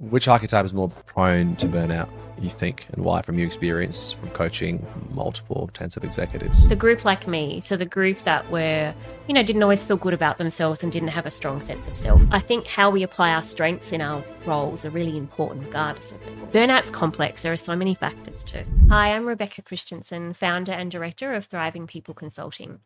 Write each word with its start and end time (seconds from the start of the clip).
Which 0.00 0.28
archetype 0.28 0.64
is 0.64 0.72
more 0.72 0.88
prone 0.88 1.56
to 1.56 1.66
burnout, 1.66 2.08
you 2.40 2.48
think, 2.48 2.86
and 2.92 3.04
why 3.04 3.20
from 3.20 3.36
your 3.36 3.46
experience 3.46 4.12
from 4.12 4.30
coaching 4.30 4.82
multiple 5.10 5.68
tens 5.74 5.94
of 5.94 6.04
executives? 6.04 6.66
The 6.66 6.74
group 6.74 7.04
like 7.04 7.28
me, 7.28 7.60
so 7.60 7.76
the 7.76 7.84
group 7.84 8.22
that 8.22 8.50
were, 8.50 8.94
you 9.28 9.34
know, 9.34 9.42
didn't 9.42 9.62
always 9.62 9.84
feel 9.84 9.98
good 9.98 10.14
about 10.14 10.38
themselves 10.38 10.82
and 10.82 10.90
didn't 10.90 11.08
have 11.08 11.26
a 11.26 11.30
strong 11.30 11.60
sense 11.60 11.86
of 11.86 11.98
self. 11.98 12.22
I 12.30 12.38
think 12.38 12.66
how 12.66 12.88
we 12.88 13.02
apply 13.02 13.34
our 13.34 13.42
strengths 13.42 13.92
in 13.92 14.00
our 14.00 14.24
roles 14.46 14.86
are 14.86 14.90
really 14.90 15.18
important 15.18 15.66
regardless 15.66 16.12
of 16.12 16.22
it. 16.22 16.50
Burnout's 16.50 16.88
complex. 16.88 17.42
There 17.42 17.52
are 17.52 17.58
so 17.58 17.76
many 17.76 17.94
factors 17.94 18.42
too. 18.42 18.64
Hi, 18.88 19.14
I'm 19.14 19.26
Rebecca 19.26 19.60
Christianson, 19.60 20.32
founder 20.32 20.72
and 20.72 20.90
director 20.90 21.34
of 21.34 21.44
Thriving 21.44 21.86
People 21.86 22.14
Consulting. 22.14 22.80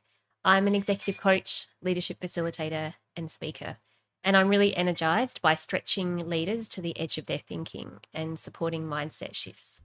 I'm 0.44 0.66
an 0.66 0.74
executive 0.74 1.20
coach, 1.20 1.68
leadership 1.80 2.18
facilitator, 2.18 2.94
and 3.16 3.30
speaker. 3.30 3.76
And 4.24 4.38
I'm 4.38 4.48
really 4.48 4.74
energized 4.74 5.42
by 5.42 5.52
stretching 5.52 6.28
leaders 6.28 6.66
to 6.70 6.80
the 6.80 6.98
edge 6.98 7.18
of 7.18 7.26
their 7.26 7.38
thinking 7.38 8.00
and 8.14 8.38
supporting 8.38 8.84
mindset 8.84 9.34
shifts. 9.34 9.82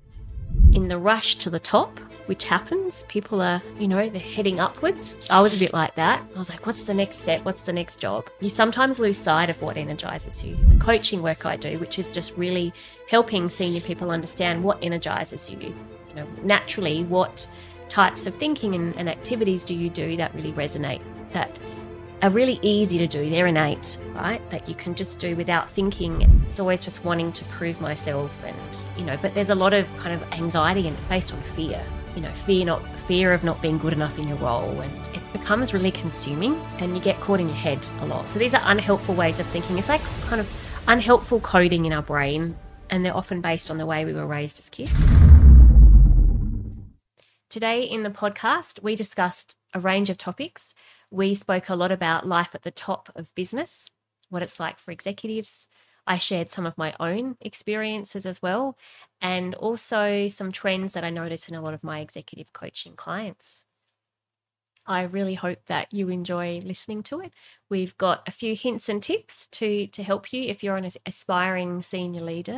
In 0.72 0.88
the 0.88 0.98
rush 0.98 1.36
to 1.38 1.50
the 1.50 1.60
top, 1.60 2.00
which 2.28 2.46
happens, 2.46 3.04
people 3.10 3.42
are, 3.42 3.62
you 3.78 3.88
know, 3.88 4.08
they're 4.08 4.22
heading 4.22 4.60
upwards. 4.60 5.18
I 5.30 5.42
was 5.42 5.54
a 5.54 5.58
bit 5.58 5.74
like 5.74 5.96
that. 5.96 6.24
I 6.36 6.38
was 6.38 6.50
like, 6.50 6.66
what's 6.66 6.84
the 6.84 6.94
next 6.94 7.18
step? 7.18 7.44
What's 7.44 7.64
the 7.64 7.74
next 7.74 8.00
job? 8.00 8.30
You 8.40 8.50
sometimes 8.50 9.00
lose 9.00 9.18
sight 9.18 9.50
of 9.50 9.62
what 9.62 9.76
energizes 9.78 10.44
you. 10.44 10.56
The 10.56 10.76
coaching 10.76 11.22
work 11.22 11.46
I 11.46 11.58
do, 11.58 11.78
which 11.80 12.00
is 12.00 12.12
just 12.12 12.38
really 12.38 12.72
helping 13.10 13.50
senior 13.50 13.82
people 13.82 14.10
understand 14.10 14.64
what 14.64 14.82
energizes 14.82 15.50
you. 15.50 15.60
You 15.60 16.16
know, 16.16 16.28
naturally, 16.44 17.04
what 17.04 17.46
types 17.90 18.26
of 18.26 18.36
thinking 18.36 18.74
and, 18.76 18.96
and 18.96 19.10
activities 19.10 19.66
do 19.66 19.76
you 19.76 19.90
do 19.90 20.16
that 20.18 20.34
really 20.34 20.54
resonate, 20.54 21.02
that 21.34 21.60
are 22.22 22.30
really 22.30 22.60
easy 22.62 22.98
to 22.98 23.08
do. 23.08 23.30
They're 23.30 23.48
innate, 23.48 23.98
right? 24.14 24.48
That 24.50 24.68
you 24.68 24.76
can 24.76 24.94
just 24.94 25.20
do 25.20 25.36
without 25.36 25.70
thinking. 25.72 26.44
It's 26.48 26.60
always 26.60 26.84
just 26.84 27.04
wanting 27.04 27.32
to 27.34 27.46
prove 27.46 27.80
myself, 27.80 28.44
and 28.44 28.86
you 28.98 29.06
know. 29.06 29.18
But 29.22 29.34
there's 29.34 29.50
a 29.50 29.56
lot 29.56 29.74
of 29.74 29.86
kind 29.98 30.14
of 30.14 30.32
anxiety, 30.34 30.88
and 30.88 30.96
it's 30.96 31.06
based 31.06 31.34
on 31.34 31.42
fear. 31.42 31.84
You 32.16 32.22
know, 32.22 32.32
fear 32.32 32.66
not 32.66 32.86
fear 33.02 33.34
of 33.34 33.44
not 33.44 33.62
being 33.62 33.78
good 33.78 33.94
enough 33.94 34.18
in 34.20 34.28
your 34.28 34.38
role, 34.38 34.82
and 34.82 35.16
it 35.16 35.22
becomes 35.32 35.74
really 35.74 35.92
consuming, 35.92 36.56
and 36.80 36.96
you 36.96 37.02
get 37.02 37.20
caught 37.22 37.40
in 37.40 37.48
your 37.48 37.58
head 37.58 37.88
a 38.02 38.06
lot. 38.06 38.32
So 38.32 38.40
these 38.40 38.54
are 38.54 38.62
unhelpful 38.66 39.16
ways 39.16 39.40
of 39.40 39.46
thinking. 39.48 39.78
It's 39.78 39.90
like 39.90 40.02
kind 40.28 40.42
of 40.42 40.52
unhelpful 40.88 41.40
coding 41.40 41.86
in 41.86 41.94
our 41.94 42.02
brain, 42.02 42.58
and 42.90 43.06
they're 43.06 43.16
often 43.16 43.42
based 43.42 43.72
on 43.72 43.78
the 43.78 43.86
way 43.86 44.04
we 44.04 44.14
were 44.14 44.26
raised 44.26 44.60
as 44.60 44.70
kids. 44.70 44.92
Today 47.50 47.82
in 47.82 48.04
the 48.04 48.12
podcast, 48.12 48.84
we 48.84 48.96
discussed 48.96 49.56
a 49.74 49.80
range 49.80 50.10
of 50.10 50.18
topics. 50.18 50.76
We 51.12 51.34
spoke 51.34 51.70
a 51.70 51.76
lot 51.76 51.92
about 51.92 52.28
life 52.28 52.54
at 52.54 52.64
the 52.64 52.72
top 52.72 53.10
of 53.16 53.34
business, 53.36 53.90
what 54.30 54.44
it's 54.44 54.60
like 54.60 54.80
for 54.80 54.92
executives. 54.92 55.68
I 56.06 56.18
shared 56.18 56.50
some 56.50 56.66
of 56.66 56.78
my 56.78 56.94
own 57.00 57.38
experiences 57.42 58.26
as 58.26 58.42
well, 58.42 58.78
and 59.22 59.54
also 59.56 60.28
some 60.28 60.52
trends 60.52 60.94
that 60.94 61.04
I 61.04 61.10
notice 61.10 61.48
in 61.48 61.56
a 61.56 61.62
lot 61.62 61.74
of 61.74 61.84
my 61.84 62.00
executive 62.00 62.54
coaching 62.54 62.96
clients. 62.96 63.64
I 64.86 65.04
really 65.04 65.36
hope 65.36 65.66
that 65.68 65.94
you 65.94 66.10
enjoy 66.10 66.62
listening 66.64 67.04
to 67.04 67.20
it. 67.20 67.32
We've 67.70 67.96
got 67.98 68.28
a 68.28 68.32
few 68.32 68.56
hints 68.56 68.90
and 68.90 69.04
tips 69.04 69.46
to, 69.52 69.86
to 69.86 70.02
help 70.02 70.34
you 70.34 70.44
if 70.44 70.64
you're 70.64 70.78
an 70.78 70.90
aspiring 71.06 71.84
senior 71.84 72.22
leader. 72.22 72.58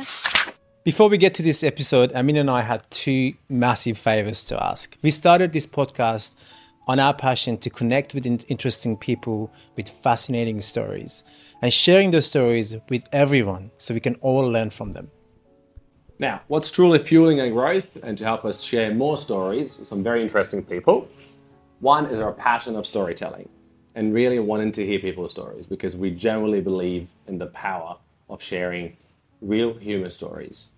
Before 0.82 1.10
we 1.10 1.18
get 1.18 1.34
to 1.34 1.42
this 1.42 1.62
episode, 1.62 2.10
Amin 2.12 2.38
and 2.38 2.50
I 2.50 2.62
had 2.62 2.90
two 2.90 3.34
massive 3.50 3.98
favors 3.98 4.44
to 4.44 4.64
ask. 4.64 4.96
We 5.02 5.10
started 5.10 5.52
this 5.52 5.66
podcast 5.66 6.34
on 6.86 6.98
our 6.98 7.14
passion 7.14 7.56
to 7.58 7.70
connect 7.70 8.14
with 8.14 8.26
interesting 8.26 8.96
people 8.96 9.52
with 9.76 9.88
fascinating 9.88 10.60
stories 10.60 11.24
and 11.60 11.72
sharing 11.72 12.10
those 12.10 12.26
stories 12.26 12.74
with 12.88 13.04
everyone 13.12 13.70
so 13.78 13.94
we 13.94 14.00
can 14.00 14.16
all 14.16 14.42
learn 14.48 14.70
from 14.70 14.92
them. 14.92 15.10
Now, 16.18 16.42
what's 16.48 16.70
truly 16.70 16.98
fueling 16.98 17.40
our 17.40 17.50
growth 17.50 17.96
and 18.02 18.16
to 18.18 18.24
help 18.24 18.44
us 18.44 18.62
share 18.62 18.94
more 18.94 19.16
stories 19.16 19.78
with 19.78 19.88
some 19.88 20.02
very 20.02 20.22
interesting 20.22 20.62
people? 20.62 21.08
One 21.80 22.06
is 22.06 22.20
our 22.20 22.32
passion 22.32 22.76
of 22.76 22.86
storytelling 22.86 23.48
and 23.94 24.14
really 24.14 24.38
wanting 24.38 24.72
to 24.72 24.86
hear 24.86 24.98
people's 24.98 25.30
stories 25.30 25.66
because 25.66 25.96
we 25.96 26.10
generally 26.10 26.60
believe 26.60 27.10
in 27.26 27.38
the 27.38 27.48
power 27.48 27.96
of 28.28 28.42
sharing 28.42 28.96
real 29.40 29.74
human 29.74 30.10
stories. 30.10 30.68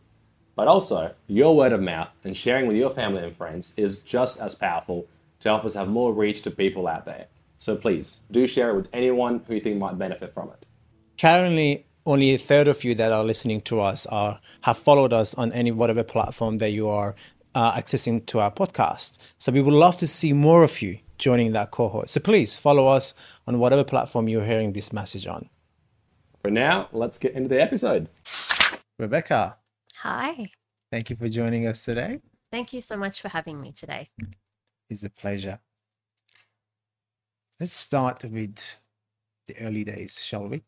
But 0.57 0.69
also, 0.69 1.13
your 1.27 1.57
word 1.57 1.73
of 1.73 1.83
mouth 1.83 2.09
and 2.25 2.37
sharing 2.37 2.67
with 2.67 2.77
your 2.77 2.91
family 2.91 3.23
and 3.23 3.37
friends 3.37 3.73
is 3.77 3.99
just 3.99 4.41
as 4.41 4.55
powerful 4.55 5.07
to 5.45 5.49
help 5.51 5.65
us 5.65 5.75
have 5.75 5.89
more 5.89 6.13
reach 6.13 6.43
to 6.43 6.51
people 6.51 6.89
out 6.89 7.05
there. 7.07 7.27
So 7.59 7.77
please 7.77 8.17
do 8.31 8.47
share 8.47 8.71
it 8.71 8.77
with 8.77 8.89
anyone 8.93 9.43
who 9.47 9.55
you 9.55 9.61
think 9.61 9.79
might 9.79 9.97
benefit 9.97 10.33
from 10.33 10.51
it. 10.51 10.67
Currently, 11.19 11.87
only 12.05 12.35
a 12.35 12.39
third 12.39 12.67
of 12.69 12.83
you 12.83 12.95
that 12.97 13.13
are 13.13 13.25
listening 13.25 13.61
to 13.63 13.81
us 13.81 14.05
are 14.07 14.41
have 14.63 14.77
followed 14.77 15.13
us 15.13 15.35
on 15.35 15.53
any 15.53 15.71
whatever 15.71 16.03
platform 16.03 16.59
that 16.59 16.71
you 16.71 16.89
are 16.89 17.15
uh, 17.55 17.73
accessing 17.73 18.27
to 18.27 18.41
our 18.41 18.51
podcast. 18.51 19.19
So 19.39 19.53
we 19.53 19.63
would 19.63 19.73
love 19.73 19.97
to 19.99 20.07
see 20.07 20.33
more 20.33 20.65
of 20.65 20.83
you 20.83 20.99
joining 21.19 21.53
that 21.53 21.71
cohort. 21.71 22.11
So 22.11 22.21
please 22.21 22.57
follow 22.57 22.89
us 22.89 23.15
on 23.47 23.59
whatever 23.59 23.85
platform 23.85 24.29
you're 24.29 24.45
hearing 24.45 24.73
this 24.73 24.93
message 24.93 25.27
on. 25.27 25.49
For 26.43 26.51
now, 26.51 26.89
let's 26.93 27.17
get 27.17 27.33
into 27.33 27.49
the 27.49 27.63
episode. 27.63 28.09
Rebecca, 28.99 29.57
Hi. 29.99 30.51
Thank 30.91 31.09
you 31.11 31.17
for 31.17 31.29
joining 31.29 31.67
us 31.67 31.85
today. 31.85 32.21
Thank 32.51 32.73
you 32.73 32.81
so 32.81 32.97
much 32.97 33.21
for 33.21 33.29
having 33.29 33.61
me 33.61 33.73
today. 33.73 34.09
It's 34.91 35.05
a 35.05 35.11
pleasure. 35.11 35.61
Let's 37.59 37.73
start 37.73 38.25
with 38.25 38.77
the 39.47 39.59
early 39.59 39.85
days, 39.85 40.23
shall 40.23 40.49
we? 40.49 40.63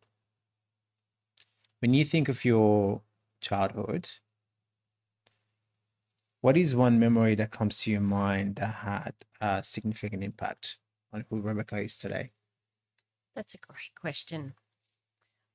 When 1.81 1.93
you 1.95 2.05
think 2.05 2.29
of 2.29 2.45
your 2.45 3.03
childhood, 3.41 4.09
what 6.41 6.57
is 6.57 6.75
one 6.75 6.99
memory 6.99 7.35
that 7.35 7.51
comes 7.51 7.81
to 7.81 7.91
your 7.91 8.01
mind 8.01 8.57
that 8.57 8.75
had 8.75 9.15
a 9.41 9.63
significant 9.63 10.23
impact 10.23 10.79
on 11.13 11.25
who 11.29 11.41
Rebecca 11.41 11.79
is 11.79 11.99
today? 11.99 12.31
That's 13.35 13.55
a 13.55 13.59
great 13.59 13.95
question. 14.01 14.55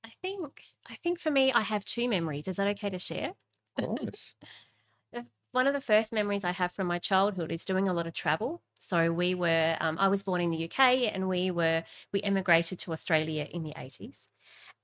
I 0.04 0.12
think 0.22 0.64
I 0.88 0.96
think 0.96 1.20
for 1.20 1.32
me 1.32 1.52
I 1.52 1.62
have 1.62 1.86
two 1.86 2.08
memories. 2.10 2.48
Is 2.48 2.58
that 2.58 2.68
okay 2.68 2.90
to 2.90 3.00
share? 3.00 3.34
Of 3.78 3.86
course. 3.86 4.36
One 5.52 5.68
of 5.68 5.74
the 5.74 5.82
first 5.82 6.14
memories 6.14 6.44
I 6.46 6.52
have 6.52 6.72
from 6.72 6.88
my 6.88 6.98
childhood 7.00 7.52
is 7.52 7.66
doing 7.66 7.88
a 7.88 7.94
lot 7.94 8.08
of 8.08 8.14
travel. 8.14 8.62
So 8.80 9.12
we 9.12 9.36
were, 9.36 9.78
um, 9.82 9.98
I 10.00 10.08
was 10.08 10.24
born 10.24 10.42
in 10.42 10.50
the 10.50 10.58
UK, 10.58 11.08
and 11.08 11.28
we 11.28 11.52
were, 11.52 11.84
we 12.14 12.22
emigrated 12.22 12.80
to 12.80 12.94
Australia 12.94 13.48
in 13.52 13.64
the 13.64 13.74
eighties, 13.78 14.28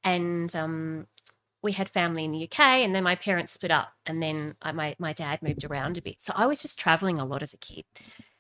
and 0.04 0.56
um, 0.56 1.08
we 1.64 1.74
had 1.74 1.90
family 1.90 2.26
in 2.26 2.32
the 2.32 2.40
UK, 2.40 2.84
and 2.84 2.96
then 2.96 3.04
my 3.04 3.16
parents 3.16 3.54
split 3.54 3.72
up, 3.72 3.94
and 4.06 4.22
then 4.24 4.56
I, 4.62 4.72
my 4.74 4.96
my 5.00 5.14
dad 5.14 5.42
moved 5.44 5.66
around 5.66 5.98
a 5.98 6.02
bit. 6.02 6.22
So 6.22 6.34
I 6.36 6.46
was 6.48 6.62
just 6.62 6.80
traveling 6.80 7.20
a 7.20 7.26
lot 7.26 7.44
as 7.44 7.54
a 7.54 7.58
kid. 7.58 7.86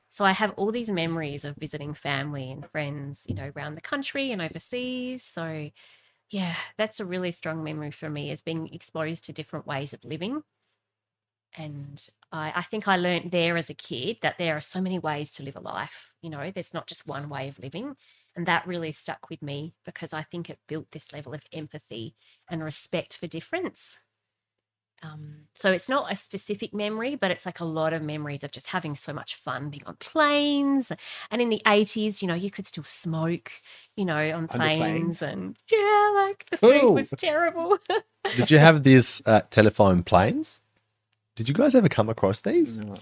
So 0.10 0.26
I 0.26 0.32
have 0.34 0.52
all 0.58 0.72
these 0.72 0.90
memories 0.90 1.46
of 1.46 1.56
visiting 1.58 1.94
family 1.94 2.52
and 2.52 2.70
friends, 2.70 3.24
you 3.28 3.36
know, 3.36 3.52
around 3.56 3.76
the 3.76 3.82
country 3.82 4.32
and 4.32 4.42
overseas. 4.42 5.24
So 5.24 5.72
yeah, 6.32 6.56
that's 6.78 7.00
a 7.00 7.06
really 7.06 7.32
strong 7.32 7.64
memory 7.64 7.92
for 7.92 8.10
me 8.10 8.32
as 8.32 8.42
being 8.42 8.70
exposed 8.74 9.26
to 9.26 9.34
different 9.34 9.68
ways 9.68 9.94
of 9.94 10.04
living. 10.06 10.44
And 11.58 12.08
I, 12.32 12.54
I 12.56 12.62
think 12.62 12.88
I 12.88 12.98
learned 12.98 13.32
there 13.32 13.58
as 13.58 13.70
a 13.70 13.74
kid 13.74 14.18
that 14.22 14.38
there 14.38 14.56
are 14.58 14.62
so 14.62 14.82
many 14.82 15.00
ways 15.00 15.32
to 15.34 15.44
live 15.44 15.56
a 15.56 15.62
life. 15.62 16.14
You 16.22 16.30
know, 16.30 16.52
there's 16.52 16.74
not 16.74 16.88
just 16.88 17.08
one 17.08 17.30
way 17.30 17.48
of 17.48 17.60
living. 17.60 17.96
And 18.36 18.46
that 18.46 18.68
really 18.68 18.92
stuck 18.92 19.30
with 19.30 19.42
me 19.42 19.74
because 19.84 20.14
I 20.14 20.22
think 20.22 20.50
it 20.50 20.60
built 20.68 20.92
this 20.92 21.12
level 21.12 21.34
of 21.34 21.44
empathy 21.52 22.16
and 22.50 22.64
respect 22.64 23.18
for 23.18 23.26
difference. 23.26 24.00
Um, 25.04 25.46
so 25.54 25.72
it's 25.72 25.90
not 25.90 26.12
a 26.12 26.16
specific 26.16 26.74
memory, 26.74 27.16
but 27.16 27.32
it's 27.32 27.46
like 27.46 27.60
a 27.60 27.66
lot 27.66 27.94
of 27.94 28.02
memories 28.02 28.44
of 28.44 28.52
just 28.52 28.68
having 28.68 28.96
so 28.96 29.14
much 29.14 29.36
fun 29.36 29.70
being 29.70 29.84
on 29.86 29.96
planes. 30.00 30.92
And 31.30 31.42
in 31.42 31.50
the 31.50 31.62
80s, 31.66 32.22
you 32.22 32.28
know, 32.28 32.34
you 32.34 32.50
could 32.50 32.68
still 32.68 32.84
smoke, 32.84 33.52
you 33.96 34.06
know, 34.06 34.36
on 34.36 34.48
planes. 34.48 34.78
planes. 34.78 35.22
And 35.22 35.56
yeah, 35.72 36.12
like 36.16 36.46
the 36.50 36.58
food 36.58 36.84
Ooh. 36.84 36.92
was 36.94 37.10
terrible. 37.12 37.78
Did 38.36 38.52
you 38.52 38.60
have 38.60 38.84
these 38.84 39.26
uh, 39.26 39.42
telephone 39.50 40.04
planes? 40.04 40.62
Did 41.38 41.48
you 41.48 41.54
guys 41.54 41.75
ever 41.75 41.88
come 41.88 42.10
across 42.10 42.42
these? 42.42 42.78
No. 42.78 42.94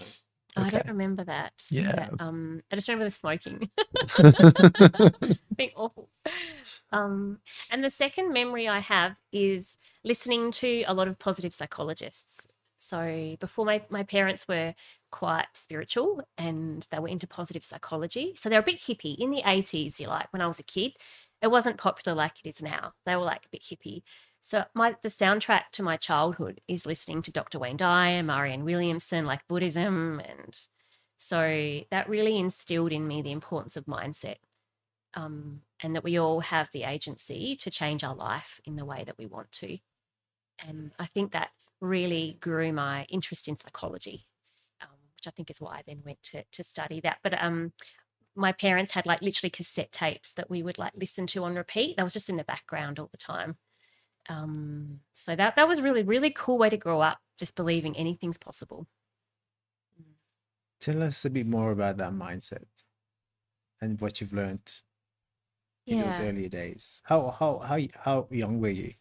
Okay. 0.58 0.66
I 0.66 0.70
don't 0.70 0.88
remember 0.88 1.24
that. 1.24 1.52
Yeah. 1.70 2.10
um, 2.20 2.60
I 2.70 2.76
just 2.76 2.86
remember 2.86 3.06
the 3.06 3.10
smoking. 3.10 3.70
Being 5.56 5.70
awful. 5.74 6.10
Um, 6.92 7.38
and 7.70 7.82
the 7.82 7.88
second 7.88 8.34
memory 8.34 8.68
I 8.68 8.80
have 8.80 9.16
is 9.32 9.78
listening 10.04 10.50
to 10.52 10.84
a 10.86 10.92
lot 10.92 11.08
of 11.08 11.18
positive 11.18 11.54
psychologists. 11.54 12.46
So 12.76 13.36
before 13.40 13.64
my, 13.64 13.82
my 13.88 14.02
parents 14.02 14.46
were 14.46 14.74
quite 15.10 15.46
spiritual 15.54 16.22
and 16.36 16.86
they 16.90 16.98
were 16.98 17.08
into 17.08 17.26
positive 17.26 17.64
psychology. 17.64 18.34
So 18.36 18.50
they're 18.50 18.60
a 18.60 18.62
bit 18.62 18.80
hippie 18.80 19.16
in 19.16 19.30
the 19.30 19.42
80s, 19.42 19.98
you 19.98 20.08
like, 20.08 20.30
when 20.30 20.42
I 20.42 20.46
was 20.46 20.58
a 20.58 20.62
kid. 20.62 20.92
It 21.40 21.50
wasn't 21.50 21.78
popular 21.78 22.14
like 22.14 22.40
it 22.44 22.48
is 22.48 22.62
now. 22.62 22.92
They 23.06 23.16
were 23.16 23.24
like 23.24 23.46
a 23.46 23.50
bit 23.50 23.62
hippie. 23.62 24.02
So 24.46 24.64
my 24.74 24.94
the 25.02 25.08
soundtrack 25.08 25.70
to 25.72 25.82
my 25.82 25.96
childhood 25.96 26.60
is 26.68 26.86
listening 26.86 27.20
to 27.22 27.32
Dr. 27.32 27.58
Wayne 27.58 27.76
Dyer, 27.76 28.22
Marianne 28.22 28.64
Williamson, 28.64 29.26
like 29.26 29.48
Buddhism, 29.48 30.20
and 30.20 30.56
so 31.16 31.80
that 31.90 32.08
really 32.08 32.38
instilled 32.38 32.92
in 32.92 33.08
me 33.08 33.22
the 33.22 33.32
importance 33.32 33.76
of 33.76 33.86
mindset, 33.86 34.36
um, 35.14 35.62
and 35.82 35.96
that 35.96 36.04
we 36.04 36.16
all 36.16 36.38
have 36.38 36.70
the 36.72 36.84
agency 36.84 37.56
to 37.56 37.72
change 37.72 38.04
our 38.04 38.14
life 38.14 38.60
in 38.64 38.76
the 38.76 38.84
way 38.84 39.02
that 39.02 39.18
we 39.18 39.26
want 39.26 39.50
to. 39.50 39.78
And 40.64 40.92
I 40.96 41.06
think 41.06 41.32
that 41.32 41.48
really 41.80 42.38
grew 42.40 42.72
my 42.72 43.02
interest 43.08 43.48
in 43.48 43.56
psychology, 43.56 44.28
um, 44.80 44.90
which 45.16 45.26
I 45.26 45.32
think 45.32 45.50
is 45.50 45.60
why 45.60 45.78
I 45.78 45.82
then 45.88 46.02
went 46.04 46.22
to, 46.22 46.44
to 46.52 46.62
study 46.62 47.00
that. 47.00 47.18
But 47.24 47.42
um, 47.42 47.72
my 48.36 48.52
parents 48.52 48.92
had 48.92 49.06
like 49.06 49.22
literally 49.22 49.50
cassette 49.50 49.90
tapes 49.90 50.34
that 50.34 50.48
we 50.48 50.62
would 50.62 50.78
like 50.78 50.92
listen 50.94 51.26
to 51.26 51.42
on 51.42 51.56
repeat. 51.56 51.96
That 51.96 52.04
was 52.04 52.12
just 52.12 52.30
in 52.30 52.36
the 52.36 52.44
background 52.44 53.00
all 53.00 53.08
the 53.10 53.16
time. 53.16 53.56
Um, 54.28 55.00
so 55.12 55.36
that 55.36 55.54
that 55.54 55.68
was 55.68 55.80
really 55.80 56.02
really 56.02 56.30
cool 56.30 56.58
way 56.58 56.70
to 56.70 56.76
grow 56.76 57.00
up, 57.00 57.18
just 57.38 57.54
believing 57.54 57.96
anything's 57.96 58.38
possible. 58.38 58.86
Tell 60.80 61.02
us 61.02 61.24
a 61.24 61.30
bit 61.30 61.46
more 61.46 61.72
about 61.72 61.96
that 61.98 62.12
mindset 62.12 62.64
and 63.80 64.00
what 64.00 64.20
you've 64.20 64.32
learned 64.32 64.82
in 65.86 65.98
those 66.00 66.20
earlier 66.20 66.48
days. 66.48 67.00
How 67.04 67.30
how 67.30 67.58
how 67.58 67.78
how 67.98 68.28
young 68.30 68.60
were 68.60 68.68
you 68.68 68.94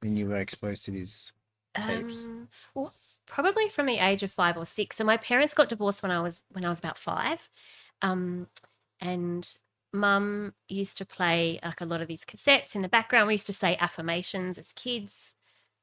when 0.00 0.16
you 0.16 0.26
were 0.26 0.36
exposed 0.36 0.84
to 0.84 0.90
these 0.90 1.32
tapes? 1.80 2.24
Um, 2.24 2.48
well, 2.74 2.94
probably 3.26 3.68
from 3.68 3.86
the 3.86 3.98
age 3.98 4.22
of 4.22 4.30
five 4.30 4.56
or 4.56 4.66
six. 4.66 4.96
So 4.96 5.04
my 5.04 5.16
parents 5.16 5.54
got 5.54 5.68
divorced 5.68 6.02
when 6.02 6.12
I 6.12 6.20
was 6.20 6.42
when 6.50 6.64
I 6.64 6.68
was 6.68 6.78
about 6.78 6.98
five, 6.98 7.48
um, 8.02 8.48
and 9.00 9.58
mum 9.92 10.52
used 10.68 10.96
to 10.98 11.06
play 11.06 11.58
like 11.64 11.80
a 11.80 11.84
lot 11.86 12.00
of 12.00 12.08
these 12.08 12.24
cassettes 12.24 12.74
in 12.74 12.82
the 12.82 12.88
background. 12.88 13.26
We 13.28 13.34
used 13.34 13.46
to 13.46 13.52
say 13.52 13.76
affirmations 13.80 14.58
as 14.58 14.72
kids 14.72 15.34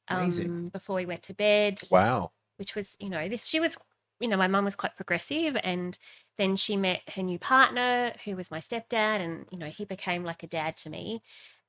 um, 0.07 0.69
before 0.69 0.97
we 0.97 1.05
went 1.05 1.23
to 1.23 1.33
bed, 1.33 1.79
Wow. 1.91 2.31
which 2.57 2.75
was 2.75 2.95
you 2.99 3.09
know 3.09 3.27
this 3.27 3.47
she 3.47 3.59
was 3.59 3.77
you 4.19 4.27
know 4.27 4.37
my 4.37 4.47
mum 4.47 4.63
was 4.65 4.75
quite 4.75 4.95
progressive 4.95 5.57
and 5.63 5.97
then 6.37 6.55
she 6.55 6.77
met 6.77 7.01
her 7.15 7.23
new 7.23 7.39
partner 7.39 8.13
who 8.23 8.35
was 8.35 8.51
my 8.51 8.59
stepdad 8.59 9.19
and 9.19 9.45
you 9.51 9.57
know 9.57 9.65
he 9.67 9.83
became 9.85 10.23
like 10.23 10.43
a 10.43 10.47
dad 10.47 10.77
to 10.77 10.89
me 10.89 11.21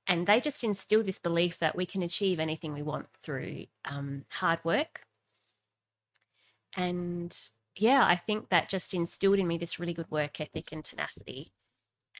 and 0.06 0.26
they 0.26 0.40
just 0.40 0.62
instilled 0.62 1.06
this 1.06 1.18
belief 1.18 1.58
that 1.58 1.74
we 1.74 1.84
can 1.86 2.02
achieve 2.02 2.38
anything 2.38 2.72
we 2.72 2.82
want 2.82 3.06
through 3.22 3.64
um, 3.86 4.24
hard 4.30 4.60
work 4.64 5.06
and 6.76 7.50
yeah 7.74 8.04
i 8.06 8.16
think 8.16 8.48
that 8.50 8.68
just 8.68 8.94
instilled 8.94 9.38
in 9.38 9.46
me 9.46 9.58
this 9.58 9.80
really 9.80 9.94
good 9.94 10.10
work 10.10 10.40
ethic 10.40 10.70
and 10.72 10.84
tenacity 10.84 11.52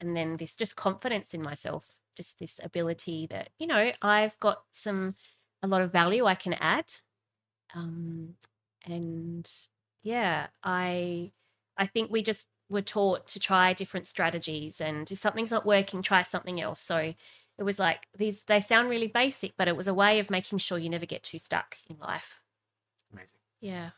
and 0.01 0.15
then 0.15 0.37
this 0.37 0.55
just 0.55 0.75
confidence 0.75 1.33
in 1.33 1.41
myself 1.41 1.97
just 2.15 2.39
this 2.39 2.59
ability 2.63 3.27
that 3.29 3.49
you 3.59 3.67
know 3.67 3.91
i've 4.01 4.39
got 4.39 4.63
some 4.71 5.15
a 5.63 5.67
lot 5.67 5.81
of 5.81 5.91
value 5.91 6.25
i 6.25 6.35
can 6.35 6.53
add 6.53 6.91
um, 7.75 8.33
and 8.85 9.49
yeah 10.03 10.47
i 10.63 11.31
i 11.77 11.85
think 11.85 12.09
we 12.09 12.21
just 12.21 12.47
were 12.69 12.81
taught 12.81 13.27
to 13.27 13.39
try 13.39 13.73
different 13.73 14.07
strategies 14.07 14.81
and 14.81 15.09
if 15.11 15.17
something's 15.17 15.51
not 15.51 15.65
working 15.65 16.01
try 16.01 16.23
something 16.23 16.59
else. 16.59 16.81
So 16.81 16.97
it 16.97 17.63
was 17.63 17.79
like 17.79 18.07
these 18.17 18.43
they 18.43 18.59
sound 18.59 18.89
really 18.89 19.07
basic 19.07 19.53
but 19.57 19.67
it 19.67 19.75
was 19.75 19.87
a 19.87 19.93
way 19.93 20.19
of 20.19 20.29
making 20.29 20.59
sure 20.59 20.77
you 20.77 20.89
never 20.89 21.05
get 21.05 21.23
too 21.23 21.39
stuck 21.39 21.77
in 21.89 21.97
life. 21.97 22.41
Amazing. 23.11 23.37
yeah. 23.61 23.89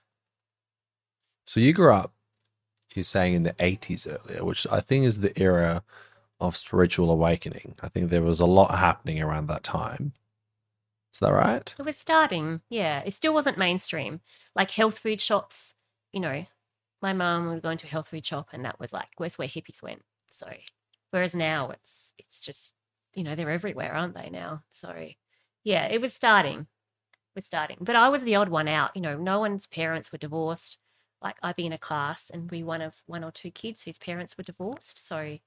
So 1.45 1.59
you 1.59 1.73
grew 1.73 1.91
up, 1.91 2.13
you're 2.95 3.03
saying 3.03 3.33
in 3.33 3.43
the 3.43 3.53
80s 3.53 4.07
earlier, 4.07 4.43
which 4.43 4.65
I 4.71 4.81
think 4.81 5.05
is 5.05 5.19
the 5.19 5.37
era 5.39 5.83
of 6.39 6.55
spiritual 6.55 7.11
awakening. 7.11 7.75
I 7.81 7.89
think 7.89 8.09
there 8.09 8.21
was 8.21 8.39
a 8.39 8.45
lot 8.45 8.77
happening 8.77 9.21
around 9.21 9.47
that 9.47 9.63
time. 9.63 10.13
Is 11.13 11.19
that 11.19 11.33
right? 11.33 11.73
it 11.77 11.83
was 11.83 11.97
starting 11.97 12.61
yeah. 12.69 13.01
It 13.05 13.13
still 13.13 13.33
wasn't 13.33 13.57
mainstream. 13.57 14.21
Like 14.55 14.71
health 14.71 14.99
food 14.99 15.19
shops 15.19 15.73
you 16.13 16.19
know 16.19 16.45
my 17.01 17.13
mum 17.13 17.47
would 17.47 17.61
go 17.61 17.69
into 17.69 17.85
a 17.85 17.89
health 17.89 18.09
food 18.09 18.25
shop 18.25 18.49
and 18.51 18.65
that 18.65 18.79
was 18.79 18.93
like 18.93 19.09
where's 19.17 19.37
where 19.37 19.47
hippies 19.47 19.81
went. 19.81 20.03
So 20.31 20.47
whereas 21.11 21.35
now 21.35 21.69
it's 21.69 22.13
it's 22.17 22.39
just 22.39 22.73
you 23.15 23.23
know 23.23 23.35
they're 23.35 23.49
everywhere 23.49 23.93
aren't 23.93 24.13
they 24.13 24.29
now? 24.29 24.63
So 24.71 24.93
yeah 25.63 25.87
it 25.87 25.99
was 26.01 26.13
starting. 26.13 26.67
Was 27.35 27.45
starting. 27.45 27.77
But 27.81 27.95
i 27.95 28.09
was 28.09 28.23
the 28.23 28.35
odd 28.35 28.49
one 28.49 28.67
out 28.67 28.91
you 28.95 29.01
know 29.01 29.17
no 29.17 29.39
one's 29.39 29.67
parents 29.67 30.11
were 30.11 30.17
divorced 30.17 30.77
like 31.21 31.37
i'd 31.43 31.55
be 31.55 31.65
in 31.65 31.73
a 31.73 31.77
class 31.77 32.29
and 32.29 32.49
be 32.49 32.63
one 32.63 32.81
of 32.81 33.03
one 33.07 33.23
or 33.23 33.31
two 33.31 33.51
kids 33.51 33.83
whose 33.83 33.97
parents 33.97 34.37
were 34.37 34.43
divorced 34.43 34.97
so 35.05 35.37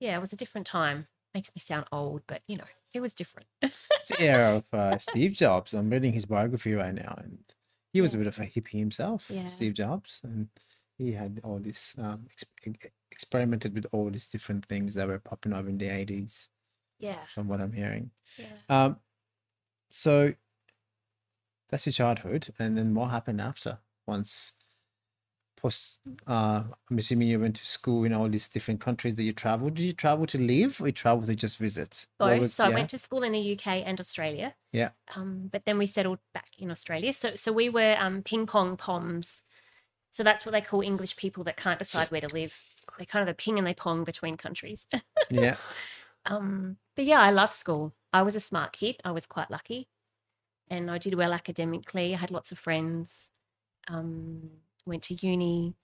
yeah 0.00 0.16
it 0.16 0.20
was 0.20 0.32
a 0.32 0.36
different 0.36 0.66
time 0.66 1.06
makes 1.34 1.50
me 1.54 1.60
sound 1.60 1.86
old 1.90 2.22
but 2.26 2.42
you 2.46 2.56
know 2.56 2.64
it 2.94 3.00
was 3.00 3.14
different 3.14 3.46
It's 3.62 4.08
the 4.10 4.20
era 4.20 4.56
of 4.56 4.64
uh, 4.72 4.98
Steve 5.08 5.32
Jobs. 5.32 5.72
I'm 5.74 5.88
reading 5.90 6.12
his 6.12 6.26
biography 6.26 6.74
right 6.74 6.94
now, 6.94 7.14
and 7.16 7.38
he 7.92 8.02
was 8.02 8.12
a 8.12 8.18
bit 8.18 8.26
of 8.26 8.38
a 8.38 8.42
hippie 8.42 8.78
himself, 8.78 9.30
Yeah. 9.30 9.46
Steve 9.46 9.72
Jobs, 9.72 10.20
and 10.22 10.48
he 10.98 11.12
had 11.12 11.40
all 11.42 11.58
this 11.58 11.94
um, 11.98 12.26
ex- 12.30 12.92
experimented 13.10 13.74
with 13.74 13.86
all 13.92 14.10
these 14.10 14.26
different 14.26 14.66
things 14.66 14.92
that 14.94 15.06
were 15.08 15.18
popping 15.18 15.54
up 15.54 15.66
in 15.66 15.78
the 15.78 15.86
80s, 15.88 16.48
yeah 16.98 17.24
from 17.34 17.48
what 17.48 17.60
I'm 17.62 17.72
hearing. 17.72 18.10
yeah 18.36 18.58
Um, 18.68 18.96
so 19.90 20.34
that's 21.70 21.86
your 21.86 21.92
childhood, 21.94 22.52
and 22.58 22.76
then 22.76 22.94
what 22.94 23.10
happened 23.10 23.40
after? 23.40 23.78
Once 24.06 24.52
post, 25.64 26.00
uh, 26.26 26.62
I'm 26.90 26.98
assuming 26.98 27.28
you 27.28 27.40
went 27.40 27.56
to 27.56 27.66
school 27.66 28.04
in 28.04 28.12
all 28.12 28.28
these 28.28 28.48
different 28.48 28.80
countries 28.80 29.14
that 29.14 29.22
you 29.22 29.32
traveled. 29.32 29.74
Did 29.74 29.84
you 29.84 29.94
travel 29.94 30.26
to 30.26 30.38
live, 30.38 30.78
or 30.80 30.88
you 30.88 30.92
travel 30.92 31.24
to 31.26 31.34
just 31.34 31.56
visit? 31.56 32.06
Both. 32.18 32.40
was- 32.40 32.54
so 32.54 32.64
I 32.64 32.68
went 32.68 32.90
to 32.90 32.98
school 32.98 33.22
in 33.22 33.32
the 33.32 33.52
UK 33.52 33.82
and 33.82 33.98
Australia. 33.98 34.54
Yeah. 34.72 34.90
Um, 35.16 35.48
but 35.50 35.64
then 35.64 35.78
we 35.78 35.86
settled 35.86 36.18
back 36.34 36.48
in 36.58 36.70
Australia. 36.70 37.12
So 37.14 37.34
so 37.34 37.50
we 37.50 37.70
were 37.70 37.96
um, 37.98 38.22
ping 38.22 38.46
pong 38.46 38.76
poms. 38.76 39.42
So 40.12 40.22
that's 40.22 40.44
what 40.44 40.52
they 40.52 40.60
call 40.60 40.82
English 40.82 41.16
people 41.16 41.44
that 41.44 41.56
can't 41.56 41.78
decide 41.78 42.10
where 42.10 42.20
to 42.20 42.28
live. 42.28 42.54
They 42.98 43.06
kind 43.06 43.22
of 43.22 43.28
a 43.28 43.34
ping 43.34 43.58
and 43.58 43.66
they 43.66 43.74
pong 43.74 44.04
between 44.04 44.36
countries. 44.36 44.86
yeah. 45.30 45.56
um, 46.26 46.76
but 46.94 47.06
yeah, 47.06 47.20
I 47.20 47.30
love 47.30 47.52
school. 47.52 47.94
I 48.12 48.22
was 48.22 48.36
a 48.36 48.40
smart 48.40 48.72
kid. 48.72 48.96
I 49.04 49.12
was 49.12 49.26
quite 49.26 49.50
lucky, 49.50 49.88
and 50.68 50.90
I 50.90 50.98
did 50.98 51.14
well 51.14 51.32
academically. 51.32 52.14
I 52.14 52.18
had 52.18 52.30
lots 52.30 52.52
of 52.52 52.58
friends. 52.58 53.30
Um, 53.88 54.50
went 54.86 55.02
to 55.04 55.14
uni. 55.14 55.74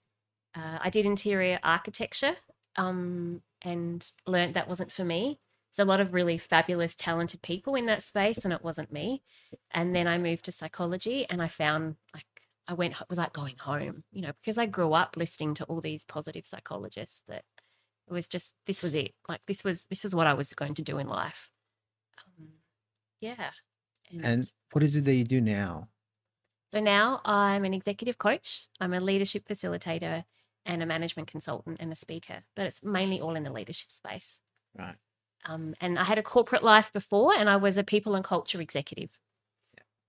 Uh, 0.55 0.79
I 0.81 0.89
did 0.89 1.05
interior 1.05 1.59
architecture 1.63 2.35
um, 2.75 3.41
and 3.61 4.11
learned 4.27 4.55
that 4.55 4.67
wasn't 4.67 4.91
for 4.91 5.05
me. 5.05 5.39
There's 5.75 5.85
a 5.85 5.89
lot 5.89 6.01
of 6.01 6.13
really 6.13 6.37
fabulous, 6.37 6.95
talented 6.95 7.41
people 7.41 7.75
in 7.75 7.85
that 7.85 8.03
space, 8.03 8.43
and 8.43 8.53
it 8.53 8.63
wasn't 8.63 8.91
me. 8.91 9.21
And 9.71 9.95
then 9.95 10.07
I 10.07 10.17
moved 10.17 10.45
to 10.45 10.51
psychology, 10.51 11.25
and 11.29 11.41
I 11.41 11.47
found 11.47 11.95
like 12.13 12.25
I 12.67 12.73
went 12.73 12.95
was 13.09 13.17
like 13.17 13.33
going 13.33 13.55
home, 13.57 14.03
you 14.11 14.21
know, 14.21 14.31
because 14.41 14.57
I 14.57 14.65
grew 14.65 14.93
up 14.93 15.15
listening 15.17 15.53
to 15.55 15.63
all 15.65 15.81
these 15.81 16.03
positive 16.03 16.45
psychologists 16.45 17.23
that 17.27 17.43
it 18.07 18.13
was 18.13 18.27
just 18.27 18.53
this 18.67 18.83
was 18.83 18.93
it. 18.93 19.13
Like 19.29 19.41
this 19.47 19.63
was 19.63 19.85
this 19.85 20.03
is 20.03 20.13
what 20.13 20.27
I 20.27 20.33
was 20.33 20.53
going 20.53 20.73
to 20.75 20.81
do 20.81 20.97
in 20.97 21.07
life. 21.07 21.51
Um, 22.19 22.47
yeah. 23.21 23.51
And 24.21 24.51
what 24.73 24.83
is 24.83 24.97
it 24.97 25.05
that 25.05 25.13
you 25.13 25.23
do 25.23 25.39
now? 25.39 25.87
So 26.71 26.79
now 26.79 27.21
I'm 27.25 27.65
an 27.65 27.73
executive 27.73 28.17
coach, 28.17 28.67
I'm 28.79 28.93
a 28.93 28.99
leadership 28.99 29.47
facilitator, 29.47 30.23
and 30.65 30.81
a 30.81 30.85
management 30.85 31.27
consultant 31.27 31.77
and 31.79 31.91
a 31.91 31.95
speaker, 31.95 32.43
but 32.55 32.65
it's 32.65 32.83
mainly 32.83 33.19
all 33.19 33.35
in 33.35 33.43
the 33.43 33.51
leadership 33.51 33.91
space. 33.91 34.39
Right. 34.77 34.95
Um, 35.45 35.73
and 35.81 35.97
I 35.97 36.03
had 36.03 36.17
a 36.17 36.23
corporate 36.23 36.63
life 36.63 36.93
before, 36.93 37.33
and 37.33 37.49
I 37.49 37.57
was 37.57 37.77
a 37.77 37.83
people 37.83 38.15
and 38.15 38.23
culture 38.23 38.61
executive. 38.61 39.17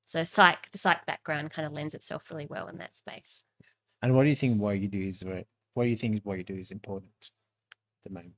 So 0.05 0.23
psych, 0.25 0.71
the 0.71 0.79
psych 0.79 1.07
background 1.07 1.51
kind 1.51 1.67
of 1.67 1.73
lends 1.73 1.95
itself 1.95 2.31
really 2.31 2.47
well 2.47 2.69
in 2.69 2.79
that 2.79 2.97
space. 2.97 3.45
And 4.03 4.15
what 4.15 4.25
do 4.25 4.29
you 4.29 4.37
think 4.37 4.61
what 4.61 4.79
you 4.79 4.89
do 4.89 5.01
is 5.01 5.25
what 5.75 5.85
do 5.85 5.89
you 5.89 5.97
think 5.97 6.21
what 6.25 6.39
you 6.39 6.45
do 6.45 6.57
is 6.57 6.71
important 6.71 7.11
at 7.21 8.05
the 8.05 8.11
moment? 8.11 8.35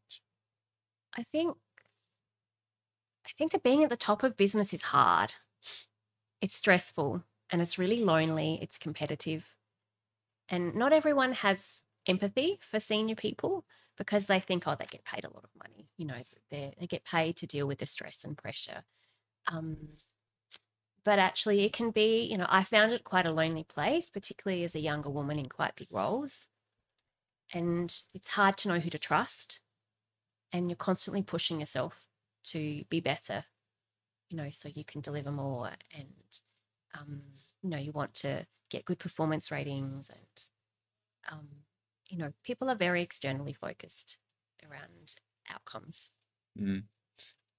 I 1.17 1.23
think 1.25 1.57
I 3.27 3.31
think 3.37 3.53
that 3.53 3.63
being 3.63 3.83
at 3.83 3.91
the 3.91 3.97
top 3.97 4.23
of 4.23 4.37
business 4.37 4.73
is 4.73 4.83
hard. 4.83 5.35
It's 6.41 6.55
stressful 6.55 7.25
and 7.51 7.61
it's 7.61 7.79
really 7.79 7.99
lonely, 7.99 8.59
it's 8.61 8.79
competitive. 8.79 9.55
And 10.49 10.75
not 10.75 10.93
everyone 10.93 11.33
has 11.33 11.83
empathy 12.07 12.59
for 12.61 12.81
senior 12.81 13.15
people 13.15 13.65
because 13.97 14.27
they 14.27 14.41
think, 14.41 14.67
oh, 14.67 14.75
they 14.79 14.87
get 14.87 15.05
paid 15.05 15.25
a 15.25 15.31
lot 15.31 15.45
of 15.45 15.51
money. 15.57 15.89
You 15.97 16.07
know, 16.07 16.23
they 16.51 16.87
get 16.89 17.05
paid 17.05 17.37
to 17.37 17.47
deal 17.47 17.67
with 17.67 17.79
the 17.79 17.87
stress 17.87 18.25
and 18.25 18.37
pressure. 18.37 18.85
Um, 19.47 19.77
but 21.05 21.19
actually, 21.19 21.65
it 21.65 21.73
can 21.73 21.91
be, 21.91 22.25
you 22.25 22.37
know, 22.39 22.47
I 22.49 22.65
found 22.65 22.93
it 22.93 23.05
quite 23.05 23.27
a 23.27 23.33
lonely 23.33 23.65
place, 23.65 24.11
particularly 24.11 24.65
as 24.65 24.75
a 24.75 24.81
younger 24.81 25.11
woman 25.11 25.39
in 25.39 25.49
quite 25.49 25.77
big 25.77 25.89
roles. 25.91 26.49
And 27.53 27.97
it's 28.15 28.31
hard 28.31 28.57
to 28.59 28.69
know 28.69 28.81
who 28.81 28.91
to 28.91 28.99
trust 28.99 29.61
and 30.55 30.71
you're 30.71 30.77
constantly 30.77 31.23
pushing 31.23 31.61
yourself 31.61 32.07
to 32.45 32.85
be 32.89 33.01
better 33.01 33.45
you 34.31 34.37
know 34.37 34.49
so 34.51 34.69
you 34.73 34.85
can 34.85 35.01
deliver 35.01 35.31
more 35.31 35.71
and 35.97 36.09
um, 36.99 37.21
you 37.63 37.71
know 37.71 37.77
you 37.79 37.93
want 37.93 38.15
to 38.15 38.47
get 38.71 38.85
good 38.85 38.99
performance 38.99 39.51
ratings 39.51 40.09
and 40.09 40.49
um, 41.33 41.47
you 42.09 42.19
know 42.19 42.33
people 42.43 42.69
are 42.71 42.75
very 42.77 43.03
externally 43.03 43.53
focused 43.53 44.19
around 44.69 45.15
outcomes 45.53 46.11
Mm. 46.61 46.85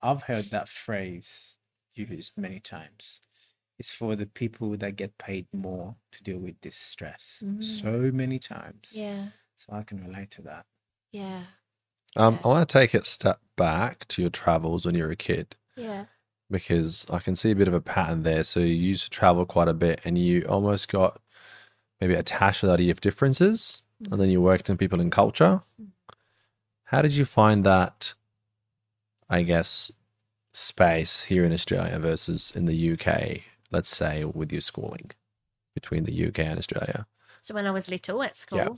I've 0.01 0.24
heard 0.24 0.46
that 0.51 0.70
phrase 0.70 1.58
used 1.96 2.38
many 2.38 2.60
times. 2.60 3.22
It's 3.77 3.92
for 3.92 4.15
the 4.15 4.25
people 4.25 4.77
that 4.77 4.96
get 4.96 5.18
paid 5.18 5.48
more 5.54 5.96
to 6.13 6.24
deal 6.24 6.38
with 6.39 6.56
this 6.62 6.75
stress. 6.77 7.44
Mm. 7.46 7.63
So 7.63 8.12
many 8.13 8.39
times. 8.39 8.94
yeah 8.96 9.27
So 9.56 9.74
I 9.74 9.84
can 9.84 10.01
relate 10.01 10.32
to 10.32 10.42
that. 10.44 10.65
yeah 11.12 11.44
Um, 12.15 12.36
Yeah. 12.36 12.39
I 12.46 12.48
want 12.48 12.70
to 12.70 12.74
take 12.74 12.96
it 12.96 13.01
a 13.01 13.06
step 13.06 13.39
back 13.58 14.08
to 14.10 14.22
your 14.22 14.32
travels 14.32 14.86
when 14.86 14.96
you 14.96 15.04
were 15.04 15.12
a 15.12 15.15
kid. 15.15 15.56
yeah 15.75 16.06
because 16.50 17.06
I 17.10 17.20
can 17.20 17.36
see 17.36 17.52
a 17.52 17.56
bit 17.56 17.68
of 17.68 17.74
a 17.74 17.82
pattern 17.82 18.24
there. 18.24 18.44
So 18.44 18.60
you 18.60 18.68
used 18.68 19.04
to 19.04 19.10
travel 19.10 19.46
quite 19.46 19.68
a 19.68 19.74
bit 19.74 20.02
and 20.06 20.18
you 20.18 20.44
almost 20.44 20.90
got 20.90 21.20
maybe 22.00 22.14
attached 22.14 22.62
to 22.62 22.68
the 22.68 22.74
idea 22.74 22.92
of 22.92 23.02
differences 23.02 23.82
and 24.12 24.20
then 24.20 24.30
you 24.30 24.38
mm-hmm. 24.38 24.46
worked 24.46 24.70
in 24.70 24.78
people 24.78 25.02
in 25.02 25.10
culture. 25.10 25.62
How 26.86 27.02
did 27.02 27.14
you 27.14 27.25
find 27.25 27.64
that, 27.64 28.14
I 29.30 29.42
guess, 29.42 29.92
space 30.54 31.24
here 31.24 31.44
in 31.44 31.52
Australia 31.52 31.98
versus 32.00 32.52
in 32.56 32.66
the 32.66 32.92
UK, 32.94 33.42
let's 33.72 33.90
say, 33.90 34.24
with 34.24 34.52
your 34.52 34.62
schooling 34.62 35.12
between 35.74 36.04
the 36.04 36.28
UK 36.28 36.40
and 36.40 36.60
Australia? 36.60 37.08
So 37.42 37.54
when 37.54 37.66
I 37.66 37.72
was 37.72 37.90
little 37.90 38.22
at 38.24 38.36
school, 38.36 38.60
Yeah. 38.60 38.70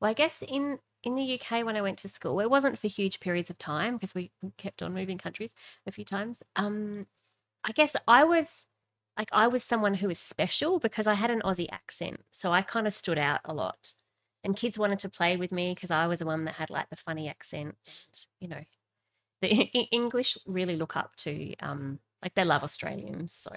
well, 0.00 0.10
I 0.10 0.14
guess 0.14 0.42
in 0.42 0.78
in 1.02 1.14
the 1.14 1.40
UK 1.40 1.64
when 1.64 1.76
I 1.76 1.82
went 1.82 1.98
to 1.98 2.08
school, 2.08 2.40
it 2.40 2.50
wasn't 2.50 2.78
for 2.78 2.88
huge 2.88 3.20
periods 3.20 3.50
of 3.50 3.58
time 3.58 3.94
because 3.94 4.14
we 4.14 4.30
kept 4.56 4.82
on 4.82 4.94
moving 4.94 5.18
countries 5.18 5.54
a 5.86 5.90
few 5.90 6.04
times. 6.04 6.42
Um, 6.56 7.06
I 7.64 7.72
guess 7.72 7.96
I 8.06 8.24
was 8.24 8.66
like 9.18 9.28
I 9.32 9.48
was 9.48 9.62
someone 9.64 9.94
who 9.94 10.08
was 10.08 10.18
special 10.18 10.78
because 10.78 11.06
I 11.06 11.14
had 11.14 11.30
an 11.30 11.42
Aussie 11.42 11.68
accent, 11.70 12.20
so 12.30 12.52
I 12.52 12.62
kind 12.62 12.86
of 12.86 12.92
stood 12.92 13.18
out 13.18 13.40
a 13.44 13.54
lot. 13.54 13.94
And 14.42 14.56
kids 14.56 14.78
wanted 14.78 14.98
to 15.00 15.10
play 15.10 15.36
with 15.36 15.52
me 15.52 15.74
because 15.74 15.90
I 15.90 16.06
was 16.06 16.20
the 16.20 16.26
one 16.26 16.44
that 16.46 16.54
had 16.54 16.70
like 16.70 16.88
the 16.88 16.96
funny 16.96 17.28
accent, 17.28 17.76
and 18.06 18.26
you 18.40 18.48
know, 18.48 18.64
the 19.42 19.48
English 19.92 20.38
really 20.46 20.76
look 20.76 20.96
up 20.96 21.16
to 21.16 21.54
um 21.60 21.98
like 22.22 22.34
they 22.34 22.44
love 22.44 22.62
Australians, 22.62 23.32
so 23.32 23.50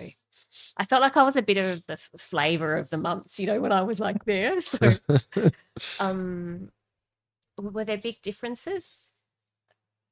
I 0.78 0.86
felt 0.86 1.02
like 1.02 1.18
I 1.18 1.24
was 1.24 1.36
a 1.36 1.42
bit 1.42 1.58
of 1.58 1.84
the 1.88 1.98
flavor 2.18 2.76
of 2.78 2.90
the 2.90 2.98
months, 2.98 3.40
you 3.40 3.48
know, 3.48 3.60
when 3.60 3.72
I 3.72 3.84
was 3.84 4.00
like 4.00 4.26
there. 4.26 4.60
So, 4.62 4.78
um, 6.00 6.70
were 7.58 7.86
there 7.86 7.98
big 7.98 8.22
differences? 8.22 8.98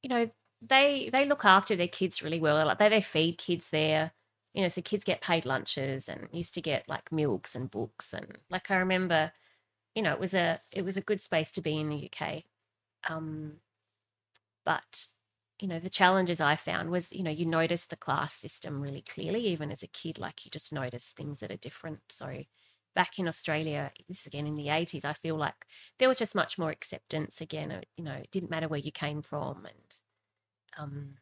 You 0.02 0.10
know, 0.10 0.32
they 0.62 1.10
they 1.12 1.26
look 1.26 1.46
after 1.46 1.76
their 1.76 1.88
kids 1.88 2.22
really 2.24 2.40
well. 2.40 2.66
Like 2.66 2.78
they 2.80 2.90
they 2.90 3.02
feed 3.02 3.38
kids 3.38 3.70
there. 3.70 4.14
You 4.54 4.64
know, 4.64 4.68
so 4.68 4.82
kids 4.82 5.04
get 5.06 5.22
paid 5.22 5.46
lunches 5.46 6.10
and 6.10 6.28
used 6.32 6.54
to 6.56 6.62
get 6.62 6.88
like 6.90 7.12
milks 7.12 7.56
and 7.56 7.72
books 7.72 8.14
and 8.14 8.38
like 8.50 8.70
I 8.70 8.76
remember, 8.78 9.32
you 9.96 10.02
know, 10.04 10.14
it 10.14 10.20
was 10.20 10.34
a 10.36 10.62
it 10.72 10.84
was 10.86 10.98
a 10.98 11.02
good 11.02 11.22
space 11.22 11.52
to 11.54 11.62
be 11.62 11.80
in 11.80 11.90
the 11.90 11.98
UK. 11.98 12.46
Um, 13.10 13.62
but 14.66 15.08
you 15.60 15.68
know 15.68 15.80
the 15.80 15.90
challenges 15.90 16.42
i 16.42 16.56
found 16.56 16.90
was 16.90 17.12
you 17.14 17.24
know 17.24 17.32
you 17.32 17.46
notice 17.46 17.86
the 17.86 17.96
class 17.96 18.34
system 18.34 18.82
really 18.82 19.02
clearly 19.02 19.42
even 19.48 19.72
as 19.72 19.84
a 19.84 19.88
kid 19.88 20.18
like 20.18 20.46
you 20.46 20.52
just 20.52 20.74
notice 20.74 21.12
things 21.12 21.40
that 21.40 21.52
are 21.52 21.58
different 21.58 22.00
so 22.10 22.44
back 22.96 23.18
in 23.20 23.28
australia 23.28 23.92
this 24.08 24.22
is 24.22 24.26
again 24.26 24.48
in 24.48 24.56
the 24.56 24.68
80s 24.68 25.06
i 25.06 25.14
feel 25.14 25.36
like 25.36 25.66
there 26.00 26.08
was 26.08 26.18
just 26.18 26.36
much 26.36 26.58
more 26.58 26.70
acceptance 26.70 27.42
again 27.42 27.72
uh, 27.72 27.82
you 27.98 28.04
know 28.04 28.14
it 28.14 28.32
didn't 28.32 28.52
matter 28.52 28.68
where 28.68 28.80
you 28.80 28.92
came 28.92 29.22
from 29.22 29.66
and 29.66 30.00
um 30.78 31.16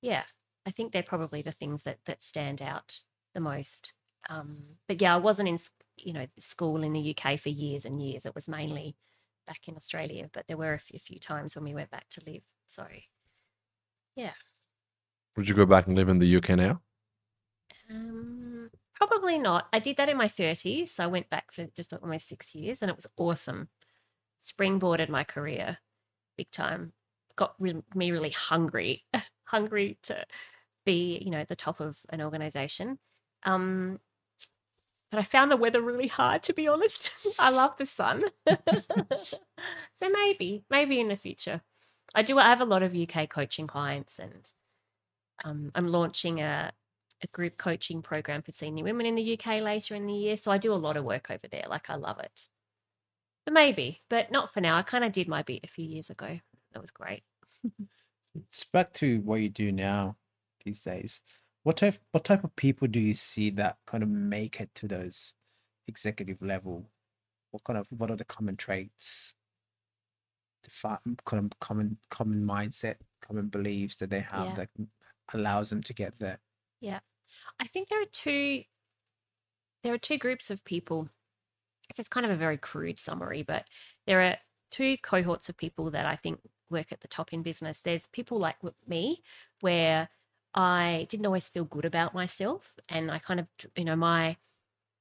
yeah 0.00 0.24
i 0.66 0.70
think 0.70 0.92
they're 0.92 1.02
probably 1.02 1.42
the 1.42 1.52
things 1.52 1.82
that 1.82 1.98
that 2.06 2.22
stand 2.22 2.62
out 2.62 3.02
the 3.34 3.40
most 3.40 3.92
um 4.28 4.58
but 4.88 5.00
yeah 5.00 5.14
i 5.14 5.18
wasn't 5.18 5.48
in 5.48 5.58
you 5.96 6.12
know 6.12 6.26
school 6.38 6.82
in 6.82 6.92
the 6.92 7.16
uk 7.16 7.38
for 7.38 7.48
years 7.48 7.84
and 7.84 8.02
years 8.02 8.26
it 8.26 8.34
was 8.34 8.48
mainly 8.48 8.96
back 9.46 9.68
in 9.68 9.76
australia 9.76 10.28
but 10.32 10.44
there 10.48 10.56
were 10.56 10.74
a 10.74 10.78
few, 10.78 10.96
a 10.96 11.00
few 11.00 11.18
times 11.18 11.54
when 11.54 11.64
we 11.64 11.74
went 11.74 11.90
back 11.90 12.08
to 12.08 12.20
live 12.26 12.42
so 12.66 12.84
yeah. 14.16 14.32
Would 15.36 15.48
you 15.48 15.54
go 15.54 15.66
back 15.66 15.86
and 15.86 15.96
live 15.96 16.08
in 16.08 16.18
the 16.18 16.36
UK 16.36 16.50
now? 16.50 16.80
Um, 17.90 18.70
probably 18.96 19.38
not. 19.38 19.68
I 19.72 19.78
did 19.78 19.96
that 19.98 20.08
in 20.08 20.16
my 20.16 20.26
30s. 20.26 20.88
So 20.88 21.04
I 21.04 21.06
went 21.06 21.30
back 21.30 21.52
for 21.52 21.66
just 21.76 21.92
almost 21.92 22.28
six 22.28 22.54
years 22.54 22.82
and 22.82 22.90
it 22.90 22.96
was 22.96 23.06
awesome. 23.16 23.68
Springboarded 24.44 25.08
my 25.08 25.24
career 25.24 25.78
big 26.36 26.50
time. 26.50 26.92
Got 27.36 27.54
re- 27.58 27.82
me 27.94 28.10
really 28.10 28.30
hungry, 28.30 29.04
hungry 29.44 29.98
to 30.04 30.24
be, 30.84 31.18
you 31.18 31.30
know, 31.30 31.38
at 31.38 31.48
the 31.48 31.56
top 31.56 31.80
of 31.80 31.98
an 32.10 32.22
organization. 32.22 32.98
Um, 33.42 34.00
but 35.10 35.18
I 35.18 35.22
found 35.22 35.50
the 35.50 35.56
weather 35.56 35.80
really 35.80 36.08
hard, 36.08 36.42
to 36.44 36.52
be 36.52 36.68
honest. 36.68 37.10
I 37.38 37.50
love 37.50 37.76
the 37.76 37.86
sun. 37.86 38.24
so 39.94 40.08
maybe, 40.10 40.64
maybe 40.70 41.00
in 41.00 41.08
the 41.08 41.16
future. 41.16 41.62
I 42.14 42.22
do, 42.22 42.38
I 42.38 42.48
have 42.48 42.60
a 42.60 42.66
lot 42.66 42.82
of 42.82 42.94
UK 42.94 43.28
coaching 43.28 43.66
clients 43.66 44.18
and 44.18 44.50
um, 45.44 45.70
I'm 45.74 45.88
launching 45.88 46.40
a, 46.40 46.72
a 47.26 47.36
group 47.36 47.58
coaching 47.58 48.00
program 48.02 48.42
for 48.42 48.52
senior 48.52 48.84
women 48.84 49.06
in 49.06 49.14
the 49.14 49.38
UK 49.38 49.60
later 49.60 49.94
in 49.94 50.06
the 50.06 50.14
year. 50.14 50.36
So 50.36 50.50
I 50.50 50.58
do 50.58 50.72
a 50.72 50.74
lot 50.74 50.96
of 50.96 51.04
work 51.04 51.30
over 51.30 51.46
there. 51.50 51.64
Like 51.68 51.90
I 51.90 51.96
love 51.96 52.18
it. 52.20 52.48
But 53.44 53.52
maybe, 53.54 54.00
but 54.08 54.30
not 54.32 54.52
for 54.52 54.60
now. 54.60 54.76
I 54.76 54.82
kind 54.82 55.04
of 55.04 55.12
did 55.12 55.28
my 55.28 55.42
bit 55.42 55.60
a 55.64 55.68
few 55.68 55.84
years 55.84 56.10
ago. 56.10 56.38
That 56.72 56.80
was 56.80 56.90
great. 56.90 57.22
It's 58.50 58.64
back 58.64 58.92
to 58.94 59.20
what 59.20 59.36
you 59.36 59.48
do 59.48 59.72
now 59.72 60.16
these 60.64 60.82
days. 60.82 61.22
What 61.62 61.78
type 61.78 61.96
what 62.12 62.24
type 62.24 62.44
of 62.44 62.54
people 62.56 62.86
do 62.88 63.00
you 63.00 63.14
see 63.14 63.50
that 63.50 63.78
kind 63.86 64.02
of 64.02 64.08
make 64.08 64.60
it 64.60 64.70
to 64.76 64.86
those 64.88 65.34
executive 65.88 66.42
level? 66.42 66.84
What 67.50 67.64
kind 67.64 67.78
of 67.78 67.86
what 67.90 68.10
are 68.10 68.16
the 68.16 68.24
common 68.24 68.56
traits? 68.56 69.34
Defi- 70.64 71.16
kind 71.24 71.44
of 71.52 71.58
common 71.60 71.96
common 72.10 72.44
mindset, 72.44 72.96
common 73.22 73.48
beliefs 73.48 73.96
that 73.96 74.10
they 74.10 74.20
have 74.20 74.46
Yeah. 74.48 74.54
that 74.54 74.68
allows 75.32 75.70
them 75.70 75.82
to 75.84 75.94
get 75.94 76.18
there. 76.18 76.38
I 77.60 77.66
think 77.66 77.88
there 77.88 78.00
are 78.00 78.12
two 78.12 78.62
there 79.82 79.94
are 79.94 79.98
two 79.98 80.18
groups 80.18 80.50
of 80.50 80.64
people. 80.64 81.08
This 81.88 82.00
is 82.00 82.08
kind 82.08 82.26
of 82.26 82.32
a 82.32 82.36
very 82.36 82.58
crude 82.58 82.98
summary, 82.98 83.42
but 83.42 83.64
there 84.06 84.20
are 84.22 84.36
two 84.70 84.96
cohorts 84.98 85.48
of 85.48 85.56
people 85.56 85.90
that 85.92 86.06
I 86.06 86.16
think 86.16 86.40
work 86.70 86.90
at 86.90 87.00
the 87.00 87.08
top 87.08 87.32
in 87.32 87.42
business. 87.42 87.82
There's 87.82 88.06
people 88.08 88.38
like 88.38 88.56
me 88.86 89.22
where 89.60 90.08
I 90.54 91.06
didn't 91.08 91.26
always 91.26 91.48
feel 91.48 91.64
good 91.64 91.84
about 91.84 92.14
myself 92.14 92.74
and 92.88 93.10
I 93.10 93.18
kind 93.18 93.40
of 93.40 93.46
you 93.76 93.84
know 93.84 93.96
my 93.96 94.36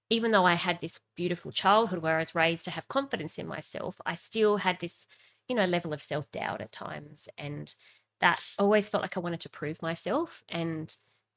even 0.10 0.32
though 0.32 0.46
I 0.46 0.54
had 0.54 0.82
this 0.82 1.00
beautiful 1.16 1.52
childhood 1.52 2.00
where 2.00 2.16
I 2.16 2.20
was 2.20 2.36
raised 2.36 2.66
to 2.66 2.72
have 2.72 2.88
confidence 2.88 3.40
in 3.40 3.48
myself, 3.48 4.00
I 4.06 4.14
still 4.14 4.58
had 4.58 4.80
this, 4.80 5.08
you 5.48 5.56
know, 5.56 5.66
level 5.66 5.94
of 5.94 6.02
self-doubt 6.02 6.62
at 6.62 6.72
times 6.72 7.28
and 7.38 7.74
that 8.22 8.40
always 8.60 8.88
felt 8.88 9.02
like 9.02 9.18
I 9.18 9.22
wanted 9.22 9.42
to 9.42 9.50
prove 9.50 9.82
myself 9.82 10.44
and 10.48 10.96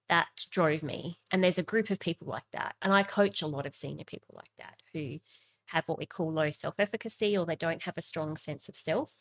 that 0.09 0.47
drove 0.50 0.83
me. 0.83 1.19
And 1.31 1.43
there's 1.43 1.59
a 1.59 1.62
group 1.62 1.91
of 1.91 2.00
people 2.00 2.29
like 2.29 2.50
that. 2.53 2.75
And 2.83 2.93
I 2.93 3.03
coach 3.03 3.43
a 3.43 3.47
lot 3.47 3.67
of 3.67 3.75
senior 3.75 4.05
people 4.05 4.35
like 4.35 4.50
that 4.59 4.77
who 4.93 5.19
have 5.67 5.88
what 5.88 5.99
we 5.99 6.07
call 6.07 6.33
low 6.33 6.50
self 6.50 6.75
efficacy 6.79 7.37
or 7.37 7.45
they 7.45 7.57
don't 7.57 7.83
have 7.83 7.99
a 7.99 8.03
strong 8.03 8.37
sense 8.37 8.69
of 8.69 8.77
self. 8.77 9.15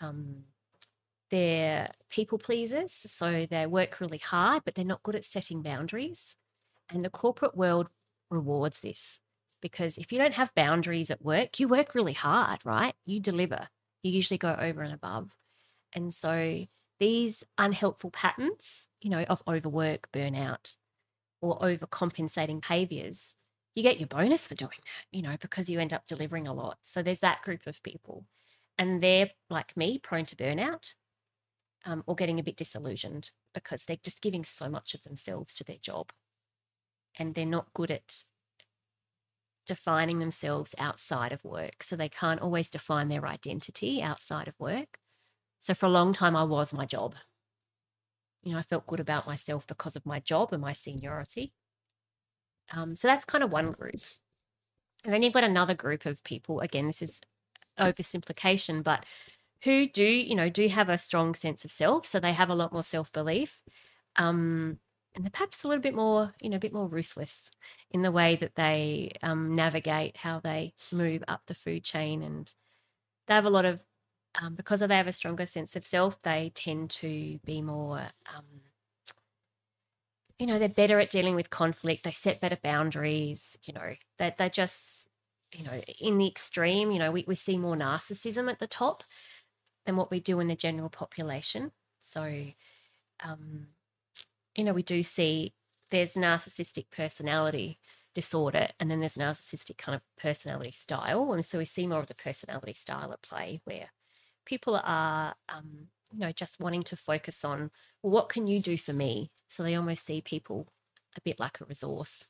Um, 0.00 0.44
they're 1.30 1.90
people 2.10 2.38
pleasers. 2.38 2.92
So 2.92 3.46
they 3.48 3.66
work 3.66 4.00
really 4.00 4.18
hard, 4.18 4.62
but 4.64 4.74
they're 4.74 4.84
not 4.84 5.02
good 5.02 5.16
at 5.16 5.24
setting 5.24 5.62
boundaries. 5.62 6.36
And 6.88 7.04
the 7.04 7.10
corporate 7.10 7.56
world 7.56 7.88
rewards 8.30 8.80
this 8.80 9.20
because 9.60 9.96
if 9.96 10.12
you 10.12 10.18
don't 10.18 10.34
have 10.34 10.54
boundaries 10.54 11.10
at 11.10 11.24
work, 11.24 11.58
you 11.58 11.68
work 11.68 11.94
really 11.94 12.12
hard, 12.12 12.64
right? 12.64 12.94
You 13.04 13.20
deliver, 13.20 13.68
you 14.02 14.12
usually 14.12 14.38
go 14.38 14.56
over 14.58 14.82
and 14.82 14.92
above. 14.94 15.30
And 15.92 16.12
so 16.12 16.66
these 16.98 17.44
unhelpful 17.58 18.10
patterns, 18.10 18.88
you 19.00 19.10
know, 19.10 19.22
of 19.24 19.42
overwork, 19.48 20.10
burnout, 20.12 20.76
or 21.40 21.58
overcompensating 21.60 22.60
behaviors, 22.60 23.34
you 23.74 23.82
get 23.82 24.00
your 24.00 24.08
bonus 24.08 24.46
for 24.46 24.54
doing 24.54 24.70
that, 24.70 25.16
you 25.16 25.22
know, 25.22 25.36
because 25.40 25.68
you 25.68 25.78
end 25.78 25.92
up 25.92 26.06
delivering 26.06 26.46
a 26.46 26.54
lot. 26.54 26.78
So 26.82 27.02
there's 27.02 27.20
that 27.20 27.42
group 27.42 27.66
of 27.66 27.82
people. 27.82 28.24
And 28.78 29.02
they're 29.02 29.30
like 29.50 29.76
me, 29.76 29.98
prone 29.98 30.24
to 30.26 30.36
burnout 30.36 30.94
um, 31.84 32.02
or 32.06 32.14
getting 32.14 32.38
a 32.38 32.42
bit 32.42 32.56
disillusioned 32.56 33.30
because 33.54 33.84
they're 33.84 33.96
just 34.02 34.22
giving 34.22 34.44
so 34.44 34.68
much 34.68 34.94
of 34.94 35.02
themselves 35.02 35.54
to 35.54 35.64
their 35.64 35.78
job 35.80 36.10
and 37.18 37.34
they're 37.34 37.46
not 37.46 37.72
good 37.74 37.90
at 37.90 38.24
defining 39.66 40.20
themselves 40.20 40.74
outside 40.78 41.32
of 41.32 41.44
work. 41.44 41.82
So 41.82 41.96
they 41.96 42.08
can't 42.08 42.40
always 42.40 42.70
define 42.70 43.08
their 43.08 43.26
identity 43.26 44.02
outside 44.02 44.48
of 44.48 44.54
work. 44.58 44.98
So 45.60 45.74
for 45.74 45.86
a 45.86 45.90
long 45.90 46.12
time, 46.12 46.36
I 46.36 46.44
was 46.44 46.72
my 46.72 46.86
job. 46.86 47.14
You 48.42 48.52
know, 48.52 48.58
I 48.58 48.62
felt 48.62 48.86
good 48.86 49.00
about 49.00 49.26
myself 49.26 49.66
because 49.66 49.96
of 49.96 50.06
my 50.06 50.20
job 50.20 50.52
and 50.52 50.62
my 50.62 50.72
seniority. 50.72 51.52
Um, 52.72 52.94
so 52.94 53.08
that's 53.08 53.24
kind 53.24 53.42
of 53.42 53.50
one 53.50 53.72
group. 53.72 54.00
And 55.04 55.12
then 55.12 55.22
you've 55.22 55.32
got 55.32 55.44
another 55.44 55.74
group 55.74 56.06
of 56.06 56.22
people. 56.24 56.60
Again, 56.60 56.86
this 56.86 57.02
is 57.02 57.20
oversimplification, 57.78 58.82
but 58.82 59.04
who 59.62 59.86
do, 59.86 60.04
you 60.04 60.34
know, 60.34 60.48
do 60.48 60.68
have 60.68 60.88
a 60.88 60.98
strong 60.98 61.34
sense 61.34 61.64
of 61.64 61.70
self. 61.70 62.06
So 62.06 62.20
they 62.20 62.32
have 62.32 62.50
a 62.50 62.54
lot 62.54 62.72
more 62.72 62.82
self 62.82 63.12
belief. 63.12 63.62
Um, 64.16 64.78
and 65.14 65.24
they're 65.24 65.30
perhaps 65.30 65.64
a 65.64 65.68
little 65.68 65.82
bit 65.82 65.94
more, 65.94 66.34
you 66.42 66.50
know, 66.50 66.56
a 66.56 66.60
bit 66.60 66.74
more 66.74 66.88
ruthless 66.88 67.50
in 67.90 68.02
the 68.02 68.12
way 68.12 68.36
that 68.36 68.54
they 68.54 69.12
um, 69.22 69.54
navigate 69.54 70.18
how 70.18 70.40
they 70.40 70.74
move 70.92 71.24
up 71.26 71.42
the 71.46 71.54
food 71.54 71.84
chain. 71.84 72.22
And 72.22 72.52
they 73.26 73.34
have 73.34 73.46
a 73.46 73.50
lot 73.50 73.64
of 73.64 73.82
um, 74.40 74.54
because 74.54 74.80
they 74.80 74.96
have 74.96 75.06
a 75.06 75.12
stronger 75.12 75.46
sense 75.46 75.76
of 75.76 75.86
self, 75.86 76.20
they 76.22 76.52
tend 76.54 76.90
to 76.90 77.38
be 77.44 77.62
more, 77.62 78.08
um, 78.34 78.44
you 80.38 80.46
know, 80.46 80.58
they're 80.58 80.68
better 80.68 81.00
at 81.00 81.10
dealing 81.10 81.34
with 81.34 81.50
conflict. 81.50 82.04
They 82.04 82.10
set 82.10 82.40
better 82.40 82.58
boundaries. 82.62 83.56
You 83.64 83.74
know, 83.74 83.94
that 84.18 84.38
they, 84.38 84.46
are 84.46 84.50
just, 84.50 85.08
you 85.52 85.64
know, 85.64 85.80
in 86.00 86.18
the 86.18 86.26
extreme. 86.26 86.90
You 86.90 86.98
know, 86.98 87.10
we, 87.10 87.24
we 87.26 87.34
see 87.34 87.58
more 87.58 87.76
narcissism 87.76 88.50
at 88.50 88.58
the 88.58 88.66
top 88.66 89.04
than 89.86 89.96
what 89.96 90.10
we 90.10 90.20
do 90.20 90.40
in 90.40 90.48
the 90.48 90.56
general 90.56 90.90
population. 90.90 91.72
So 92.00 92.52
um, 93.24 93.68
you 94.56 94.64
know, 94.64 94.72
we 94.72 94.82
do 94.82 95.02
see 95.02 95.54
there's 95.90 96.14
narcissistic 96.14 96.86
personality 96.90 97.78
disorder 98.14 98.68
and 98.80 98.90
then 98.90 99.00
there's 99.00 99.14
narcissistic 99.14 99.76
kind 99.76 99.94
of 99.94 100.02
personality 100.20 100.70
style. 100.70 101.32
And 101.32 101.44
so 101.44 101.58
we 101.58 101.64
see 101.66 101.86
more 101.86 102.00
of 102.00 102.06
the 102.06 102.14
personality 102.14 102.72
style 102.72 103.12
at 103.12 103.22
play 103.22 103.60
where 103.64 103.90
people 104.46 104.80
are, 104.82 105.34
um, 105.48 105.88
you 106.10 106.20
know, 106.20 106.32
just 106.32 106.60
wanting 106.60 106.82
to 106.84 106.96
focus 106.96 107.44
on, 107.44 107.70
well, 108.02 108.12
what 108.12 108.30
can 108.30 108.46
you 108.46 108.60
do 108.60 108.78
for 108.78 108.94
me? 108.94 109.30
So 109.48 109.62
they 109.62 109.74
almost 109.74 110.06
see 110.06 110.20
people 110.22 110.68
a 111.16 111.20
bit 111.20 111.38
like 111.38 111.60
a 111.60 111.64
resource 111.66 112.26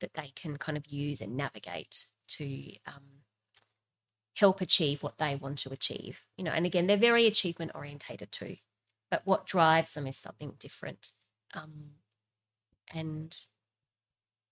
that 0.00 0.14
they 0.14 0.32
can 0.34 0.58
kind 0.58 0.76
of 0.76 0.86
use 0.86 1.20
and 1.20 1.36
navigate 1.36 2.06
to 2.28 2.44
um, 2.86 3.22
help 4.36 4.60
achieve 4.60 5.02
what 5.02 5.18
they 5.18 5.36
want 5.36 5.58
to 5.58 5.72
achieve. 5.72 6.22
You 6.36 6.44
know, 6.44 6.50
and 6.50 6.66
again, 6.66 6.86
they're 6.86 6.96
very 6.96 7.26
achievement 7.26 7.72
orientated 7.74 8.32
too, 8.32 8.56
but 9.10 9.22
what 9.24 9.46
drives 9.46 9.94
them 9.94 10.06
is 10.06 10.16
something 10.16 10.54
different. 10.58 11.12
Um, 11.54 11.92
and 12.92 13.36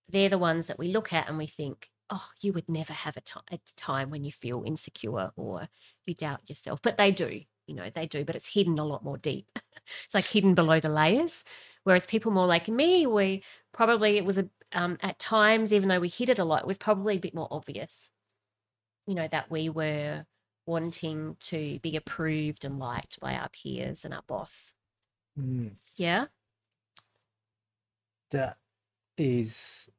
they're 0.07 0.29
the 0.29 0.37
ones 0.37 0.67
that 0.67 0.79
we 0.79 0.91
look 0.91 1.13
at 1.13 1.27
and 1.27 1.37
we 1.37 1.47
think, 1.47 1.89
oh, 2.11 2.29
you 2.41 2.53
would 2.53 2.69
never 2.69 2.93
have 2.93 3.17
a, 3.17 3.21
a 3.51 3.59
time 3.75 4.09
when 4.09 4.23
you 4.23 4.31
feel 4.31 4.63
insecure 4.65 5.31
or 5.35 5.69
you 6.05 6.13
doubt 6.13 6.49
yourself. 6.49 6.81
But 6.81 6.97
they 6.97 7.11
do, 7.11 7.41
you 7.65 7.73
know, 7.75 7.89
they 7.93 8.05
do, 8.05 8.25
but 8.25 8.35
it's 8.35 8.53
hidden 8.53 8.77
a 8.77 8.85
lot 8.85 9.03
more 9.03 9.17
deep. 9.17 9.47
it's 10.05 10.13
like 10.13 10.25
hidden 10.25 10.53
below 10.53 10.79
the 10.79 10.89
layers. 10.89 11.43
Whereas 11.83 12.05
people 12.05 12.31
more 12.31 12.45
like 12.45 12.67
me, 12.67 13.07
we 13.07 13.43
probably, 13.71 14.17
it 14.17 14.25
was 14.25 14.37
a, 14.37 14.49
um, 14.73 14.97
at 15.01 15.19
times, 15.19 15.73
even 15.73 15.89
though 15.89 15.99
we 15.99 16.09
hid 16.09 16.29
it 16.29 16.37
a 16.37 16.43
lot, 16.43 16.61
it 16.61 16.67
was 16.67 16.77
probably 16.77 17.15
a 17.15 17.19
bit 17.19 17.33
more 17.33 17.47
obvious, 17.49 18.11
you 19.07 19.15
know, 19.15 19.27
that 19.29 19.49
we 19.49 19.69
were 19.69 20.25
wanting 20.65 21.37
to 21.39 21.79
be 21.79 21.95
approved 21.95 22.65
and 22.65 22.77
liked 22.77 23.19
by 23.19 23.33
our 23.33 23.49
peers 23.49 24.05
and 24.05 24.13
our 24.13 24.23
boss. 24.27 24.73
Mm. 25.39 25.71
Yeah. 25.95 26.25
That 28.31 28.57
is 29.17 29.89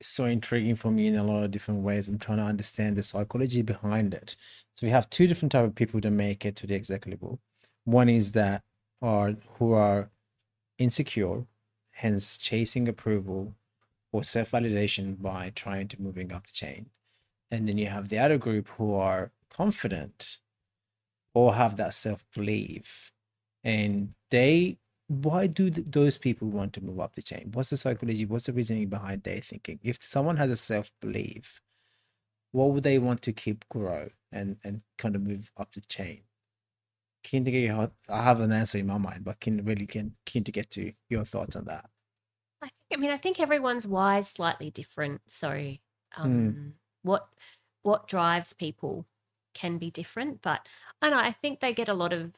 so 0.00 0.26
intriguing 0.26 0.76
for 0.76 0.90
me 0.90 1.06
in 1.06 1.16
a 1.16 1.22
mm. 1.22 1.28
lot 1.28 1.44
of 1.44 1.50
different 1.50 1.82
ways. 1.82 2.08
I'm 2.08 2.18
trying 2.18 2.38
to 2.38 2.44
understand 2.44 2.96
the 2.96 3.02
psychology 3.02 3.62
behind 3.62 4.14
it. 4.14 4.36
So 4.74 4.86
we 4.86 4.90
have 4.90 5.08
two 5.10 5.26
different 5.26 5.52
type 5.52 5.64
of 5.64 5.74
people 5.74 6.00
that 6.00 6.10
make 6.10 6.44
it 6.44 6.56
to 6.56 6.66
the 6.66 6.74
executive 6.74 7.22
level. 7.22 7.40
One 7.84 8.08
is 8.08 8.32
that 8.32 8.62
are 9.02 9.36
who 9.58 9.72
are 9.72 10.10
insecure, 10.78 11.44
hence 11.92 12.38
chasing 12.38 12.88
approval 12.88 13.54
or 14.12 14.24
self-validation 14.24 15.20
by 15.20 15.52
trying 15.54 15.88
to 15.88 16.00
moving 16.00 16.32
up 16.32 16.46
the 16.46 16.52
chain. 16.52 16.86
And 17.50 17.68
then 17.68 17.78
you 17.78 17.86
have 17.86 18.08
the 18.08 18.18
other 18.18 18.38
group 18.38 18.68
who 18.76 18.94
are 18.94 19.32
confident 19.50 20.38
or 21.34 21.54
have 21.54 21.76
that 21.76 21.94
self-belief 21.94 23.12
and 23.64 24.14
they 24.30 24.76
why 25.08 25.46
do 25.46 25.70
th- 25.70 25.86
those 25.90 26.16
people 26.18 26.48
want 26.48 26.72
to 26.74 26.80
move 26.84 27.00
up 27.00 27.14
the 27.14 27.22
chain? 27.22 27.50
What's 27.52 27.70
the 27.70 27.76
psychology? 27.76 28.24
What's 28.26 28.46
the 28.46 28.52
reasoning 28.52 28.88
behind 28.88 29.22
their 29.22 29.40
thinking? 29.40 29.80
If 29.82 30.02
someone 30.04 30.36
has 30.38 30.50
a 30.50 30.56
self 30.56 30.90
belief, 31.00 31.60
what 32.52 32.72
would 32.72 32.84
they 32.84 32.98
want 32.98 33.22
to 33.22 33.32
keep 33.32 33.68
grow 33.70 34.08
and 34.32 34.58
and 34.64 34.82
kind 34.98 35.16
of 35.16 35.22
move 35.22 35.50
up 35.56 35.72
the 35.74 35.82
chain? 35.82 36.24
Keen 37.24 37.44
to 37.44 37.50
get 37.50 37.62
your 37.64 37.92
I 38.08 38.22
have 38.22 38.40
an 38.40 38.52
answer 38.52 38.78
in 38.78 38.86
my 38.86 38.98
mind, 38.98 39.24
but 39.24 39.40
keen 39.40 39.64
really 39.64 39.86
keen, 39.86 40.16
keen 40.26 40.44
to 40.44 40.52
get 40.52 40.70
to 40.72 40.92
your 41.08 41.24
thoughts 41.24 41.56
on 41.56 41.64
that. 41.66 41.90
I 42.62 42.66
think 42.68 42.74
I 42.92 42.96
mean 42.96 43.10
I 43.10 43.16
think 43.18 43.40
everyone's 43.40 43.86
why 43.86 44.18
is 44.18 44.28
slightly 44.28 44.70
different. 44.70 45.22
So 45.30 45.76
um 46.16 46.58
what 47.02 47.28
what 47.82 48.08
drives 48.08 48.52
people 48.52 49.06
can 49.54 49.78
be 49.78 49.90
different, 49.90 50.42
but 50.42 50.68
I 51.02 51.10
know 51.10 51.18
I 51.18 51.32
think 51.32 51.60
they 51.60 51.74
get 51.74 51.88
a 51.88 51.94
lot 51.94 52.12
of 52.12 52.32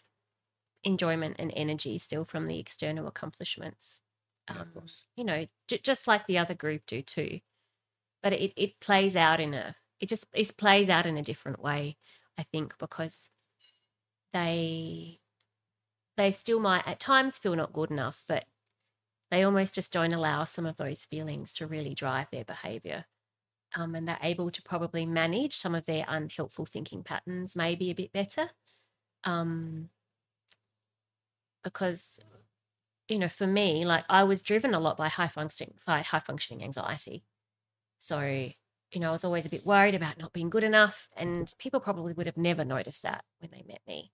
enjoyment 0.87 1.37
and 1.41 1.53
energy 1.57 1.99
still 1.99 2.25
from 2.27 2.47
the 2.47 2.61
external 2.61 3.09
accomplishments. 3.09 4.03
Yeah, 4.49 4.61
of 4.63 4.73
Um, 4.73 4.73
course. 4.73 5.07
you 5.17 5.25
know, 5.25 5.47
j- 5.69 5.79
just 5.81 6.09
like 6.09 6.27
the 6.29 6.39
other 6.39 6.55
group 6.55 6.87
do 6.87 7.03
too. 7.03 7.41
But 8.23 8.33
it, 8.35 8.53
it 8.57 8.81
plays 8.81 9.17
out 9.17 9.41
in 9.41 9.55
a 9.55 9.77
it 10.01 10.09
just 10.09 10.27
it 10.35 10.57
plays 10.59 10.89
out 10.91 11.07
in 11.07 11.17
a 11.19 11.23
different 11.23 11.61
way, 11.61 11.99
I 12.39 12.45
think, 12.45 12.79
because 12.79 13.31
they 14.33 15.21
they 16.17 16.31
still 16.31 16.61
might 16.61 16.87
at 16.89 17.01
times 17.01 17.39
feel 17.39 17.57
not 17.57 17.73
good 17.73 17.91
enough, 17.91 18.25
but 18.29 18.47
they 19.31 19.43
almost 19.45 19.75
just 19.75 19.93
don't 19.93 20.13
allow 20.15 20.45
some 20.45 20.67
of 20.67 20.77
those 20.79 21.07
feelings 21.07 21.55
to 21.55 21.67
really 21.67 21.95
drive 21.95 22.31
their 22.31 22.45
behavior. 22.45 23.07
Um, 23.75 23.95
and 23.95 24.09
they're 24.09 24.19
able 24.23 24.51
to 24.53 24.63
probably 24.63 25.07
manage 25.07 25.55
some 25.55 25.75
of 25.75 25.87
their 25.87 26.05
unhelpful 26.09 26.67
thinking 26.67 27.05
patterns 27.05 27.57
maybe 27.57 27.91
a 27.91 27.95
bit 27.95 28.13
better. 28.13 28.51
Um, 29.25 29.91
because 31.67 32.21
you 33.09 33.19
know 33.19 33.29
for 33.29 33.47
me 33.47 33.85
like 33.85 34.05
i 34.09 34.23
was 34.23 34.41
driven 34.41 34.73
a 34.73 34.79
lot 34.79 34.97
by 34.97 35.09
high 35.09 35.27
functioning 35.27 35.75
by 35.85 36.01
high 36.01 36.21
functioning 36.21 36.63
anxiety. 36.65 37.25
So 37.99 38.21
you 38.21 39.01
know 39.01 39.09
i 39.09 39.11
was 39.11 39.25
always 39.25 39.45
a 39.47 39.49
bit 39.51 39.67
worried 39.67 39.97
about 39.97 40.21
not 40.21 40.33
being 40.33 40.49
good 40.49 40.63
enough 40.63 41.09
and 41.17 41.53
people 41.59 41.81
probably 41.81 42.13
would 42.13 42.27
have 42.27 42.37
never 42.37 42.65
noticed 42.65 43.03
that 43.03 43.25
when 43.41 43.51
they 43.51 43.65
met 43.67 43.81
me 43.87 44.13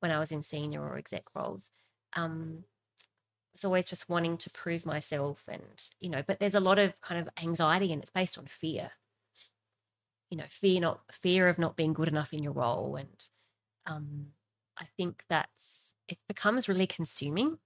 when 0.00 0.10
i 0.10 0.18
was 0.18 0.32
in 0.32 0.42
senior 0.42 0.80
or 0.82 0.96
exec 0.96 1.24
roles. 1.34 1.70
Um 2.16 2.64
I 2.64 3.52
was 3.54 3.64
always 3.64 3.84
just 3.84 4.08
wanting 4.08 4.36
to 4.38 4.50
prove 4.50 4.86
myself 4.86 5.44
and 5.46 5.90
you 6.00 6.08
know 6.08 6.22
but 6.26 6.38
there's 6.40 6.54
a 6.54 6.60
lot 6.68 6.78
of 6.78 6.98
kind 7.02 7.20
of 7.20 7.28
anxiety 7.42 7.92
and 7.92 8.00
it's 8.02 8.10
based 8.10 8.38
on 8.38 8.46
fear. 8.46 8.92
You 10.30 10.38
know 10.38 10.48
fear 10.48 10.80
not 10.80 11.00
fear 11.12 11.48
of 11.50 11.58
not 11.58 11.76
being 11.76 11.92
good 11.92 12.08
enough 12.08 12.32
in 12.32 12.42
your 12.42 12.54
role 12.54 12.96
and 12.96 13.28
um 13.86 14.28
I 14.78 14.86
think 14.96 15.24
that's 15.28 15.94
it 16.08 16.18
becomes 16.28 16.68
really 16.68 16.86
consuming 16.86 17.58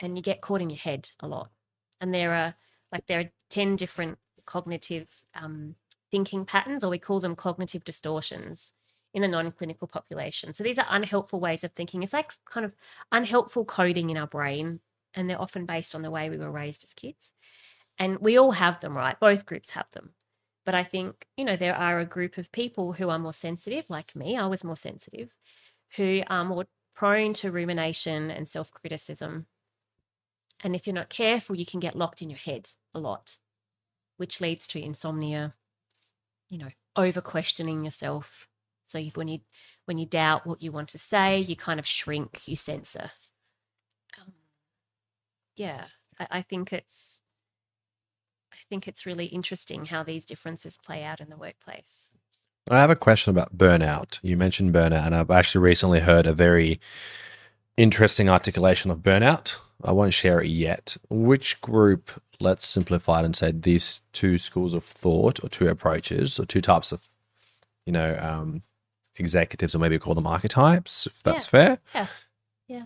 and 0.00 0.16
you 0.16 0.22
get 0.22 0.40
caught 0.40 0.60
in 0.60 0.70
your 0.70 0.78
head 0.78 1.10
a 1.20 1.28
lot. 1.28 1.50
And 2.00 2.14
there 2.14 2.32
are 2.32 2.54
like 2.92 3.06
there 3.06 3.20
are 3.20 3.30
10 3.50 3.76
different 3.76 4.18
cognitive 4.46 5.06
um, 5.34 5.74
thinking 6.10 6.44
patterns, 6.44 6.82
or 6.82 6.90
we 6.90 6.98
call 6.98 7.20
them 7.20 7.36
cognitive 7.36 7.84
distortions 7.84 8.72
in 9.12 9.22
the 9.22 9.28
non-clinical 9.28 9.88
population. 9.88 10.54
So 10.54 10.64
these 10.64 10.78
are 10.78 10.86
unhelpful 10.88 11.40
ways 11.40 11.64
of 11.64 11.72
thinking. 11.72 12.02
It's 12.02 12.12
like 12.12 12.32
kind 12.44 12.64
of 12.64 12.74
unhelpful 13.12 13.64
coding 13.64 14.10
in 14.10 14.16
our 14.16 14.26
brain, 14.26 14.80
and 15.14 15.28
they're 15.28 15.40
often 15.40 15.66
based 15.66 15.94
on 15.94 16.02
the 16.02 16.10
way 16.10 16.30
we 16.30 16.38
were 16.38 16.50
raised 16.50 16.84
as 16.84 16.94
kids. 16.94 17.32
And 17.98 18.18
we 18.18 18.38
all 18.38 18.52
have 18.52 18.80
them, 18.80 18.96
right? 18.96 19.18
Both 19.20 19.46
groups 19.46 19.70
have 19.70 19.90
them. 19.90 20.10
But 20.70 20.78
I 20.78 20.84
think, 20.84 21.26
you 21.36 21.44
know, 21.44 21.56
there 21.56 21.74
are 21.74 21.98
a 21.98 22.06
group 22.06 22.38
of 22.38 22.52
people 22.52 22.92
who 22.92 23.10
are 23.10 23.18
more 23.18 23.32
sensitive, 23.32 23.90
like 23.90 24.14
me. 24.14 24.36
I 24.36 24.46
was 24.46 24.62
more 24.62 24.76
sensitive, 24.76 25.36
who 25.96 26.22
are 26.28 26.44
more 26.44 26.66
prone 26.94 27.32
to 27.32 27.50
rumination 27.50 28.30
and 28.30 28.48
self 28.48 28.70
criticism. 28.70 29.46
And 30.62 30.76
if 30.76 30.86
you're 30.86 30.94
not 30.94 31.08
careful, 31.08 31.56
you 31.56 31.66
can 31.66 31.80
get 31.80 31.96
locked 31.96 32.22
in 32.22 32.30
your 32.30 32.38
head 32.38 32.70
a 32.94 33.00
lot, 33.00 33.38
which 34.16 34.40
leads 34.40 34.68
to 34.68 34.80
insomnia, 34.80 35.54
you 36.48 36.58
know, 36.58 36.70
over 36.94 37.20
questioning 37.20 37.84
yourself. 37.84 38.46
So 38.86 38.98
if, 38.98 39.16
when 39.16 39.26
you 39.26 39.40
when 39.86 39.98
you 39.98 40.06
doubt 40.06 40.46
what 40.46 40.62
you 40.62 40.70
want 40.70 40.90
to 40.90 40.98
say, 40.98 41.40
you 41.40 41.56
kind 41.56 41.80
of 41.80 41.86
shrink, 41.86 42.46
you 42.46 42.54
censor. 42.54 43.10
Um, 44.20 44.34
yeah, 45.56 45.86
I, 46.20 46.26
I 46.30 46.42
think 46.42 46.72
it's 46.72 47.19
I 48.52 48.56
think 48.68 48.88
it's 48.88 49.06
really 49.06 49.26
interesting 49.26 49.86
how 49.86 50.02
these 50.02 50.24
differences 50.24 50.76
play 50.76 51.02
out 51.04 51.20
in 51.20 51.30
the 51.30 51.36
workplace. 51.36 52.10
I 52.68 52.78
have 52.78 52.90
a 52.90 52.96
question 52.96 53.30
about 53.30 53.56
burnout. 53.56 54.18
You 54.22 54.36
mentioned 54.36 54.74
burnout, 54.74 55.06
and 55.06 55.14
I've 55.14 55.30
actually 55.30 55.62
recently 55.62 56.00
heard 56.00 56.26
a 56.26 56.32
very 56.32 56.80
interesting 57.76 58.28
articulation 58.28 58.90
of 58.90 58.98
burnout. 58.98 59.56
I 59.82 59.92
won't 59.92 60.14
share 60.14 60.40
it 60.40 60.48
yet. 60.48 60.96
Which 61.08 61.60
group, 61.60 62.10
let's 62.38 62.66
simplify 62.66 63.20
it 63.20 63.24
and 63.24 63.34
say 63.34 63.52
these 63.52 64.02
two 64.12 64.36
schools 64.38 64.74
of 64.74 64.84
thought 64.84 65.42
or 65.42 65.48
two 65.48 65.68
approaches 65.68 66.38
or 66.38 66.44
two 66.44 66.60
types 66.60 66.92
of, 66.92 67.00
you 67.86 67.92
know, 67.92 68.16
um, 68.20 68.62
executives, 69.16 69.74
or 69.74 69.78
maybe 69.78 69.98
call 69.98 70.14
them 70.14 70.26
archetypes, 70.26 71.06
if 71.06 71.22
that's 71.22 71.46
fair. 71.46 71.78
Yeah. 71.94 72.06
Yeah. 72.68 72.84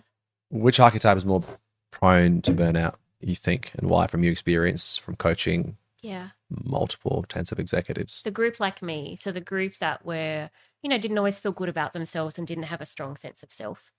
Which 0.49 0.79
archetype 0.79 1.17
is 1.17 1.25
more 1.25 1.43
prone 1.91 2.41
to 2.43 2.53
burnout, 2.53 2.95
you 3.21 3.35
think, 3.35 3.71
and 3.75 3.89
why 3.89 4.07
from 4.07 4.23
your 4.23 4.31
experience 4.31 4.97
from 4.97 5.15
coaching 5.15 5.77
Yeah. 6.01 6.29
multiple 6.49 7.25
tens 7.27 7.51
of 7.51 7.59
executives? 7.59 8.21
the 8.23 8.31
group 8.31 8.59
like 8.59 8.81
me 8.81 9.15
so 9.15 9.31
the 9.31 9.41
group 9.41 9.77
that 9.79 10.05
were 10.05 10.49
you 10.81 10.89
know 10.89 10.97
didn't 10.97 11.17
always 11.17 11.39
feel 11.39 11.51
good 11.51 11.69
about 11.69 11.93
themselves 11.93 12.37
and 12.37 12.47
didn't 12.47 12.65
have 12.65 12.81
a 12.81 12.85
strong 12.85 13.15
sense 13.17 13.41
of 13.43 13.51
self. 13.51 13.91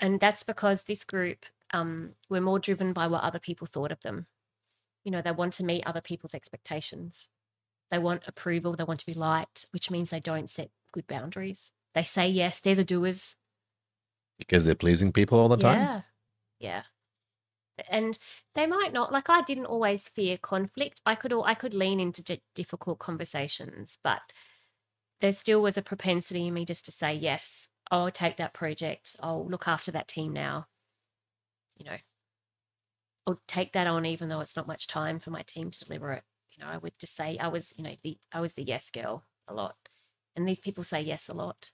And 0.00 0.18
that's 0.18 0.42
because 0.42 0.84
this 0.84 1.04
group 1.04 1.46
um, 1.72 2.14
were 2.28 2.40
more 2.40 2.58
driven 2.58 2.92
by 2.92 3.06
what 3.06 3.22
other 3.22 3.38
people 3.38 3.66
thought 3.68 3.92
of 3.92 4.00
them. 4.00 4.26
You 5.04 5.12
know 5.12 5.22
they 5.22 5.32
want 5.32 5.52
to 5.54 5.64
meet 5.64 5.86
other 5.86 6.00
people's 6.00 6.34
expectations. 6.34 7.28
They 7.90 7.98
want 7.98 8.24
approval 8.26 8.74
they 8.74 8.84
want 8.84 9.00
to 9.00 9.06
be 9.06 9.14
liked 9.14 9.66
which 9.70 9.90
means 9.90 10.10
they 10.10 10.20
don't 10.20 10.50
set 10.50 10.70
good 10.92 11.06
boundaries. 11.06 11.70
They 11.94 12.02
say 12.02 12.28
yes 12.28 12.60
they're 12.60 12.74
the 12.74 12.84
doers. 12.84 13.36
Because 14.38 14.64
they're 14.64 14.74
pleasing 14.74 15.12
people 15.12 15.38
all 15.38 15.48
the 15.48 15.56
time? 15.56 15.78
yeah. 15.78 16.00
Yeah 16.58 16.82
and 17.88 18.18
they 18.54 18.66
might 18.66 18.92
not 18.92 19.12
like 19.12 19.28
i 19.28 19.40
didn't 19.42 19.66
always 19.66 20.08
fear 20.08 20.38
conflict 20.38 21.00
i 21.04 21.14
could 21.14 21.32
al- 21.32 21.44
i 21.44 21.54
could 21.54 21.74
lean 21.74 22.00
into 22.00 22.22
di- 22.22 22.42
difficult 22.54 22.98
conversations 22.98 23.98
but 24.02 24.20
there 25.20 25.32
still 25.32 25.62
was 25.62 25.76
a 25.76 25.82
propensity 25.82 26.46
in 26.46 26.54
me 26.54 26.64
just 26.64 26.84
to 26.84 26.92
say 26.92 27.12
yes 27.12 27.68
I'll 27.90 28.10
take 28.10 28.36
that 28.36 28.54
project. 28.54 29.16
I'll 29.20 29.46
look 29.46 29.68
after 29.68 29.92
that 29.92 30.08
team 30.08 30.32
now. 30.32 30.66
You 31.76 31.86
know, 31.86 31.96
I'll 33.26 33.40
take 33.46 33.72
that 33.72 33.86
on 33.86 34.06
even 34.06 34.28
though 34.28 34.40
it's 34.40 34.56
not 34.56 34.66
much 34.66 34.86
time 34.86 35.18
for 35.18 35.30
my 35.30 35.42
team 35.42 35.70
to 35.70 35.84
deliver 35.84 36.12
it. 36.12 36.22
You 36.52 36.64
know, 36.64 36.70
I 36.70 36.78
would 36.78 36.98
just 36.98 37.16
say 37.16 37.36
I 37.38 37.48
was, 37.48 37.72
you 37.76 37.84
know, 37.84 37.96
the 38.02 38.18
I 38.32 38.40
was 38.40 38.54
the 38.54 38.62
yes 38.62 38.90
girl 38.90 39.24
a 39.48 39.54
lot. 39.54 39.76
And 40.36 40.48
these 40.48 40.58
people 40.58 40.84
say 40.84 41.00
yes 41.00 41.28
a 41.28 41.34
lot. 41.34 41.72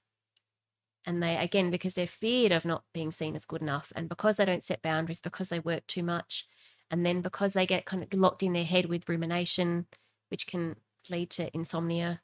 And 1.06 1.22
they 1.22 1.36
again, 1.36 1.70
because 1.70 1.94
they're 1.94 2.06
feared 2.06 2.52
of 2.52 2.64
not 2.64 2.84
being 2.92 3.10
seen 3.10 3.34
as 3.34 3.46
good 3.46 3.62
enough, 3.62 3.92
and 3.96 4.08
because 4.08 4.36
they 4.36 4.44
don't 4.44 4.64
set 4.64 4.82
boundaries, 4.82 5.20
because 5.20 5.48
they 5.48 5.60
work 5.60 5.86
too 5.86 6.02
much, 6.02 6.46
and 6.90 7.06
then 7.06 7.20
because 7.22 7.54
they 7.54 7.66
get 7.66 7.86
kind 7.86 8.02
of 8.02 8.12
locked 8.12 8.42
in 8.42 8.52
their 8.52 8.64
head 8.64 8.86
with 8.86 9.08
rumination, 9.08 9.86
which 10.28 10.46
can 10.46 10.76
lead 11.08 11.30
to 11.30 11.54
insomnia. 11.54 12.20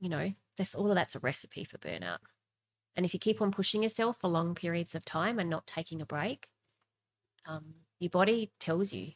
You 0.00 0.08
know, 0.08 0.32
that's 0.56 0.74
all 0.74 0.90
of 0.90 0.94
that's 0.94 1.14
a 1.14 1.20
recipe 1.20 1.64
for 1.64 1.78
burnout. 1.78 2.18
And 2.94 3.06
if 3.06 3.14
you 3.14 3.20
keep 3.20 3.40
on 3.40 3.50
pushing 3.50 3.82
yourself 3.82 4.18
for 4.20 4.28
long 4.28 4.54
periods 4.54 4.94
of 4.94 5.04
time 5.04 5.38
and 5.38 5.48
not 5.48 5.66
taking 5.66 6.02
a 6.02 6.06
break, 6.06 6.48
um, 7.46 7.74
your 7.98 8.10
body 8.10 8.52
tells 8.60 8.92
you. 8.92 9.12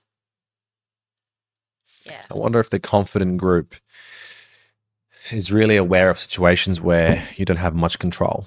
Yeah. 2.05 2.23
I 2.31 2.35
wonder 2.35 2.61
if 2.61 2.71
the 2.71 2.79
confident 2.79 3.39
group 3.39 3.75
is 5.31 5.53
really 5.53 5.77
aware 5.77 6.11
of 6.11 6.19
situations 6.19 6.81
where 6.81 7.27
you 7.37 7.45
don't 7.45 7.57
have 7.57 7.75
much 7.75 7.99
control. 7.99 8.47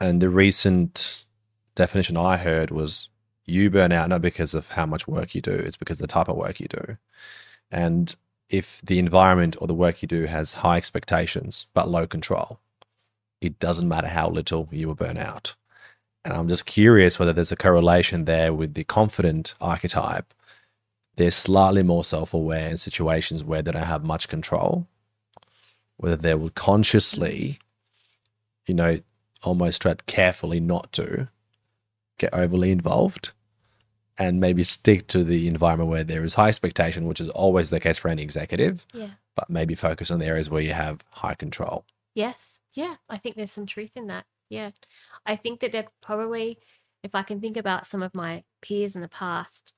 And 0.00 0.20
the 0.20 0.28
recent 0.28 1.24
definition 1.74 2.16
I 2.16 2.36
heard 2.36 2.70
was 2.70 3.08
you 3.46 3.70
burn 3.70 3.92
out 3.92 4.08
not 4.08 4.22
because 4.22 4.54
of 4.54 4.68
how 4.68 4.86
much 4.86 5.06
work 5.06 5.34
you 5.34 5.40
do, 5.40 5.52
it's 5.52 5.76
because 5.76 5.98
of 5.98 6.02
the 6.02 6.12
type 6.12 6.28
of 6.28 6.36
work 6.36 6.60
you 6.60 6.68
do. 6.68 6.96
And 7.70 8.14
if 8.48 8.80
the 8.82 8.98
environment 8.98 9.56
or 9.60 9.66
the 9.66 9.74
work 9.74 10.02
you 10.02 10.08
do 10.08 10.24
has 10.26 10.52
high 10.52 10.76
expectations 10.76 11.66
but 11.74 11.88
low 11.88 12.06
control, 12.06 12.60
it 13.40 13.58
doesn't 13.58 13.88
matter 13.88 14.08
how 14.08 14.28
little 14.28 14.68
you 14.70 14.88
will 14.88 14.94
burn 14.94 15.18
out. 15.18 15.54
And 16.24 16.32
I'm 16.32 16.48
just 16.48 16.64
curious 16.64 17.18
whether 17.18 17.32
there's 17.32 17.52
a 17.52 17.56
correlation 17.56 18.24
there 18.24 18.54
with 18.54 18.74
the 18.74 18.84
confident 18.84 19.54
archetype. 19.60 20.32
They're 21.16 21.30
slightly 21.30 21.82
more 21.82 22.04
self 22.04 22.32
aware 22.32 22.68
in 22.68 22.76
situations 22.78 23.44
where 23.44 23.62
they 23.62 23.72
don't 23.72 23.82
have 23.82 24.04
much 24.04 24.28
control, 24.28 24.86
whether 25.96 26.16
they 26.16 26.34
would 26.34 26.54
consciously, 26.54 27.58
you 28.66 28.74
know, 28.74 29.00
almost 29.42 29.82
tread 29.82 30.06
carefully 30.06 30.60
not 30.60 30.92
to 30.92 31.28
get 32.18 32.32
overly 32.32 32.70
involved 32.70 33.32
and 34.16 34.40
maybe 34.40 34.62
stick 34.62 35.06
to 35.08 35.24
the 35.24 35.48
environment 35.48 35.90
where 35.90 36.04
there 36.04 36.24
is 36.24 36.34
high 36.34 36.48
expectation, 36.48 37.06
which 37.06 37.20
is 37.20 37.28
always 37.30 37.70
the 37.70 37.80
case 37.80 37.98
for 37.98 38.08
any 38.08 38.22
executive, 38.22 38.86
Yeah. 38.92 39.10
but 39.34 39.50
maybe 39.50 39.74
focus 39.74 40.10
on 40.10 40.20
the 40.20 40.26
areas 40.26 40.48
where 40.48 40.62
you 40.62 40.72
have 40.72 41.04
high 41.10 41.34
control. 41.34 41.84
Yes. 42.14 42.60
Yeah. 42.74 42.96
I 43.08 43.18
think 43.18 43.34
there's 43.34 43.50
some 43.52 43.66
truth 43.66 43.90
in 43.96 44.06
that. 44.06 44.24
Yeah. 44.48 44.70
I 45.26 45.34
think 45.36 45.60
that 45.60 45.72
they're 45.72 45.88
probably, 46.00 46.58
if 47.02 47.14
I 47.14 47.22
can 47.22 47.40
think 47.40 47.56
about 47.56 47.86
some 47.86 48.02
of 48.02 48.14
my 48.14 48.44
peers 48.62 48.94
in 48.94 49.02
the 49.02 49.08
past, 49.08 49.72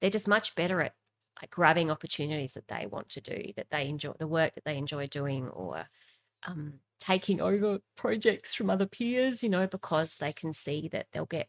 they're 0.00 0.10
just 0.10 0.28
much 0.28 0.54
better 0.54 0.82
at 0.82 0.94
like 1.40 1.50
grabbing 1.50 1.90
opportunities 1.90 2.52
that 2.54 2.68
they 2.68 2.86
want 2.86 3.08
to 3.10 3.20
do, 3.20 3.52
that 3.56 3.68
they 3.70 3.88
enjoy, 3.88 4.12
the 4.18 4.26
work 4.26 4.54
that 4.54 4.64
they 4.64 4.76
enjoy 4.76 5.06
doing, 5.06 5.48
or 5.48 5.88
um, 6.46 6.74
taking 6.98 7.40
over 7.40 7.78
projects 7.96 8.54
from 8.54 8.70
other 8.70 8.86
peers, 8.86 9.42
you 9.42 9.48
know, 9.48 9.66
because 9.66 10.16
they 10.16 10.32
can 10.32 10.52
see 10.52 10.88
that 10.92 11.06
they'll 11.12 11.26
get, 11.26 11.48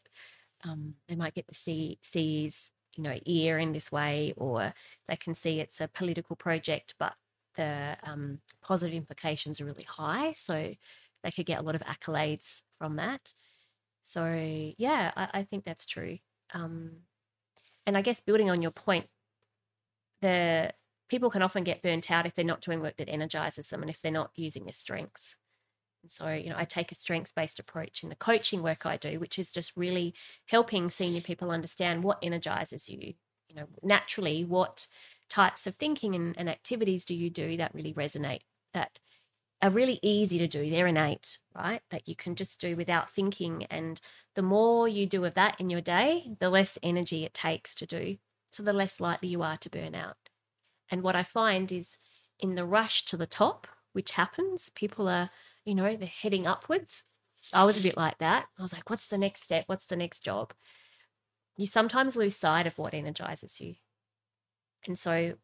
um, 0.63 0.95
they 1.07 1.15
might 1.15 1.33
get 1.33 1.47
the 1.47 1.55
C- 1.55 1.99
C's, 2.01 2.71
you 2.95 3.03
know, 3.03 3.17
ear 3.25 3.57
in 3.57 3.71
this 3.71 3.91
way, 3.91 4.33
or 4.37 4.73
they 5.07 5.15
can 5.15 5.33
see 5.35 5.59
it's 5.59 5.81
a 5.81 5.87
political 5.87 6.35
project, 6.35 6.95
but 6.99 7.13
the 7.55 7.97
um, 8.03 8.39
positive 8.61 8.95
implications 8.95 9.59
are 9.59 9.65
really 9.65 9.83
high. 9.83 10.33
So 10.33 10.71
they 11.23 11.31
could 11.31 11.45
get 11.45 11.59
a 11.59 11.63
lot 11.63 11.75
of 11.75 11.81
accolades 11.81 12.61
from 12.77 12.95
that. 12.97 13.33
So 14.01 14.25
yeah, 14.77 15.11
I, 15.15 15.39
I 15.39 15.43
think 15.43 15.65
that's 15.65 15.85
true. 15.85 16.17
Um, 16.53 16.91
and 17.85 17.97
I 17.97 18.01
guess 18.01 18.19
building 18.19 18.49
on 18.49 18.61
your 18.61 18.71
point, 18.71 19.07
the 20.21 20.73
people 21.09 21.29
can 21.29 21.41
often 21.41 21.63
get 21.63 21.81
burnt 21.81 22.11
out 22.11 22.25
if 22.25 22.35
they're 22.35 22.45
not 22.45 22.61
doing 22.61 22.81
work 22.81 22.97
that 22.97 23.09
energizes 23.09 23.69
them 23.69 23.81
and 23.81 23.89
if 23.89 24.01
they're 24.01 24.11
not 24.11 24.31
using 24.35 24.65
their 24.65 24.73
strengths. 24.73 25.37
And 26.03 26.11
so, 26.11 26.29
you 26.29 26.49
know, 26.49 26.55
I 26.57 26.65
take 26.65 26.91
a 26.91 26.95
strengths 26.95 27.31
based 27.31 27.59
approach 27.59 28.03
in 28.03 28.09
the 28.09 28.15
coaching 28.15 28.63
work 28.63 28.85
I 28.85 28.95
do, 28.95 29.19
which 29.19 29.37
is 29.37 29.51
just 29.51 29.75
really 29.75 30.13
helping 30.45 30.89
senior 30.89 31.21
people 31.21 31.51
understand 31.51 32.03
what 32.03 32.19
energizes 32.21 32.87
you. 32.87 33.15
You 33.49 33.55
know, 33.55 33.65
naturally, 33.83 34.45
what 34.45 34.87
types 35.29 35.67
of 35.67 35.75
thinking 35.75 36.15
and, 36.15 36.35
and 36.37 36.49
activities 36.49 37.05
do 37.05 37.15
you 37.15 37.29
do 37.29 37.57
that 37.57 37.73
really 37.73 37.93
resonate, 37.93 38.41
that 38.73 38.99
are 39.61 39.69
really 39.69 39.99
easy 40.01 40.37
to 40.37 40.47
do. 40.47 40.69
They're 40.69 40.87
innate, 40.87 41.39
right? 41.55 41.81
That 41.89 42.07
you 42.07 42.15
can 42.15 42.35
just 42.35 42.61
do 42.61 42.75
without 42.75 43.09
thinking. 43.09 43.65
And 43.69 43.99
the 44.35 44.41
more 44.41 44.87
you 44.87 45.05
do 45.05 45.25
of 45.25 45.33
that 45.33 45.59
in 45.59 45.69
your 45.69 45.81
day, 45.81 46.31
the 46.39 46.49
less 46.49 46.77
energy 46.81 47.25
it 47.25 47.33
takes 47.33 47.75
to 47.75 47.85
do. 47.85 48.17
So 48.51 48.63
the 48.63 48.73
less 48.73 48.99
likely 48.99 49.29
you 49.29 49.41
are 49.41 49.57
to 49.57 49.69
burn 49.69 49.95
out. 49.95 50.17
And 50.91 51.03
what 51.03 51.15
I 51.15 51.23
find 51.23 51.71
is 51.71 51.97
in 52.39 52.55
the 52.55 52.65
rush 52.65 53.05
to 53.05 53.17
the 53.17 53.27
top, 53.27 53.67
which 53.93 54.11
happens, 54.11 54.69
people 54.73 55.07
are, 55.07 55.29
you 55.65 55.75
know, 55.75 55.95
they're 55.95 56.07
heading 56.07 56.47
upwards. 56.47 57.03
I 57.53 57.65
was 57.65 57.77
a 57.77 57.81
bit 57.81 57.97
like 57.97 58.17
that. 58.19 58.47
I 58.57 58.61
was 58.61 58.73
like, 58.73 58.89
what's 58.89 59.07
the 59.07 59.17
next 59.17 59.43
step? 59.43 59.65
What's 59.67 59.85
the 59.85 59.95
next 59.95 60.23
job? 60.23 60.53
You 61.57 61.65
sometimes 61.65 62.15
lose 62.15 62.35
sight 62.35 62.67
of 62.67 62.77
what 62.77 62.93
energizes 62.93 63.59
you. 63.59 63.75
And 64.87 64.97
so 64.97 65.35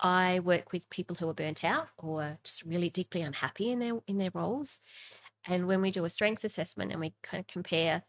I 0.00 0.40
work 0.40 0.72
with 0.72 0.90
people 0.90 1.16
who 1.16 1.28
are 1.28 1.34
burnt 1.34 1.64
out 1.64 1.88
or 1.98 2.38
just 2.44 2.64
really 2.64 2.90
deeply 2.90 3.22
unhappy 3.22 3.70
in 3.70 3.78
their 3.78 3.98
in 4.06 4.18
their 4.18 4.30
roles. 4.32 4.78
And 5.46 5.66
when 5.66 5.82
we 5.82 5.90
do 5.90 6.04
a 6.04 6.10
strengths 6.10 6.44
assessment 6.44 6.90
and 6.92 7.00
we 7.00 7.14
kind 7.22 7.40
of 7.40 7.46
compare 7.46 8.02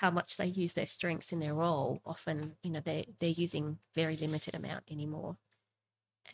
how 0.00 0.10
much 0.10 0.36
they 0.36 0.46
use 0.46 0.74
their 0.74 0.86
strengths 0.86 1.32
in 1.32 1.40
their 1.40 1.54
role, 1.54 2.00
often, 2.04 2.56
you 2.62 2.70
know, 2.70 2.80
they 2.80 3.14
they're 3.20 3.30
using 3.30 3.78
very 3.94 4.16
limited 4.16 4.54
amount 4.54 4.84
anymore. 4.90 5.36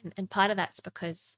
And 0.03 0.13
and 0.17 0.31
part 0.31 0.51
of 0.51 0.57
that's 0.57 0.81
because 0.81 1.37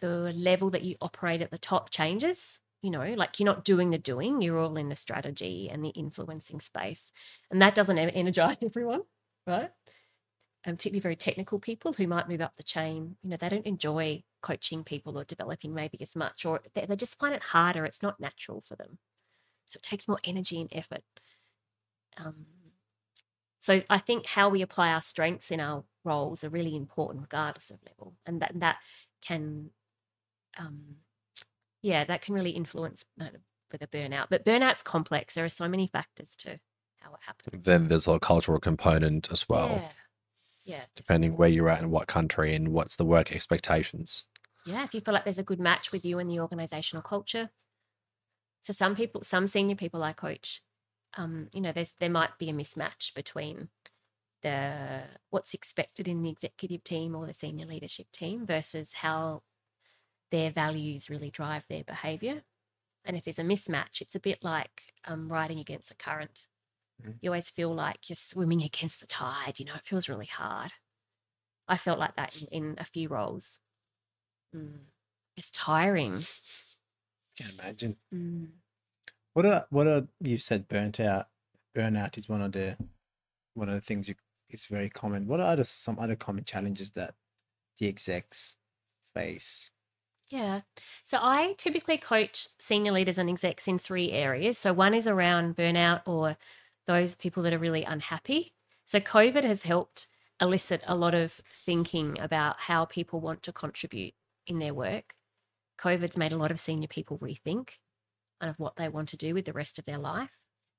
the 0.00 0.32
level 0.34 0.70
that 0.70 0.82
you 0.82 0.96
operate 1.00 1.42
at 1.42 1.50
the 1.50 1.58
top 1.58 1.90
changes. 1.90 2.60
You 2.82 2.90
know, 2.90 3.14
like 3.14 3.38
you're 3.38 3.46
not 3.46 3.64
doing 3.64 3.90
the 3.90 3.98
doing, 3.98 4.42
you're 4.42 4.58
all 4.58 4.76
in 4.76 4.88
the 4.88 4.96
strategy 4.96 5.70
and 5.70 5.84
the 5.84 5.90
influencing 5.90 6.58
space. 6.58 7.12
And 7.48 7.62
that 7.62 7.76
doesn't 7.76 7.96
energize 7.96 8.56
everyone, 8.62 9.02
right? 9.46 9.70
and 10.64 10.78
particularly 10.78 11.00
very 11.00 11.16
technical 11.16 11.58
people 11.58 11.92
who 11.92 12.06
might 12.06 12.28
move 12.28 12.40
up 12.40 12.56
the 12.56 12.62
chain, 12.62 13.16
you 13.22 13.30
know, 13.30 13.36
they 13.36 13.48
don't 13.48 13.66
enjoy 13.66 14.22
coaching 14.42 14.84
people 14.84 15.18
or 15.18 15.24
developing 15.24 15.74
maybe 15.74 16.00
as 16.00 16.14
much, 16.14 16.44
or 16.44 16.60
they, 16.74 16.86
they 16.86 16.96
just 16.96 17.18
find 17.18 17.34
it 17.34 17.42
harder. 17.42 17.84
It's 17.84 18.02
not 18.02 18.20
natural 18.20 18.60
for 18.60 18.76
them. 18.76 18.98
So 19.66 19.78
it 19.78 19.82
takes 19.82 20.08
more 20.08 20.18
energy 20.24 20.60
and 20.60 20.70
effort. 20.72 21.02
Um, 22.16 22.46
so 23.60 23.82
I 23.88 23.98
think 23.98 24.26
how 24.26 24.48
we 24.48 24.60
apply 24.60 24.92
our 24.92 25.00
strengths 25.00 25.50
in 25.50 25.60
our 25.60 25.84
roles 26.04 26.42
are 26.42 26.48
really 26.48 26.74
important, 26.76 27.22
regardless 27.22 27.70
of 27.70 27.78
level, 27.86 28.14
and 28.26 28.42
that 28.42 28.52
that 28.56 28.78
can, 29.24 29.70
um, 30.58 30.96
yeah, 31.80 32.04
that 32.04 32.22
can 32.22 32.34
really 32.34 32.50
influence 32.50 33.04
uh, 33.20 33.26
with 33.70 33.82
a 33.82 33.86
burnout. 33.86 34.26
But 34.30 34.44
burnout's 34.44 34.82
complex. 34.82 35.34
There 35.34 35.44
are 35.44 35.48
so 35.48 35.68
many 35.68 35.86
factors 35.86 36.34
to 36.38 36.58
how 36.98 37.14
it 37.14 37.20
happens. 37.24 37.64
Then 37.64 37.88
there's 37.88 38.08
a 38.08 38.18
cultural 38.18 38.58
component 38.58 39.30
as 39.30 39.48
well, 39.48 39.68
yeah, 39.68 39.88
yeah, 40.64 40.84
depending 40.96 41.36
where 41.36 41.48
you're 41.48 41.70
at 41.70 41.80
and 41.80 41.92
what 41.92 42.08
country 42.08 42.54
and 42.54 42.68
what's 42.72 42.96
the 42.96 43.04
work 43.04 43.30
expectations. 43.30 44.24
Yeah, 44.66 44.84
if 44.84 44.92
you 44.92 45.00
feel 45.00 45.14
like 45.14 45.24
there's 45.24 45.38
a 45.38 45.44
good 45.44 45.60
match 45.60 45.92
with 45.92 46.04
you 46.04 46.18
and 46.18 46.28
the 46.28 46.40
organizational 46.40 47.02
culture. 47.02 47.50
So 48.62 48.72
some 48.72 48.94
people, 48.94 49.22
some 49.22 49.46
senior 49.46 49.76
people 49.76 50.02
I 50.02 50.12
coach, 50.12 50.62
um, 51.16 51.48
you 51.52 51.60
know, 51.60 51.72
there's 51.72 51.94
there 52.00 52.10
might 52.10 52.38
be 52.38 52.48
a 52.48 52.54
mismatch 52.54 53.14
between 53.14 53.68
the 54.42 55.02
what's 55.30 55.54
expected 55.54 56.08
in 56.08 56.22
the 56.22 56.30
executive 56.30 56.84
team 56.84 57.14
or 57.14 57.26
the 57.26 57.34
senior 57.34 57.66
leadership 57.66 58.06
team 58.12 58.46
versus 58.46 58.94
how 58.94 59.42
their 60.30 60.50
values 60.50 61.10
really 61.10 61.30
drive 61.30 61.64
their 61.68 61.84
behavior. 61.84 62.42
And 63.04 63.16
if 63.16 63.24
there's 63.24 63.38
a 63.38 63.44
mismatch, 63.44 64.00
it's 64.00 64.14
a 64.14 64.20
bit 64.20 64.44
like 64.44 64.94
um, 65.06 65.30
riding 65.32 65.58
against 65.58 65.90
a 65.90 65.94
current. 65.94 66.46
Mhm. 67.02 67.18
You 67.20 67.30
always 67.30 67.50
feel 67.50 67.74
like 67.74 68.08
you're 68.08 68.16
swimming 68.16 68.62
against 68.62 69.00
the 69.00 69.06
tide. 69.06 69.58
You 69.58 69.66
know, 69.66 69.74
it 69.74 69.84
feels 69.84 70.08
really 70.08 70.26
hard. 70.26 70.72
I 71.68 71.76
felt 71.76 71.98
like 71.98 72.16
that 72.16 72.36
in, 72.36 72.48
in 72.48 72.74
a 72.78 72.84
few 72.84 73.08
roles. 73.08 73.60
Mm. 74.54 74.80
It's 75.36 75.50
tiring. 75.50 76.24
Can 77.36 77.50
imagine. 77.50 77.96
Mm. 78.14 78.48
What 79.34 79.46
are 79.46 79.66
what 79.70 79.86
are 79.86 80.06
you 80.20 80.38
said 80.38 80.68
burnt 80.68 81.00
out? 81.00 81.28
Burnout 81.76 82.18
is 82.18 82.28
one 82.28 82.42
of 82.42 82.52
the 82.52 82.76
one 83.54 83.68
of 83.68 83.74
the 83.74 83.80
things 83.80 84.08
you 84.08 84.14
is 84.52 84.66
very 84.66 84.90
common. 84.90 85.26
What 85.26 85.40
are 85.40 85.52
other, 85.52 85.64
some 85.64 85.98
other 85.98 86.16
common 86.16 86.44
challenges 86.44 86.90
that 86.92 87.14
the 87.78 87.88
execs 87.88 88.56
face? 89.14 89.70
Yeah. 90.28 90.62
So 91.04 91.18
I 91.20 91.54
typically 91.58 91.98
coach 91.98 92.48
senior 92.58 92.92
leaders 92.92 93.18
and 93.18 93.28
execs 93.28 93.68
in 93.68 93.78
three 93.78 94.12
areas. 94.12 94.58
So 94.58 94.72
one 94.72 94.94
is 94.94 95.06
around 95.06 95.56
burnout 95.56 96.02
or 96.06 96.36
those 96.86 97.14
people 97.14 97.42
that 97.42 97.52
are 97.52 97.58
really 97.58 97.84
unhappy. 97.84 98.54
So 98.84 99.00
COVID 99.00 99.44
has 99.44 99.62
helped 99.62 100.08
elicit 100.40 100.82
a 100.86 100.96
lot 100.96 101.14
of 101.14 101.40
thinking 101.64 102.18
about 102.18 102.60
how 102.60 102.84
people 102.84 103.20
want 103.20 103.42
to 103.44 103.52
contribute 103.52 104.14
in 104.46 104.58
their 104.58 104.74
work. 104.74 105.14
COVID's 105.82 106.16
made 106.16 106.32
a 106.32 106.36
lot 106.36 106.50
of 106.50 106.60
senior 106.60 106.88
people 106.88 107.18
rethink. 107.18 107.78
kind 108.40 108.50
of 108.50 108.58
what 108.58 108.76
they 108.76 108.88
want 108.88 109.08
to 109.10 109.16
do 109.16 109.34
with 109.34 109.44
the 109.44 109.52
rest 109.52 109.78
of 109.78 109.84
their 109.84 109.98
life 109.98 110.30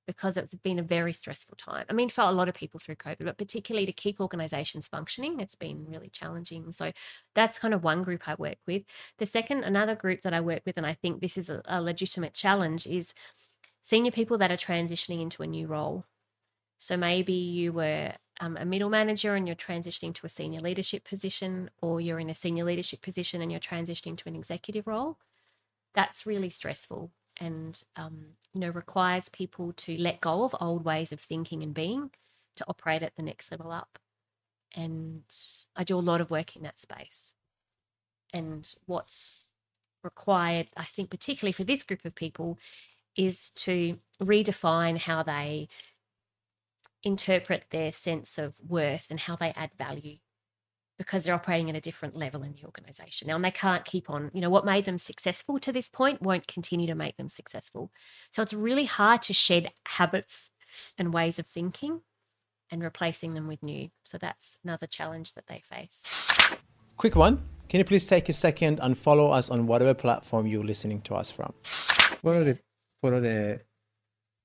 because 0.06 0.36
it's 0.36 0.54
been 0.56 0.80
a 0.80 0.84
very 0.84 1.13
stressful 1.13 1.56
time. 1.56 1.86
I 1.89 1.94
mean, 1.94 2.10
for 2.10 2.22
a 2.22 2.32
lot 2.32 2.50
of 2.50 2.56
people 2.56 2.80
through 2.80 2.96
COVID, 2.96 3.24
but 3.24 3.38
particularly 3.38 3.86
to 3.86 3.94
keep 3.94 4.20
organizations 4.20 4.88
functioning, 4.88 5.39
it's 5.39 5.56
been 5.56 5.86
really 5.88 6.10
challenging. 6.10 6.72
So 6.72 6.92
that's 7.36 7.60
kind 7.60 7.74
of 7.74 7.84
one 7.84 8.04
group 8.04 8.28
I 8.28 8.36
work 8.36 8.58
with. 8.68 8.84
The 9.18 9.26
second, 9.26 9.63
another 9.63 9.96
group 9.96 10.22
that 10.24 10.34
I 10.34 10.42
work 10.42 10.62
with, 10.66 10.78
and 10.78 10.86
I 10.86 10.94
think 10.94 11.22
this 11.22 11.38
is 11.38 11.50
a, 11.50 11.62
a 11.66 11.82
legitimate 11.82 12.34
challenge, 12.34 12.86
is 12.86 13.13
senior 13.82 14.12
people 14.12 14.38
that 14.39 14.52
are 14.52 14.58
transitioning 14.58 15.22
into 15.22 15.44
a 15.44 15.48
new 15.48 15.68
role. 15.68 16.06
So 16.78 16.98
maybe 16.98 17.34
you 17.34 17.72
were 17.72 18.13
um, 18.43 18.58
a 18.58 18.65
middle 18.65 18.89
manager 18.89 19.36
and 19.36 19.47
you're 19.47 19.56
transitioning 19.56 20.13
to 20.15 20.25
a 20.25 20.29
senior 20.29 20.60
leadership 20.60 21.06
position, 21.06 21.69
or 21.82 22.01
you're 22.01 22.19
in 22.19 22.29
a 22.29 22.34
senior 22.34 22.65
leadership 22.65 23.01
position 23.01 23.41
and 23.41 23.51
you're 23.51 23.62
transitioning 23.62 24.17
to 24.17 24.27
an 24.27 24.36
executive 24.36 24.86
role. 24.86 25.17
That's 25.95 26.25
really 26.25 26.49
stressful 26.49 27.12
and 27.39 27.84
um, 27.95 28.25
you 28.53 28.60
know 28.60 28.69
requires 28.69 29.29
people 29.29 29.73
to 29.73 29.97
let 29.97 30.21
go 30.21 30.43
of 30.43 30.56
old 30.60 30.84
ways 30.84 31.12
of 31.12 31.19
thinking 31.19 31.63
and 31.63 31.73
being 31.73 32.12
to 32.56 32.65
operate 32.67 33.01
at 33.01 33.15
the 33.15 33.23
next 33.23 33.51
level 33.51 33.71
up 33.71 33.97
and 34.75 35.23
i 35.75 35.84
do 35.84 35.97
a 35.97 35.99
lot 35.99 36.21
of 36.21 36.29
work 36.29 36.56
in 36.56 36.63
that 36.63 36.79
space 36.79 37.34
and 38.32 38.75
what's 38.86 39.32
required 40.03 40.67
i 40.77 40.84
think 40.84 41.10
particularly 41.10 41.51
for 41.51 41.63
this 41.63 41.84
group 41.84 42.06
of 42.06 42.15
people 42.15 42.58
is 43.15 43.49
to 43.56 43.97
redefine 44.21 44.97
how 44.97 45.23
they 45.23 45.67
interpret 47.04 47.66
their 47.70 47.92
sense 47.92 48.38
of 48.38 48.60
worth 48.68 49.08
and 49.10 49.20
how 49.20 49.36
they 49.36 49.52
add 49.56 49.72
value 49.78 50.18
because 50.98 51.24
they're 51.24 51.36
operating 51.36 51.70
at 51.70 51.76
a 51.76 51.82
different 51.82 52.16
level 52.16 52.44
in 52.44 52.54
the 52.54 52.66
organization. 52.66 53.28
Now 53.28 53.36
and 53.36 53.44
they 53.44 53.52
can't 53.52 53.86
keep 53.86 54.10
on 54.10 54.32
you 54.34 54.42
know 54.42 54.50
what 54.50 54.66
made 54.66 54.86
them 54.86 54.98
successful 54.98 55.60
to 55.60 55.72
this 55.72 55.89
point 55.89 56.22
won't 56.22 56.48
continue 56.48 56.88
to 56.88 56.96
make 56.96 57.18
them 57.18 57.30
successful. 57.30 57.92
So 58.32 58.42
it's 58.42 58.54
really 58.54 58.86
hard 58.86 59.22
to 59.24 59.34
shed 59.34 59.72
habits 59.88 60.50
and 60.98 61.13
ways 61.13 61.39
of 61.39 61.46
thinking 61.46 62.02
and 62.72 62.82
replacing 62.82 63.34
them 63.34 63.48
with 63.48 63.62
new. 63.63 63.89
So 64.04 64.18
that's 64.18 64.58
another 64.63 64.88
challenge 64.88 65.34
that 65.34 65.48
they 65.48 65.62
face. 65.63 66.04
Quick 66.98 67.16
one. 67.16 67.44
Can 67.70 67.80
you 67.80 67.86
please 67.86 68.06
take 68.06 68.30
a 68.30 68.34
second 68.34 68.80
and 68.82 68.98
follow 68.98 69.32
us 69.32 69.50
on 69.50 69.68
whatever 69.68 69.94
platform 69.94 70.48
you're 70.48 70.63
listening 70.63 71.02
to 71.02 71.16
us 71.16 71.32
from? 71.32 71.54
What 72.22 72.36
are 72.36 72.44
the 72.44 72.60
what 73.02 73.13
are 73.13 73.20
the 73.20 73.62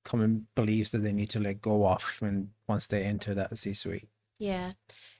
common 0.05 0.47
beliefs 0.55 0.91
that 0.91 0.99
they 0.99 1.13
need 1.13 1.31
to 1.31 1.41
let 1.41 1.61
go 1.61 1.87
of 1.87 2.17
when 2.21 2.51
once 2.67 2.87
they 2.87 3.03
enter 3.03 3.35
that 3.35 3.57
c 3.59 3.73
suite 3.73 4.09
yeah. 4.39 4.73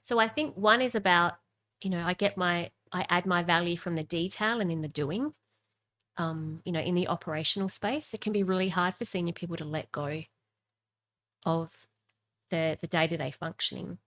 So 0.03 0.19
I 0.19 0.29
think 0.29 0.57
one 0.57 0.81
is 0.81 0.95
about, 0.95 1.35
you 1.83 1.91
know, 1.91 2.05
I 2.05 2.15
get 2.15 2.37
my, 2.37 2.71
I 2.93 3.05
add 3.11 3.27
my 3.27 3.43
value 3.43 3.77
from 3.77 3.97
the 3.97 4.05
detail 4.05 4.61
and 4.61 4.71
in 4.71 4.81
the 4.81 4.89
doing. 4.89 5.35
Um, 6.17 6.63
you 6.65 6.73
know, 6.73 6.81
in 6.81 6.95
the 6.95 7.09
operational 7.09 7.69
space, 7.69 8.13
it 8.13 8.21
can 8.21 8.33
be 8.33 8.43
really 8.43 8.71
hard 8.71 8.97
for 8.97 9.05
senior 9.05 9.33
people 9.33 9.57
to 9.57 9.65
let 9.65 9.93
go 9.93 10.23
of 11.47 11.87
the 12.51 12.77
the 12.81 12.89
day 12.89 13.07
to 13.07 13.17
day 13.17 13.31
functioning 13.31 13.99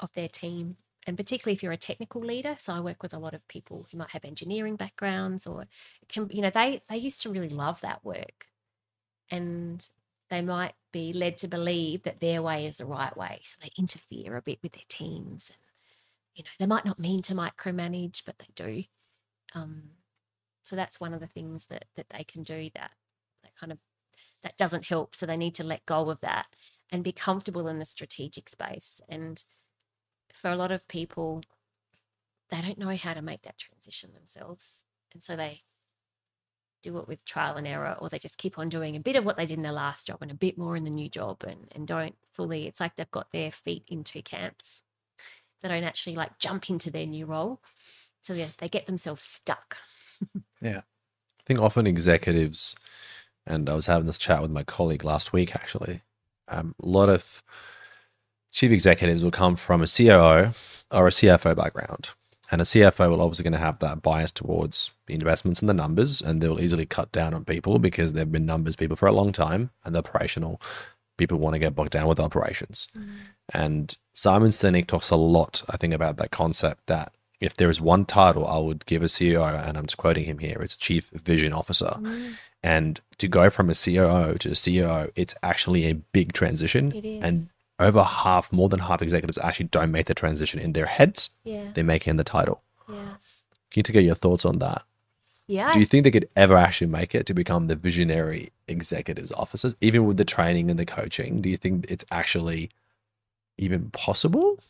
of 0.00 0.12
their 0.14 0.26
team, 0.28 0.78
and 1.06 1.16
particularly 1.16 1.54
if 1.54 1.62
you're 1.62 1.70
a 1.70 1.76
technical 1.76 2.20
leader. 2.20 2.56
So 2.58 2.74
I 2.74 2.80
work 2.80 3.04
with 3.04 3.14
a 3.14 3.20
lot 3.20 3.34
of 3.34 3.46
people 3.46 3.86
who 3.90 3.98
might 3.98 4.10
have 4.10 4.24
engineering 4.24 4.74
backgrounds, 4.74 5.46
or 5.46 5.66
can 6.08 6.28
you 6.30 6.42
know 6.42 6.50
they 6.50 6.82
they 6.88 6.96
used 6.96 7.22
to 7.22 7.30
really 7.30 7.48
love 7.48 7.80
that 7.82 8.04
work, 8.04 8.48
and 9.32 9.88
they 10.30 10.42
might 10.42 10.74
be 10.92 11.12
led 11.12 11.38
to 11.38 11.48
believe 11.48 12.04
that 12.04 12.20
their 12.20 12.42
way 12.42 12.66
is 12.66 12.76
the 12.76 12.86
right 12.86 13.16
way. 13.16 13.40
So 13.42 13.56
they 13.60 13.70
interfere 13.76 14.36
a 14.36 14.42
bit 14.42 14.58
with 14.62 14.72
their 14.72 14.82
teams. 14.88 15.50
And, 15.50 15.58
you 16.34 16.44
know, 16.44 16.50
they 16.58 16.66
might 16.66 16.84
not 16.84 17.00
mean 17.00 17.22
to 17.22 17.34
micromanage, 17.34 18.22
but 18.24 18.38
they 18.38 18.46
do. 18.54 18.84
Um, 19.54 19.82
so 20.62 20.76
that's 20.76 21.00
one 21.00 21.12
of 21.12 21.20
the 21.20 21.26
things 21.26 21.66
that 21.66 21.86
that 21.96 22.06
they 22.10 22.24
can 22.24 22.44
do 22.44 22.70
that 22.74 22.92
that 23.42 23.56
kind 23.56 23.72
of 23.72 23.78
that 24.42 24.56
doesn't 24.56 24.86
help. 24.86 25.16
So 25.16 25.26
they 25.26 25.36
need 25.36 25.54
to 25.56 25.64
let 25.64 25.86
go 25.86 26.10
of 26.10 26.20
that 26.20 26.46
and 26.90 27.02
be 27.02 27.12
comfortable 27.12 27.68
in 27.68 27.78
the 27.78 27.84
strategic 27.84 28.48
space. 28.48 29.00
And 29.08 29.42
for 30.32 30.50
a 30.50 30.56
lot 30.56 30.70
of 30.70 30.88
people, 30.88 31.42
they 32.50 32.60
don't 32.60 32.78
know 32.78 32.94
how 32.96 33.14
to 33.14 33.22
make 33.22 33.42
that 33.42 33.58
transition 33.58 34.10
themselves. 34.14 34.82
And 35.12 35.22
so 35.22 35.36
they 35.36 35.62
do 36.82 36.98
it 36.98 37.08
with 37.08 37.24
trial 37.24 37.56
and 37.56 37.66
error, 37.66 37.96
or 38.00 38.08
they 38.08 38.18
just 38.18 38.38
keep 38.38 38.58
on 38.58 38.68
doing 38.68 38.96
a 38.96 39.00
bit 39.00 39.16
of 39.16 39.24
what 39.24 39.36
they 39.36 39.46
did 39.46 39.56
in 39.56 39.62
their 39.62 39.72
last 39.72 40.06
job 40.06 40.18
and 40.20 40.30
a 40.30 40.34
bit 40.34 40.58
more 40.58 40.76
in 40.76 40.84
the 40.84 40.90
new 40.90 41.08
job 41.08 41.42
and, 41.46 41.68
and 41.72 41.86
don't 41.86 42.14
fully, 42.32 42.66
it's 42.66 42.80
like 42.80 42.96
they've 42.96 43.10
got 43.10 43.32
their 43.32 43.50
feet 43.50 43.84
in 43.88 44.04
two 44.04 44.22
camps. 44.22 44.82
They 45.60 45.68
don't 45.68 45.84
actually 45.84 46.16
like 46.16 46.38
jump 46.38 46.68
into 46.70 46.90
their 46.90 47.06
new 47.06 47.26
role. 47.26 47.60
So 48.22 48.34
yeah, 48.34 48.48
they 48.58 48.68
get 48.68 48.86
themselves 48.86 49.22
stuck. 49.22 49.76
yeah. 50.60 50.78
I 50.78 51.42
think 51.44 51.60
often 51.60 51.86
executives, 51.86 52.76
and 53.46 53.68
I 53.68 53.74
was 53.74 53.86
having 53.86 54.06
this 54.06 54.18
chat 54.18 54.42
with 54.42 54.50
my 54.50 54.62
colleague 54.62 55.04
last 55.04 55.32
week 55.32 55.54
actually, 55.56 56.02
um, 56.48 56.74
a 56.82 56.86
lot 56.86 57.08
of 57.08 57.42
chief 58.50 58.70
executives 58.70 59.24
will 59.24 59.30
come 59.30 59.56
from 59.56 59.82
a 59.82 59.86
COO 59.86 60.52
or 60.92 61.06
a 61.06 61.10
CFO 61.10 61.56
background 61.56 62.10
and 62.52 62.60
a 62.60 62.64
CFO 62.64 63.10
will 63.10 63.22
obviously 63.22 63.44
going 63.44 63.54
to 63.54 63.58
have 63.58 63.78
that 63.78 64.02
bias 64.02 64.30
towards 64.30 64.90
the 65.06 65.14
investments 65.14 65.60
and 65.60 65.68
the 65.68 65.74
numbers, 65.74 66.20
and 66.20 66.40
they'll 66.40 66.60
easily 66.60 66.84
cut 66.84 67.10
down 67.10 67.32
on 67.32 67.46
people 67.46 67.78
because 67.78 68.12
they've 68.12 68.30
been 68.30 68.44
numbers 68.44 68.76
people 68.76 68.94
for 68.94 69.08
a 69.08 69.12
long 69.12 69.32
time, 69.32 69.70
and 69.84 69.94
the 69.94 70.00
operational 70.00 70.60
people 71.16 71.38
want 71.38 71.54
to 71.54 71.58
get 71.58 71.74
bogged 71.74 71.92
down 71.92 72.06
with 72.06 72.20
operations. 72.20 72.88
Mm. 72.96 73.08
And 73.54 73.96
Simon 74.12 74.50
Sinek 74.50 74.86
talks 74.86 75.08
a 75.08 75.16
lot, 75.16 75.62
I 75.70 75.78
think, 75.78 75.94
about 75.94 76.18
that 76.18 76.30
concept 76.30 76.86
that 76.86 77.14
if 77.40 77.56
there 77.56 77.70
is 77.70 77.80
one 77.80 78.04
title 78.04 78.46
I 78.46 78.58
would 78.58 78.84
give 78.84 79.02
a 79.02 79.06
CEO, 79.06 79.42
and 79.66 79.78
I'm 79.78 79.86
just 79.86 79.96
quoting 79.96 80.24
him 80.24 80.38
here, 80.38 80.58
it's 80.60 80.76
Chief 80.76 81.08
Vision 81.08 81.54
Officer. 81.54 81.96
Mm. 81.98 82.34
And 82.62 83.00
to 83.16 83.28
go 83.28 83.48
from 83.48 83.70
a 83.70 83.74
COO 83.74 84.36
to 84.38 84.48
a 84.50 84.52
CEO, 84.52 85.10
it's 85.16 85.34
actually 85.42 85.86
a 85.86 85.94
big 85.94 86.34
transition. 86.34 86.92
And 87.22 87.48
over 87.82 88.02
half, 88.02 88.52
more 88.52 88.68
than 88.68 88.80
half 88.80 89.02
executives 89.02 89.38
actually 89.38 89.66
don't 89.66 89.90
make 89.90 90.06
the 90.06 90.14
transition 90.14 90.60
in 90.60 90.72
their 90.72 90.86
heads. 90.86 91.30
Yeah. 91.44 91.70
They 91.74 91.82
make 91.82 92.06
it 92.06 92.10
in 92.10 92.16
the 92.16 92.24
title. 92.24 92.62
Yeah. 92.88 93.14
Can 93.70 93.82
you 93.86 93.92
get 93.94 94.04
your 94.04 94.14
thoughts 94.14 94.44
on 94.44 94.58
that? 94.58 94.82
Yeah. 95.46 95.72
Do 95.72 95.80
you 95.80 95.86
think 95.86 96.04
they 96.04 96.10
could 96.10 96.28
ever 96.36 96.56
actually 96.56 96.86
make 96.86 97.14
it 97.14 97.26
to 97.26 97.34
become 97.34 97.66
the 97.66 97.76
visionary 97.76 98.52
executives 98.68 99.32
officers, 99.32 99.74
even 99.80 100.06
with 100.06 100.16
the 100.16 100.24
training 100.24 100.70
and 100.70 100.78
the 100.78 100.86
coaching? 100.86 101.40
Do 101.40 101.50
you 101.50 101.56
think 101.56 101.86
it's 101.88 102.04
actually 102.10 102.70
even 103.58 103.90
possible? 103.90 104.60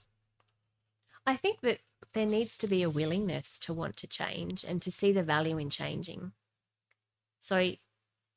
I 1.27 1.37
think 1.37 1.61
that 1.61 1.79
there 2.15 2.27
needs 2.27 2.59
to 2.59 2.67
be 2.67 2.83
a 2.83 2.91
willingness 2.91 3.59
to 3.61 3.73
want 3.73 3.97
to 3.99 4.07
change 4.07 4.65
and 4.65 4.83
to 4.83 4.91
see 4.91 5.13
the 5.13 5.23
value 5.23 5.59
in 5.59 5.71
changing. 5.71 6.33
So 7.41 7.73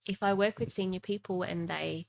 if 0.05 0.21
I 0.21 0.33
work 0.33 0.59
with 0.59 0.71
senior 0.71 0.99
people 0.99 1.41
and 1.41 1.67
they 1.67 2.05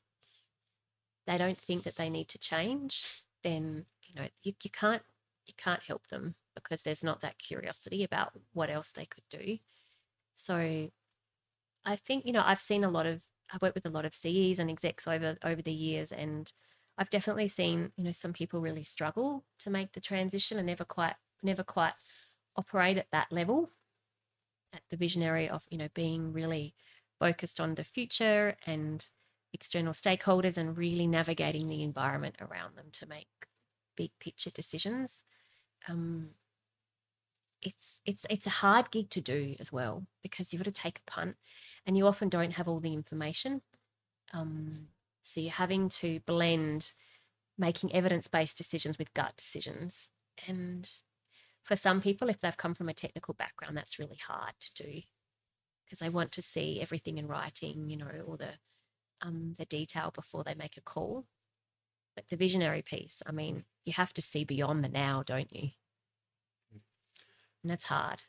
they 1.27 1.39
don't 1.39 1.61
think 1.61 1.85
that 1.85 1.97
they 1.97 2.11
need 2.11 2.29
to 2.29 2.39
change, 2.39 3.25
then 3.43 3.87
you 4.03 4.15
know 4.15 4.29
you, 4.43 4.53
you 4.63 4.71
can't 4.71 5.03
you 5.47 5.55
can't 5.57 5.83
help 5.83 6.07
them 6.09 6.35
because 6.55 6.83
there's 6.83 7.05
not 7.05 7.21
that 7.21 7.39
curiosity 7.39 8.03
about 8.03 8.33
what 8.53 8.71
else 8.71 8.93
they 8.93 9.07
could 9.07 9.25
do. 9.31 9.59
So 10.35 10.91
I 11.85 11.97
think 11.97 12.27
you 12.27 12.33
know 12.33 12.43
I've 12.45 12.61
seen 12.61 12.85
a 12.85 12.91
lot 12.91 13.07
of 13.07 13.25
I've 13.53 13.63
worked 13.63 13.77
with 13.77 13.87
a 13.87 13.91
lot 13.91 14.05
of 14.05 14.15
CEs 14.15 14.59
and 14.59 14.71
execs 14.71 15.07
over 15.07 15.37
over 15.45 15.63
the 15.63 15.73
years, 15.73 16.13
and 16.13 16.53
I've 16.99 17.11
definitely 17.11 17.49
seen 17.49 17.93
you 17.97 18.05
know 18.05 18.13
some 18.13 18.33
people 18.33 18.61
really 18.61 18.85
struggle 18.85 19.45
to 19.61 19.71
make 19.71 19.93
the 19.93 20.01
transition 20.01 20.59
and 20.59 20.67
never 20.67 20.85
quite 20.85 21.15
never 21.43 21.63
quite 21.63 21.95
operate 22.57 22.99
at 22.99 23.11
that 23.13 23.31
level, 23.33 23.71
at 24.73 24.83
the 24.91 24.97
visionary 24.97 25.49
of 25.49 25.65
you 25.71 25.79
know 25.79 25.89
being 25.95 26.33
really 26.33 26.75
focused 27.19 27.61
on 27.61 27.75
the 27.75 27.85
future 27.85 28.57
and 28.67 29.09
external 29.57 29.95
stakeholders 29.95 30.59
and 30.59 30.77
really 30.77 31.07
navigating 31.07 31.67
the 31.69 31.83
environment 31.83 32.37
around 32.41 32.77
them 32.77 32.89
to 32.93 33.07
make 33.07 33.27
big 33.97 34.11
picture 34.21 34.51
decisions. 34.51 35.23
Um, 35.89 36.33
it's 37.63 38.01
it's 38.05 38.27
it's 38.29 38.47
a 38.47 38.59
hard 38.61 38.91
gig 38.91 39.09
to 39.11 39.21
do 39.23 39.57
as 39.59 39.73
well 39.73 40.07
because 40.23 40.53
you've 40.53 40.63
got 40.63 40.75
to 40.75 40.83
take 40.83 40.99
a 40.99 41.11
punt, 41.11 41.37
and 41.87 41.97
you 41.97 42.07
often 42.07 42.29
don't 42.29 42.53
have 42.53 42.69
all 42.69 42.81
the 42.81 42.93
information. 42.93 43.63
Um, 44.35 44.89
so 45.23 45.41
you're 45.41 45.53
having 45.53 45.89
to 46.01 46.21
blend 46.27 46.93
making 47.57 47.95
evidence 47.95 48.29
based 48.29 48.59
decisions 48.59 48.99
with 48.99 49.15
gut 49.15 49.33
decisions, 49.39 50.11
and 50.47 50.89
for 51.63 51.77
some 51.77 52.03
people, 52.03 52.29
if 52.29 52.41
they've 52.41 52.57
come 52.57 52.75
from 52.75 52.91
a 52.91 52.95
technical 52.95 53.35
background, 53.35 53.77
that's 53.77 53.99
really 53.99 54.21
hard 54.29 54.53
to 54.61 54.85
do 54.85 55.01
because 55.85 56.01
they 56.01 56.11
want 56.11 56.33
to 56.33 56.43
see 56.43 56.81
everything 56.81 57.17
in 57.17 57.27
writing, 57.27 57.89
you 57.89 57.97
know, 57.97 58.11
all 58.27 58.37
the 58.37 58.51
um, 59.23 59.55
the 59.59 59.65
detail 59.65 60.11
before 60.15 60.45
they 60.45 60.55
make 60.55 60.77
a 60.77 60.81
call. 60.83 61.27
But 62.15 62.29
the 62.29 62.37
visionary 62.37 62.83
piece, 62.83 63.23
I 63.27 63.33
mean, 63.33 63.65
you 63.85 63.93
have 63.93 64.13
to 64.15 64.23
see 64.23 64.45
beyond 64.45 64.83
the 64.83 64.89
now, 64.89 65.23
don't 65.25 65.55
you? 65.55 65.71
And 66.73 67.71
that's 67.71 67.85
hard. 67.85 68.23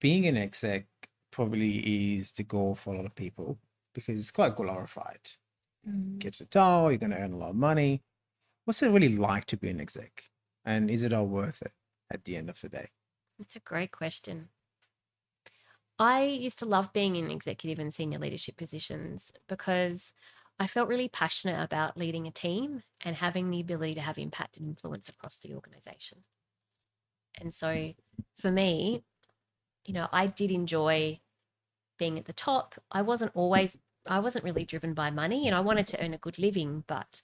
Being 0.00 0.26
an 0.26 0.36
exec 0.36 0.86
probably 1.30 2.16
is 2.16 2.32
the 2.32 2.42
goal 2.42 2.74
for 2.74 2.94
a 2.94 2.96
lot 2.96 3.06
of 3.06 3.14
people 3.14 3.58
because 3.94 4.18
it's 4.18 4.30
quite 4.30 4.56
glorified. 4.56 5.30
Mm. 5.88 6.18
Get 6.18 6.34
to 6.34 6.44
the 6.44 6.50
top, 6.50 6.90
you're 6.90 6.98
going 6.98 7.10
to 7.10 7.18
earn 7.18 7.32
a 7.32 7.38
lot 7.38 7.50
of 7.50 7.56
money. 7.56 8.02
What's 8.64 8.82
it 8.82 8.90
really 8.90 9.16
like 9.16 9.46
to 9.46 9.56
be 9.56 9.70
an 9.70 9.80
exec? 9.80 10.24
And 10.64 10.90
is 10.90 11.02
it 11.02 11.12
all 11.12 11.26
worth 11.26 11.62
it 11.62 11.72
at 12.10 12.24
the 12.24 12.36
end 12.36 12.50
of 12.50 12.60
the 12.60 12.68
day? 12.68 12.88
It's 13.38 13.56
a 13.56 13.60
great 13.60 13.92
question. 13.92 14.48
I 16.00 16.22
used 16.24 16.58
to 16.60 16.64
love 16.64 16.94
being 16.94 17.14
in 17.14 17.30
executive 17.30 17.78
and 17.78 17.92
senior 17.92 18.18
leadership 18.18 18.56
positions 18.56 19.30
because 19.46 20.14
I 20.58 20.66
felt 20.66 20.88
really 20.88 21.10
passionate 21.10 21.62
about 21.62 21.98
leading 21.98 22.26
a 22.26 22.30
team 22.30 22.82
and 23.02 23.16
having 23.16 23.50
the 23.50 23.60
ability 23.60 23.96
to 23.96 24.00
have 24.00 24.16
impact 24.16 24.56
and 24.56 24.66
influence 24.66 25.10
across 25.10 25.38
the 25.38 25.54
organization. 25.54 26.24
And 27.38 27.52
so 27.52 27.92
for 28.34 28.50
me, 28.50 29.04
you 29.84 29.92
know, 29.92 30.08
I 30.10 30.26
did 30.26 30.50
enjoy 30.50 31.20
being 31.98 32.18
at 32.18 32.24
the 32.24 32.32
top. 32.32 32.76
I 32.90 33.02
wasn't 33.02 33.32
always, 33.34 33.76
I 34.06 34.20
wasn't 34.20 34.44
really 34.44 34.64
driven 34.64 34.94
by 34.94 35.10
money 35.10 35.46
and 35.46 35.54
I 35.54 35.60
wanted 35.60 35.86
to 35.88 36.02
earn 36.02 36.14
a 36.14 36.18
good 36.18 36.38
living. 36.38 36.82
But 36.86 37.20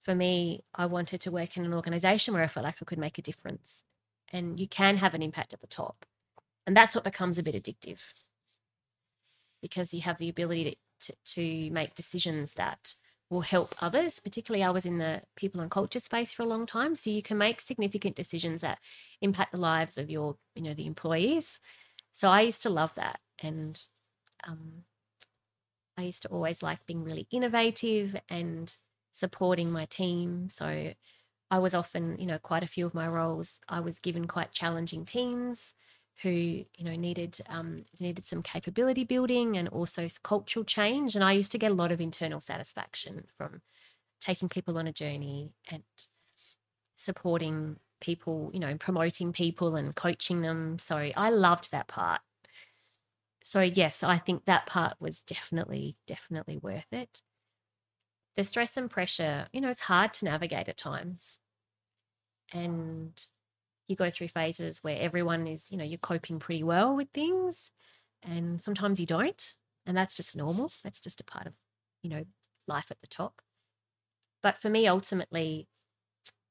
for 0.00 0.14
me, 0.14 0.64
I 0.74 0.86
wanted 0.86 1.20
to 1.22 1.30
work 1.30 1.58
in 1.58 1.66
an 1.66 1.74
organization 1.74 2.32
where 2.32 2.42
I 2.42 2.48
felt 2.48 2.64
like 2.64 2.76
I 2.80 2.86
could 2.86 2.98
make 2.98 3.18
a 3.18 3.22
difference. 3.22 3.82
And 4.32 4.58
you 4.58 4.66
can 4.66 4.96
have 4.96 5.12
an 5.12 5.22
impact 5.22 5.52
at 5.52 5.60
the 5.60 5.66
top. 5.66 6.06
And 6.66 6.76
that's 6.76 6.94
what 6.94 7.04
becomes 7.04 7.38
a 7.38 7.42
bit 7.42 7.54
addictive 7.54 8.00
because 9.64 9.94
you 9.94 10.02
have 10.02 10.18
the 10.18 10.28
ability 10.28 10.78
to, 11.00 11.12
to, 11.12 11.16
to 11.24 11.70
make 11.70 11.94
decisions 11.94 12.52
that 12.54 12.94
will 13.30 13.40
help 13.40 13.74
others. 13.80 14.20
Particularly, 14.20 14.62
I 14.62 14.68
was 14.68 14.84
in 14.84 14.98
the 14.98 15.22
people 15.36 15.62
and 15.62 15.70
culture 15.70 16.00
space 16.00 16.34
for 16.34 16.42
a 16.42 16.46
long 16.46 16.66
time, 16.66 16.94
so 16.94 17.08
you 17.08 17.22
can 17.22 17.38
make 17.38 17.62
significant 17.62 18.14
decisions 18.14 18.60
that 18.60 18.78
impact 19.22 19.52
the 19.52 19.58
lives 19.58 19.96
of 19.96 20.10
your, 20.10 20.36
you 20.54 20.62
know, 20.62 20.74
the 20.74 20.86
employees. 20.86 21.60
So 22.12 22.28
I 22.28 22.42
used 22.42 22.62
to 22.62 22.68
love 22.68 22.94
that, 22.96 23.20
and 23.42 23.82
um, 24.46 24.84
I 25.96 26.02
used 26.02 26.22
to 26.22 26.28
always 26.28 26.62
like 26.62 26.84
being 26.86 27.02
really 27.02 27.26
innovative 27.30 28.14
and 28.28 28.76
supporting 29.12 29.70
my 29.70 29.86
team. 29.86 30.50
So 30.50 30.92
I 31.50 31.58
was 31.58 31.74
often, 31.74 32.18
you 32.18 32.26
know, 32.26 32.38
quite 32.38 32.62
a 32.62 32.68
few 32.68 32.84
of 32.84 32.94
my 32.94 33.08
roles, 33.08 33.60
I 33.66 33.80
was 33.80 33.98
given 33.98 34.26
quite 34.26 34.52
challenging 34.52 35.06
teams 35.06 35.72
who 36.22 36.30
you 36.30 36.66
know 36.80 36.96
needed 36.96 37.40
um, 37.48 37.84
needed 38.00 38.24
some 38.24 38.42
capability 38.42 39.04
building 39.04 39.56
and 39.56 39.68
also 39.68 40.06
cultural 40.22 40.64
change. 40.64 41.14
And 41.14 41.24
i 41.24 41.32
used 41.32 41.52
to 41.52 41.58
get 41.58 41.70
a 41.70 41.74
lot 41.74 41.92
of 41.92 42.00
internal 42.00 42.40
satisfaction 42.40 43.24
from 43.36 43.62
taking 44.20 44.48
people 44.48 44.78
on 44.78 44.86
a 44.86 44.92
journey 44.92 45.52
and 45.70 45.82
supporting 46.94 47.76
people 48.00 48.50
you 48.52 48.60
know 48.60 48.76
promoting 48.76 49.32
people 49.32 49.76
and 49.76 49.94
coaching 49.94 50.42
them. 50.42 50.78
So 50.78 51.10
i 51.16 51.30
loved 51.30 51.70
that 51.72 51.88
part. 51.88 52.20
So 53.42 53.60
yes 53.60 54.02
i 54.02 54.18
think 54.18 54.44
that 54.44 54.66
part 54.66 54.94
was 55.00 55.22
definitely 55.22 55.96
definitely 56.06 56.58
worth 56.58 56.92
it. 56.92 57.22
The 58.36 58.44
stress 58.44 58.76
and 58.76 58.88
pressure 58.90 59.48
you 59.52 59.60
know 59.60 59.70
it's 59.70 59.80
hard 59.80 60.12
to 60.14 60.26
navigate 60.26 60.68
at 60.68 60.76
times. 60.76 61.38
And 62.52 63.26
you 63.88 63.96
go 63.96 64.10
through 64.10 64.28
phases 64.28 64.82
where 64.82 64.98
everyone 65.00 65.46
is, 65.46 65.70
you 65.70 65.76
know, 65.76 65.84
you're 65.84 65.98
coping 65.98 66.38
pretty 66.38 66.62
well 66.62 66.96
with 66.96 67.08
things 67.12 67.70
and 68.22 68.60
sometimes 68.60 68.98
you 68.98 69.06
don't. 69.06 69.54
And 69.86 69.96
that's 69.96 70.16
just 70.16 70.36
normal. 70.36 70.72
That's 70.82 71.00
just 71.00 71.20
a 71.20 71.24
part 71.24 71.46
of, 71.46 71.52
you 72.02 72.10
know, 72.10 72.24
life 72.66 72.86
at 72.90 73.00
the 73.00 73.06
top. 73.06 73.42
But 74.42 74.58
for 74.58 74.70
me, 74.70 74.86
ultimately, 74.86 75.68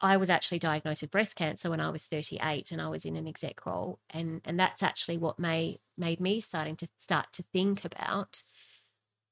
I 0.01 0.17
was 0.17 0.29
actually 0.29 0.59
diagnosed 0.59 1.01
with 1.01 1.11
breast 1.11 1.35
cancer 1.35 1.69
when 1.69 1.79
I 1.79 1.89
was 1.89 2.05
38 2.05 2.71
and 2.71 2.81
I 2.81 2.89
was 2.89 3.05
in 3.05 3.15
an 3.15 3.27
exec 3.27 3.65
role. 3.65 3.99
And, 4.09 4.41
and 4.45 4.59
that's 4.59 4.83
actually 4.83 5.17
what 5.17 5.39
may, 5.39 5.79
made 5.97 6.19
me 6.19 6.39
starting 6.39 6.75
to 6.77 6.87
start 6.99 7.27
to 7.33 7.43
think 7.53 7.85
about 7.85 8.43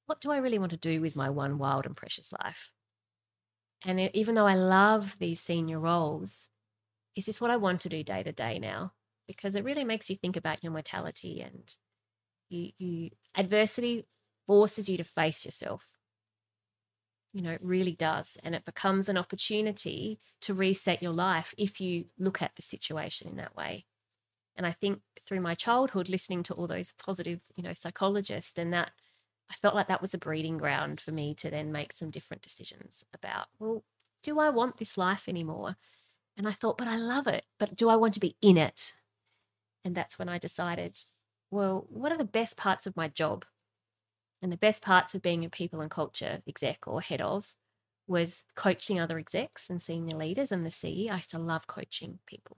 what 0.07 0.21
do 0.21 0.31
I 0.31 0.37
really 0.37 0.59
want 0.59 0.71
to 0.71 0.77
do 0.77 1.01
with 1.01 1.15
my 1.15 1.29
one 1.29 1.57
wild 1.57 1.85
and 1.85 1.95
precious 1.95 2.33
life? 2.43 2.71
And 3.83 3.99
even 4.13 4.35
though 4.35 4.47
I 4.47 4.55
love 4.55 5.17
these 5.19 5.39
senior 5.39 5.79
roles, 5.79 6.49
is 7.15 7.25
this 7.25 7.41
what 7.41 7.51
I 7.51 7.57
want 7.57 7.81
to 7.81 7.89
do 7.89 8.03
day 8.03 8.23
to 8.23 8.31
day 8.31 8.59
now? 8.59 8.93
Because 9.27 9.55
it 9.55 9.63
really 9.63 9.83
makes 9.83 10.09
you 10.09 10.15
think 10.15 10.35
about 10.35 10.63
your 10.63 10.71
mortality 10.71 11.41
and 11.41 11.75
you, 12.49 12.71
you 12.77 13.09
adversity 13.35 14.05
forces 14.47 14.89
you 14.89 14.97
to 14.97 15.03
face 15.03 15.45
yourself. 15.45 15.91
You 17.33 17.41
know, 17.41 17.51
it 17.51 17.63
really 17.63 17.93
does. 17.93 18.37
And 18.43 18.53
it 18.53 18.65
becomes 18.65 19.07
an 19.07 19.17
opportunity 19.17 20.19
to 20.41 20.53
reset 20.53 21.01
your 21.01 21.13
life 21.13 21.53
if 21.57 21.79
you 21.79 22.05
look 22.19 22.41
at 22.41 22.55
the 22.55 22.61
situation 22.61 23.29
in 23.29 23.37
that 23.37 23.55
way. 23.55 23.85
And 24.55 24.67
I 24.67 24.73
think 24.73 24.99
through 25.25 25.39
my 25.39 25.55
childhood, 25.55 26.09
listening 26.09 26.43
to 26.43 26.53
all 26.53 26.67
those 26.67 26.93
positive, 26.97 27.39
you 27.55 27.63
know, 27.63 27.73
psychologists, 27.73 28.57
and 28.57 28.73
that 28.73 28.91
I 29.49 29.53
felt 29.55 29.75
like 29.75 29.87
that 29.87 30.01
was 30.01 30.13
a 30.13 30.17
breeding 30.17 30.57
ground 30.57 30.99
for 30.99 31.11
me 31.11 31.33
to 31.35 31.49
then 31.49 31.71
make 31.71 31.93
some 31.93 32.09
different 32.09 32.41
decisions 32.43 33.03
about, 33.13 33.47
well, 33.59 33.83
do 34.23 34.39
I 34.39 34.49
want 34.49 34.77
this 34.77 34.97
life 34.97 35.27
anymore? 35.27 35.77
And 36.37 36.47
I 36.47 36.51
thought, 36.51 36.77
but 36.77 36.87
I 36.87 36.97
love 36.97 37.27
it. 37.27 37.45
But 37.59 37.75
do 37.75 37.89
I 37.89 37.95
want 37.95 38.13
to 38.15 38.19
be 38.19 38.35
in 38.41 38.57
it? 38.57 38.93
And 39.83 39.95
that's 39.95 40.17
when 40.17 40.29
I 40.29 40.37
decided, 40.37 40.99
well, 41.49 41.85
what 41.89 42.11
are 42.11 42.17
the 42.17 42.23
best 42.23 42.57
parts 42.57 42.87
of 42.87 42.95
my 42.95 43.07
job? 43.07 43.45
And 44.41 44.51
the 44.51 44.57
best 44.57 44.81
parts 44.81 45.13
of 45.13 45.21
being 45.21 45.45
a 45.45 45.49
people 45.49 45.81
and 45.81 45.91
culture 45.91 46.41
exec 46.47 46.87
or 46.87 47.01
head 47.01 47.21
of 47.21 47.55
was 48.07 48.43
coaching 48.55 48.99
other 48.99 49.17
execs 49.17 49.69
and 49.69 49.81
senior 49.81 50.17
leaders 50.17 50.51
and 50.51 50.65
the 50.65 50.71
CE. 50.71 51.09
I 51.09 51.15
used 51.15 51.31
to 51.31 51.39
love 51.39 51.67
coaching 51.67 52.19
people. 52.25 52.57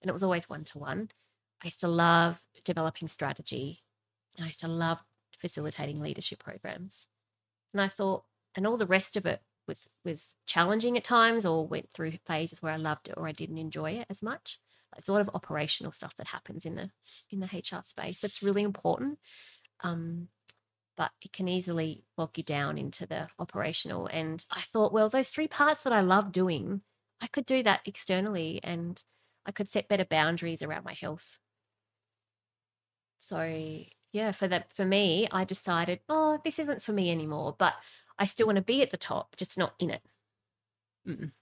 And 0.00 0.08
it 0.08 0.12
was 0.12 0.22
always 0.22 0.48
one 0.48 0.64
to 0.64 0.78
one. 0.78 1.10
I 1.62 1.66
used 1.66 1.80
to 1.80 1.88
love 1.88 2.42
developing 2.64 3.08
strategy. 3.08 3.82
And 4.36 4.44
I 4.44 4.48
used 4.48 4.60
to 4.60 4.68
love 4.68 5.04
facilitating 5.38 6.00
leadership 6.00 6.42
programs. 6.42 7.06
And 7.72 7.80
I 7.80 7.88
thought, 7.88 8.24
and 8.54 8.66
all 8.66 8.76
the 8.76 8.86
rest 8.86 9.16
of 9.16 9.26
it 9.26 9.42
was 9.66 9.88
was 10.04 10.34
challenging 10.46 10.96
at 10.96 11.04
times 11.04 11.46
or 11.46 11.66
went 11.66 11.90
through 11.92 12.12
phases 12.26 12.62
where 12.62 12.72
I 12.72 12.76
loved 12.76 13.08
it 13.08 13.14
or 13.16 13.26
I 13.26 13.32
didn't 13.32 13.58
enjoy 13.58 13.92
it 13.92 14.06
as 14.10 14.22
much. 14.22 14.58
It's 14.96 15.08
a 15.08 15.12
lot 15.12 15.22
of 15.22 15.30
operational 15.34 15.92
stuff 15.92 16.14
that 16.16 16.28
happens 16.28 16.66
in 16.66 16.74
the 16.74 16.90
in 17.30 17.40
the 17.40 17.46
HR 17.46 17.82
space. 17.82 18.20
That's 18.20 18.42
really 18.42 18.62
important. 18.62 19.18
Um, 19.82 20.28
but 20.96 21.10
it 21.22 21.32
can 21.32 21.48
easily 21.48 22.04
bog 22.16 22.36
you 22.36 22.44
down 22.44 22.76
into 22.76 23.06
the 23.06 23.28
operational. 23.38 24.06
And 24.08 24.44
I 24.50 24.60
thought, 24.60 24.92
well, 24.92 25.08
those 25.08 25.30
three 25.30 25.48
parts 25.48 25.82
that 25.84 25.92
I 25.92 26.00
love 26.00 26.32
doing, 26.32 26.82
I 27.20 27.26
could 27.28 27.46
do 27.46 27.62
that 27.62 27.80
externally 27.86 28.60
and 28.62 29.02
I 29.46 29.52
could 29.52 29.68
set 29.68 29.88
better 29.88 30.04
boundaries 30.04 30.62
around 30.62 30.84
my 30.84 30.92
health. 30.92 31.38
So 33.18 33.84
yeah, 34.12 34.32
for 34.32 34.46
that 34.48 34.70
for 34.70 34.84
me, 34.84 35.26
I 35.32 35.44
decided, 35.44 36.00
oh, 36.08 36.38
this 36.44 36.58
isn't 36.58 36.82
for 36.82 36.92
me 36.92 37.10
anymore. 37.10 37.56
But 37.58 37.74
I 38.22 38.24
still 38.24 38.46
want 38.46 38.54
to 38.54 38.62
be 38.62 38.82
at 38.82 38.90
the 38.90 38.96
top, 38.96 39.34
just 39.34 39.58
not 39.58 39.74
in 39.80 39.90
it. 39.90 40.00
Mm. 41.08 41.32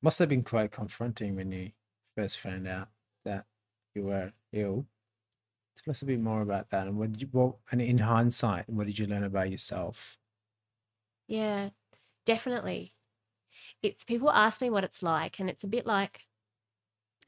Must 0.00 0.20
have 0.20 0.28
been 0.28 0.44
quite 0.44 0.70
confronting 0.70 1.34
when 1.34 1.50
you 1.50 1.72
first 2.16 2.38
found 2.38 2.68
out 2.68 2.90
that 3.24 3.46
you 3.92 4.04
were 4.04 4.30
ill. 4.52 4.86
Tell 5.82 5.90
us 5.90 6.00
a 6.00 6.04
bit 6.04 6.20
more 6.20 6.42
about 6.42 6.70
that, 6.70 6.86
and 6.86 6.96
what 6.96 7.10
did 7.10 7.22
you? 7.22 7.28
What, 7.32 7.56
and 7.72 7.82
in 7.82 7.98
hindsight, 7.98 8.68
what 8.68 8.86
did 8.86 9.00
you 9.00 9.08
learn 9.08 9.24
about 9.24 9.50
yourself? 9.50 10.16
Yeah, 11.26 11.70
definitely. 12.24 12.94
It's 13.82 14.04
people 14.04 14.30
ask 14.30 14.60
me 14.60 14.70
what 14.70 14.84
it's 14.84 15.02
like, 15.02 15.40
and 15.40 15.50
it's 15.50 15.64
a 15.64 15.68
bit 15.68 15.86
like 15.86 16.20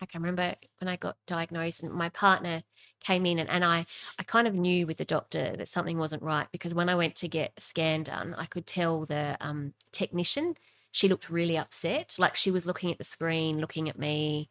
I 0.00 0.06
can 0.06 0.22
remember 0.22 0.54
when 0.80 0.88
I 0.88 0.96
got 0.96 1.16
diagnosed 1.26 1.82
and 1.82 1.92
my 1.92 2.08
partner 2.08 2.62
came 3.00 3.26
in 3.26 3.38
and, 3.38 3.48
and 3.48 3.64
I, 3.64 3.86
I 4.18 4.22
kind 4.24 4.48
of 4.48 4.54
knew 4.54 4.86
with 4.86 4.96
the 4.96 5.04
doctor 5.04 5.54
that 5.56 5.68
something 5.68 5.98
wasn't 5.98 6.22
right 6.22 6.46
because 6.52 6.74
when 6.74 6.88
I 6.88 6.94
went 6.94 7.14
to 7.16 7.28
get 7.28 7.52
a 7.56 7.60
scan 7.60 8.02
done, 8.02 8.34
I 8.36 8.46
could 8.46 8.66
tell 8.66 9.04
the 9.04 9.36
um, 9.40 9.74
technician, 9.92 10.56
she 10.90 11.08
looked 11.08 11.30
really 11.30 11.56
upset. 11.56 12.16
Like 12.18 12.34
she 12.34 12.50
was 12.50 12.66
looking 12.66 12.90
at 12.90 12.98
the 12.98 13.04
screen, 13.04 13.60
looking 13.60 13.88
at 13.88 13.98
me. 13.98 14.50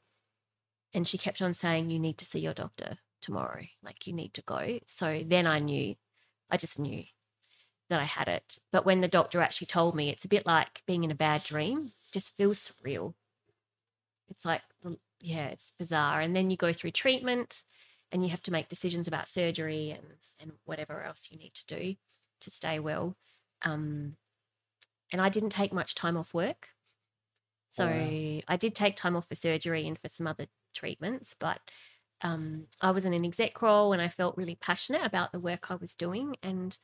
And 0.94 1.08
she 1.08 1.18
kept 1.18 1.42
on 1.42 1.54
saying, 1.54 1.90
You 1.90 2.00
need 2.00 2.18
to 2.20 2.26
see 2.26 2.40
your 2.40 2.54
doctor 2.54 2.98
tomorrow. 3.22 3.64
Like 3.84 4.06
you 4.06 4.14
need 4.14 4.34
to 4.36 4.42
go. 4.44 4.80
So 4.86 5.24
then 5.26 5.48
I 5.48 5.60
knew, 5.60 5.96
I 6.52 6.58
just 6.58 6.80
knew 6.80 7.04
that 7.90 8.00
I 8.00 8.06
had 8.06 8.28
it. 8.28 8.60
But 8.72 8.86
when 8.86 9.02
the 9.02 9.08
doctor 9.08 9.42
actually 9.42 9.68
told 9.68 9.96
me, 9.96 10.10
it's 10.10 10.26
a 10.26 10.30
bit 10.30 10.46
like 10.46 10.84
being 10.86 11.04
in 11.04 11.12
a 11.12 11.16
bad 11.16 11.44
dream, 11.44 11.94
just 12.12 12.36
feels 12.38 12.72
surreal. 12.72 13.14
It's 14.30 14.46
like 14.46 14.62
yeah, 15.24 15.48
it's 15.48 15.72
bizarre. 15.80 16.20
And 16.20 16.36
then 16.36 16.50
you 16.50 16.58
go 16.58 16.74
through 16.74 16.92
treatment 16.92 17.64
and 18.12 18.24
you 18.24 18.30
have 18.30 18.44
to 18.44 18.52
make 18.52 18.68
decisions 18.68 19.08
about 19.08 19.30
surgery 19.30 19.92
and, 19.92 20.04
and 20.40 20.52
whatever 20.66 21.02
else 21.02 21.30
you 21.32 21.38
need 21.38 21.54
to 21.54 21.66
do 21.66 21.96
to 22.42 22.52
stay 22.52 22.78
well. 22.78 23.16
Um, 23.62 24.18
and 25.14 25.22
I 25.22 25.30
didn't 25.30 25.52
take 25.52 25.72
much 25.72 25.96
time 25.96 26.18
off 26.18 26.34
work. 26.34 26.70
So 27.70 27.86
oh, 27.86 27.90
wow. 27.90 28.40
I 28.50 28.58
did 28.58 28.76
take 28.76 28.98
time 28.98 29.16
off 29.16 29.30
for 29.30 29.36
surgery 29.36 29.88
and 29.88 29.98
for 29.98 30.10
some 30.10 30.28
other 30.28 30.48
treatments, 30.76 31.36
but 31.40 31.60
um, 32.22 32.68
I 32.82 32.92
was 32.92 33.06
in 33.06 33.14
an 33.14 33.24
exec 33.24 33.62
role 33.62 33.94
and 33.94 34.02
I 34.02 34.10
felt 34.10 34.38
really 34.38 34.56
passionate 34.56 35.06
about 35.06 35.32
the 35.32 35.40
work 35.40 35.72
I 35.72 35.76
was 35.76 35.96
doing. 35.96 36.36
And 36.44 36.78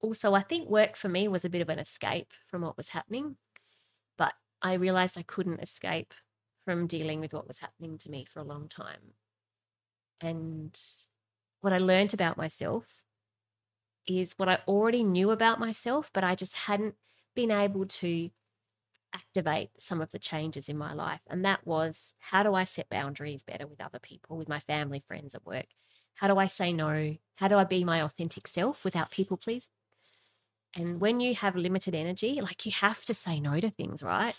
also, 0.00 0.32
I 0.32 0.40
think 0.40 0.70
work 0.70 0.96
for 0.96 1.10
me 1.10 1.28
was 1.28 1.44
a 1.44 1.50
bit 1.50 1.60
of 1.62 1.68
an 1.68 1.78
escape 1.78 2.32
from 2.46 2.62
what 2.62 2.78
was 2.78 2.88
happening. 2.88 3.36
But 4.16 4.32
I 4.62 4.74
realized 4.74 5.18
I 5.18 5.22
couldn't 5.22 5.60
escape 5.60 6.14
from 6.70 6.86
dealing 6.86 7.18
with 7.18 7.34
what 7.34 7.48
was 7.48 7.58
happening 7.58 7.98
to 7.98 8.08
me 8.08 8.24
for 8.24 8.38
a 8.38 8.44
long 8.44 8.68
time. 8.68 9.14
And 10.20 10.78
what 11.62 11.72
I 11.72 11.78
learned 11.78 12.14
about 12.14 12.36
myself 12.36 13.02
is 14.06 14.34
what 14.36 14.48
I 14.48 14.60
already 14.68 15.02
knew 15.02 15.32
about 15.32 15.58
myself, 15.58 16.12
but 16.12 16.22
I 16.22 16.36
just 16.36 16.54
hadn't 16.54 16.94
been 17.34 17.50
able 17.50 17.86
to 17.86 18.30
activate 19.12 19.70
some 19.80 20.00
of 20.00 20.12
the 20.12 20.20
changes 20.20 20.68
in 20.68 20.78
my 20.78 20.92
life. 20.92 21.22
And 21.28 21.44
that 21.44 21.66
was 21.66 22.14
how 22.20 22.44
do 22.44 22.54
I 22.54 22.62
set 22.62 22.88
boundaries 22.88 23.42
better 23.42 23.66
with 23.66 23.80
other 23.80 23.98
people, 23.98 24.36
with 24.36 24.48
my 24.48 24.60
family, 24.60 25.00
friends 25.00 25.34
at 25.34 25.44
work? 25.44 25.66
How 26.14 26.28
do 26.28 26.38
I 26.38 26.46
say 26.46 26.72
no? 26.72 27.16
How 27.34 27.48
do 27.48 27.56
I 27.56 27.64
be 27.64 27.82
my 27.82 28.00
authentic 28.00 28.46
self 28.46 28.84
without 28.84 29.10
people 29.10 29.36
please? 29.36 29.68
And 30.76 31.00
when 31.00 31.18
you 31.18 31.34
have 31.34 31.56
limited 31.56 31.96
energy, 31.96 32.40
like 32.40 32.64
you 32.64 32.70
have 32.70 33.04
to 33.06 33.14
say 33.14 33.40
no 33.40 33.58
to 33.58 33.70
things, 33.70 34.04
right? 34.04 34.36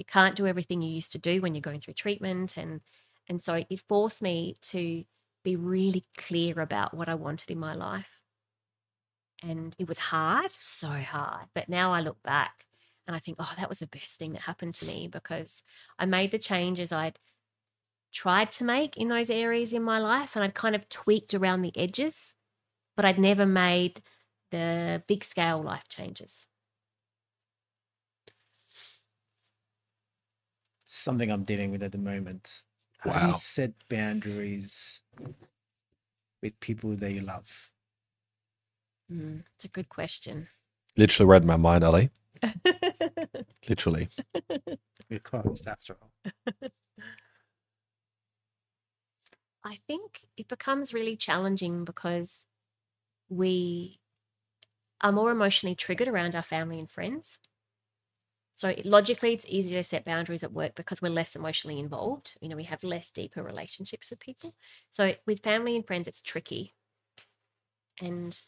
You 0.00 0.04
can't 0.06 0.34
do 0.34 0.46
everything 0.46 0.80
you 0.80 0.90
used 0.90 1.12
to 1.12 1.18
do 1.18 1.42
when 1.42 1.54
you're 1.54 1.60
going 1.60 1.80
through 1.80 1.92
treatment 1.94 2.56
and 2.56 2.80
and 3.28 3.42
so 3.42 3.62
it 3.68 3.80
forced 3.86 4.22
me 4.22 4.56
to 4.62 5.04
be 5.44 5.56
really 5.56 6.04
clear 6.16 6.58
about 6.58 6.94
what 6.94 7.10
I 7.10 7.14
wanted 7.14 7.50
in 7.50 7.58
my 7.58 7.74
life. 7.74 8.08
And 9.42 9.76
it 9.78 9.86
was 9.86 9.98
hard, 9.98 10.52
so 10.52 10.88
hard. 10.88 11.48
But 11.54 11.68
now 11.68 11.92
I 11.92 12.00
look 12.00 12.22
back 12.22 12.66
and 13.06 13.14
I 13.14 13.18
think, 13.18 13.36
oh, 13.40 13.52
that 13.58 13.68
was 13.68 13.80
the 13.80 13.86
best 13.86 14.18
thing 14.18 14.32
that 14.32 14.42
happened 14.42 14.74
to 14.76 14.86
me 14.86 15.06
because 15.06 15.62
I 15.98 16.06
made 16.06 16.30
the 16.30 16.38
changes 16.38 16.92
I'd 16.92 17.18
tried 18.12 18.50
to 18.52 18.64
make 18.64 18.96
in 18.96 19.08
those 19.08 19.30
areas 19.30 19.72
in 19.72 19.82
my 19.82 19.98
life 19.98 20.36
and 20.36 20.44
I'd 20.44 20.54
kind 20.54 20.76
of 20.76 20.88
tweaked 20.88 21.34
around 21.34 21.62
the 21.62 21.76
edges, 21.78 22.34
but 22.96 23.04
I'd 23.06 23.18
never 23.20 23.46
made 23.46 24.02
the 24.52 25.02
big 25.08 25.24
scale 25.24 25.62
life 25.62 25.88
changes. 25.88 26.48
Something 30.92 31.30
I'm 31.30 31.44
dealing 31.44 31.70
with 31.70 31.84
at 31.84 31.92
the 31.92 31.98
moment. 31.98 32.62
How 32.98 33.12
do 33.20 33.26
you 33.28 33.32
set 33.34 33.70
boundaries 33.88 35.02
with 36.42 36.58
people 36.58 36.96
that 36.96 37.12
you 37.12 37.20
love? 37.20 37.70
Mm, 39.10 39.44
it's 39.54 39.64
a 39.64 39.68
good 39.68 39.88
question. 39.88 40.48
Literally 40.96 41.30
read 41.30 41.44
my 41.44 41.56
mind, 41.56 41.84
Ali. 41.84 42.10
Literally. 43.68 44.08
We're 45.08 45.20
closed 45.20 45.68
after 45.68 45.96
all. 46.02 46.10
I 49.64 49.78
think 49.86 50.22
it 50.36 50.48
becomes 50.48 50.92
really 50.92 51.14
challenging 51.14 51.84
because 51.84 52.46
we 53.28 54.00
are 55.00 55.12
more 55.12 55.30
emotionally 55.30 55.76
triggered 55.76 56.08
around 56.08 56.34
our 56.34 56.42
family 56.42 56.80
and 56.80 56.90
friends. 56.90 57.38
So 58.60 58.74
logically, 58.84 59.32
it's 59.32 59.46
easier 59.48 59.80
to 59.82 59.88
set 59.88 60.04
boundaries 60.04 60.44
at 60.44 60.52
work 60.52 60.74
because 60.74 61.00
we're 61.00 61.08
less 61.08 61.34
emotionally 61.34 61.78
involved. 61.78 62.36
You 62.42 62.50
know, 62.50 62.56
we 62.56 62.64
have 62.64 62.84
less 62.84 63.10
deeper 63.10 63.42
relationships 63.42 64.10
with 64.10 64.20
people. 64.20 64.54
So 64.90 65.14
with 65.26 65.40
family 65.42 65.76
and 65.76 65.86
friends, 65.86 66.06
it's 66.06 66.20
tricky, 66.20 66.74
and 67.98 68.42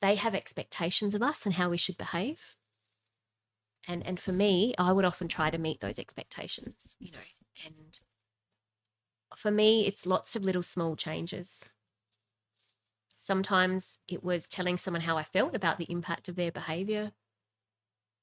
they 0.00 0.14
have 0.14 0.36
expectations 0.36 1.12
of 1.12 1.24
us 1.24 1.44
and 1.44 1.56
how 1.56 1.70
we 1.70 1.76
should 1.76 1.98
behave. 1.98 2.54
And 3.88 4.06
and 4.06 4.20
for 4.20 4.30
me, 4.30 4.76
I 4.78 4.92
would 4.92 5.04
often 5.04 5.26
try 5.26 5.50
to 5.50 5.58
meet 5.58 5.80
those 5.80 5.98
expectations. 5.98 6.94
You 7.00 7.10
know, 7.10 7.18
and 7.66 7.98
for 9.36 9.50
me, 9.50 9.88
it's 9.88 10.06
lots 10.06 10.36
of 10.36 10.44
little 10.44 10.62
small 10.62 10.94
changes. 10.94 11.64
Sometimes 13.18 13.98
it 14.06 14.22
was 14.22 14.46
telling 14.46 14.78
someone 14.78 15.00
how 15.00 15.18
I 15.18 15.24
felt 15.24 15.56
about 15.56 15.78
the 15.78 15.90
impact 15.90 16.28
of 16.28 16.36
their 16.36 16.52
behavior. 16.52 17.10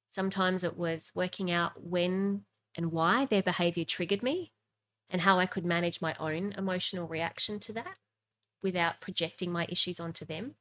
Sometimes 0.09 0.63
it 0.63 0.77
was 0.77 1.11
working 1.13 1.51
out 1.51 1.83
when 1.83 2.43
and 2.75 2.91
why 2.91 3.25
their 3.25 3.43
behavior 3.43 3.83
triggered 3.85 4.23
me 4.23 4.53
and 5.09 5.21
how 5.21 5.39
I 5.39 5.45
could 5.45 5.65
manage 5.65 6.01
my 6.01 6.15
own 6.19 6.53
emotional 6.57 7.07
reaction 7.07 7.59
to 7.61 7.73
that 7.73 7.97
without 8.61 9.01
projecting 9.01 9.51
my 9.51 9.65
issues 9.69 9.99
onto 9.99 10.25
them. 10.25 10.55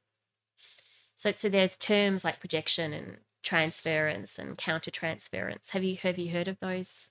So, 1.15 1.31
so 1.33 1.49
there's 1.49 1.75
terms 1.77 2.23
like 2.23 2.39
projection 2.39 2.93
and 2.93 3.17
transference 3.43 4.39
and 4.39 4.57
countertransference. 4.57 5.71
Have 5.71 5.83
you 5.83 5.97
have 5.97 6.17
you 6.17 6.29
heard 6.31 6.47
of 6.47 6.59
those? 6.59 7.09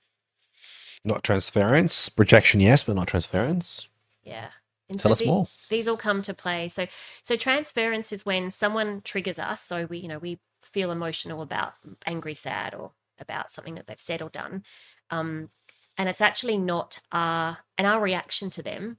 Not 1.05 1.23
transference. 1.23 2.09
Projection, 2.09 2.61
yes, 2.61 2.83
but 2.83 2.97
not 2.97 3.09
transference. 3.09 3.89
Yeah. 4.23 4.49
And 4.89 4.99
Tell 4.99 5.13
us 5.13 5.19
the- 5.19 5.27
more. 5.27 5.49
These 5.69 5.87
all 5.87 5.97
come 5.97 6.23
to 6.23 6.35
play. 6.35 6.69
So 6.69 6.87
so 7.23 7.37
transference 7.37 8.13
is 8.13 8.25
when 8.25 8.51
someone 8.51 9.03
triggers 9.03 9.39
us. 9.39 9.63
So 9.63 9.87
we, 9.87 9.99
you 9.99 10.09
know, 10.09 10.19
we 10.19 10.39
feel 10.63 10.91
emotional 10.91 11.43
about 11.43 11.75
angry, 12.07 12.35
sad, 12.35 12.75
or 12.75 12.93
about 13.19 13.51
something 13.53 13.75
that 13.75 13.87
they've 13.87 13.99
said 13.99 14.23
or 14.23 14.29
done. 14.29 14.63
Um, 15.11 15.51
and 15.97 16.09
it's 16.09 16.21
actually 16.21 16.59
not 16.59 17.01
our 17.11 17.59
and 17.77 17.87
our 17.87 18.01
reaction 18.01 18.51
to 18.51 18.63
them 18.63 18.99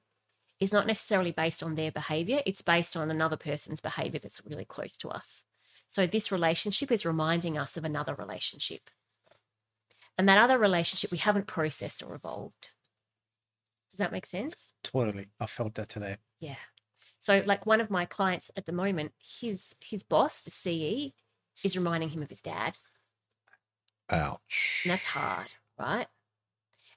is 0.60 0.74
not 0.74 0.88
necessarily 0.88 1.32
based 1.32 1.64
on 1.64 1.76
their 1.76 1.92
behavior. 1.92 2.42
It's 2.46 2.62
based 2.62 2.98
on 2.98 3.10
another 3.10 3.38
person's 3.38 3.80
behavior 3.80 4.20
that's 4.22 4.42
really 4.46 4.66
close 4.66 4.98
to 4.98 5.10
us. 5.10 5.46
So 5.88 6.06
this 6.06 6.32
relationship 6.32 6.92
is 6.92 7.06
reminding 7.06 7.58
us 7.58 7.78
of 7.78 7.86
another 7.86 8.14
relationship. 8.14 8.90
And 10.18 10.28
that 10.28 10.38
other 10.38 10.58
relationship 10.58 11.12
we 11.12 11.18
haven't 11.18 11.48
processed 11.48 12.04
or 12.04 12.14
evolved. 12.14 12.72
Does 13.90 14.00
that 14.00 14.12
make 14.12 14.26
sense? 14.26 14.68
Totally. 14.84 15.30
I 15.40 15.46
felt 15.46 15.76
that 15.76 15.88
today. 15.88 16.18
Yeah. 16.40 16.56
So 17.20 17.42
like 17.46 17.66
one 17.66 17.82
of 17.82 17.90
my 17.90 18.06
clients 18.06 18.52
at 18.58 18.66
the 18.66 18.72
moment, 18.74 19.14
his 19.20 19.74
his 19.80 20.04
boss, 20.04 20.42
the 20.42 20.52
CE, 20.52 21.14
is 21.64 21.78
reminding 21.78 22.10
him 22.10 22.22
of 22.22 22.30
his 22.30 22.42
dad. 22.42 22.76
Ouch. 24.10 24.82
And 24.84 24.92
that's 24.92 25.06
hard, 25.06 25.48
right? 25.78 26.08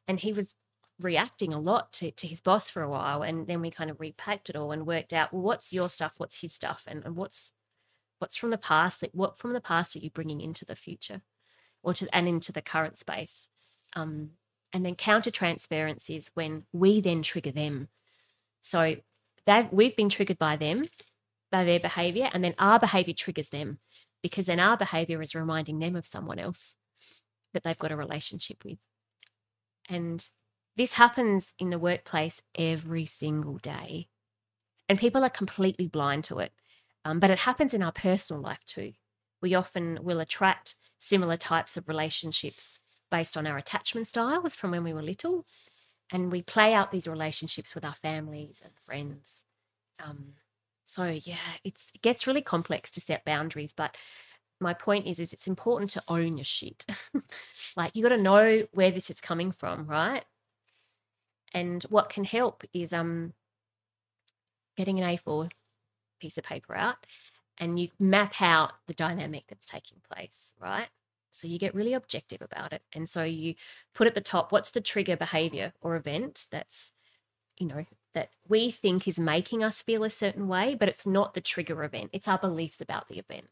And 0.08 0.20
he 0.20 0.32
was 0.32 0.54
reacting 1.00 1.52
a 1.52 1.60
lot 1.60 1.92
to, 1.94 2.10
to 2.10 2.26
his 2.26 2.40
boss 2.40 2.70
for 2.70 2.82
a 2.82 2.88
while. 2.88 3.22
And 3.22 3.46
then 3.46 3.60
we 3.60 3.70
kind 3.70 3.90
of 3.90 4.00
repacked 4.00 4.48
it 4.50 4.56
all 4.56 4.72
and 4.72 4.86
worked 4.86 5.12
out, 5.12 5.32
well, 5.32 5.42
what's 5.42 5.72
your 5.72 5.88
stuff? 5.88 6.14
What's 6.18 6.40
his 6.40 6.52
stuff? 6.52 6.84
And, 6.86 7.04
and 7.04 7.16
what's 7.16 7.52
what's 8.18 8.36
from 8.36 8.50
the 8.50 8.58
past? 8.58 9.02
Like 9.02 9.10
what 9.12 9.36
from 9.36 9.52
the 9.52 9.60
past 9.60 9.96
are 9.96 9.98
you 9.98 10.10
bringing 10.10 10.40
into 10.40 10.64
the 10.64 10.76
future 10.76 11.22
or 11.82 11.92
to 11.94 12.08
and 12.14 12.28
into 12.28 12.52
the 12.52 12.62
current 12.62 12.98
space? 12.98 13.48
Um, 13.94 14.30
and 14.72 14.86
then 14.86 14.94
counter 14.94 15.30
transference 15.30 16.08
is 16.08 16.30
when 16.34 16.64
we 16.72 17.00
then 17.00 17.22
trigger 17.22 17.50
them. 17.50 17.88
So 18.62 18.96
they've 19.44 19.68
we've 19.70 19.96
been 19.96 20.08
triggered 20.08 20.38
by 20.38 20.56
them, 20.56 20.86
by 21.50 21.64
their 21.64 21.80
behavior, 21.80 22.30
and 22.32 22.42
then 22.42 22.54
our 22.58 22.78
behavior 22.78 23.14
triggers 23.14 23.50
them 23.50 23.80
because 24.22 24.46
then 24.46 24.60
our 24.60 24.76
behavior 24.76 25.20
is 25.20 25.34
reminding 25.34 25.78
them 25.78 25.96
of 25.96 26.06
someone 26.06 26.38
else 26.38 26.76
that 27.52 27.62
they've 27.62 27.78
got 27.78 27.92
a 27.92 27.96
relationship 27.96 28.64
with. 28.64 28.78
And 29.88 30.26
this 30.76 30.94
happens 30.94 31.52
in 31.58 31.70
the 31.70 31.78
workplace 31.78 32.40
every 32.56 33.04
single 33.04 33.58
day. 33.58 34.08
And 34.88 34.98
people 34.98 35.24
are 35.24 35.30
completely 35.30 35.86
blind 35.86 36.24
to 36.24 36.38
it. 36.38 36.52
Um, 37.04 37.18
but 37.18 37.30
it 37.30 37.40
happens 37.40 37.74
in 37.74 37.82
our 37.82 37.92
personal 37.92 38.40
life 38.40 38.64
too. 38.64 38.92
We 39.40 39.54
often 39.54 39.98
will 40.02 40.20
attract 40.20 40.76
similar 40.98 41.36
types 41.36 41.76
of 41.76 41.88
relationships 41.88 42.78
based 43.10 43.36
on 43.36 43.46
our 43.46 43.58
attachment 43.58 44.06
styles 44.06 44.54
from 44.54 44.70
when 44.70 44.84
we 44.84 44.92
were 44.92 45.02
little. 45.02 45.44
And 46.12 46.30
we 46.30 46.42
play 46.42 46.74
out 46.74 46.92
these 46.92 47.08
relationships 47.08 47.74
with 47.74 47.84
our 47.84 47.94
families 47.94 48.56
and 48.62 48.72
friends. 48.78 49.44
Um, 50.02 50.34
so 50.92 51.04
yeah, 51.06 51.36
it's 51.64 51.90
it 51.94 52.02
gets 52.02 52.26
really 52.26 52.42
complex 52.42 52.90
to 52.92 53.00
set 53.00 53.24
boundaries, 53.24 53.72
but 53.72 53.96
my 54.60 54.74
point 54.74 55.06
is 55.06 55.18
is 55.18 55.32
it's 55.32 55.46
important 55.46 55.88
to 55.90 56.02
own 56.06 56.36
your 56.36 56.44
shit. 56.44 56.84
like 57.76 57.96
you 57.96 58.02
got 58.02 58.14
to 58.14 58.20
know 58.20 58.66
where 58.72 58.90
this 58.90 59.08
is 59.08 59.18
coming 59.18 59.52
from, 59.52 59.86
right? 59.86 60.24
And 61.54 61.82
what 61.84 62.10
can 62.10 62.24
help 62.24 62.62
is 62.74 62.92
um 62.92 63.32
getting 64.76 65.00
an 65.00 65.16
A4 65.16 65.50
piece 66.20 66.36
of 66.36 66.44
paper 66.44 66.74
out 66.74 67.06
and 67.56 67.78
you 67.78 67.88
map 67.98 68.42
out 68.42 68.72
the 68.86 68.94
dynamic 68.94 69.44
that's 69.48 69.66
taking 69.66 69.98
place, 70.12 70.52
right? 70.60 70.88
So 71.30 71.48
you 71.48 71.58
get 71.58 71.74
really 71.74 71.94
objective 71.94 72.42
about 72.42 72.74
it. 72.74 72.82
And 72.92 73.08
so 73.08 73.22
you 73.22 73.54
put 73.94 74.06
at 74.06 74.14
the 74.14 74.20
top 74.20 74.52
what's 74.52 74.70
the 74.72 74.82
trigger 74.82 75.16
behavior 75.16 75.72
or 75.80 75.96
event 75.96 76.46
that's 76.50 76.92
you 77.58 77.66
know 77.66 77.86
that 78.14 78.30
we 78.48 78.70
think 78.70 79.08
is 79.08 79.18
making 79.18 79.62
us 79.62 79.82
feel 79.82 80.04
a 80.04 80.10
certain 80.10 80.48
way, 80.48 80.74
but 80.74 80.88
it's 80.88 81.06
not 81.06 81.34
the 81.34 81.40
trigger 81.40 81.82
event. 81.82 82.10
It's 82.12 82.28
our 82.28 82.38
beliefs 82.38 82.80
about 82.80 83.08
the 83.08 83.18
event 83.18 83.48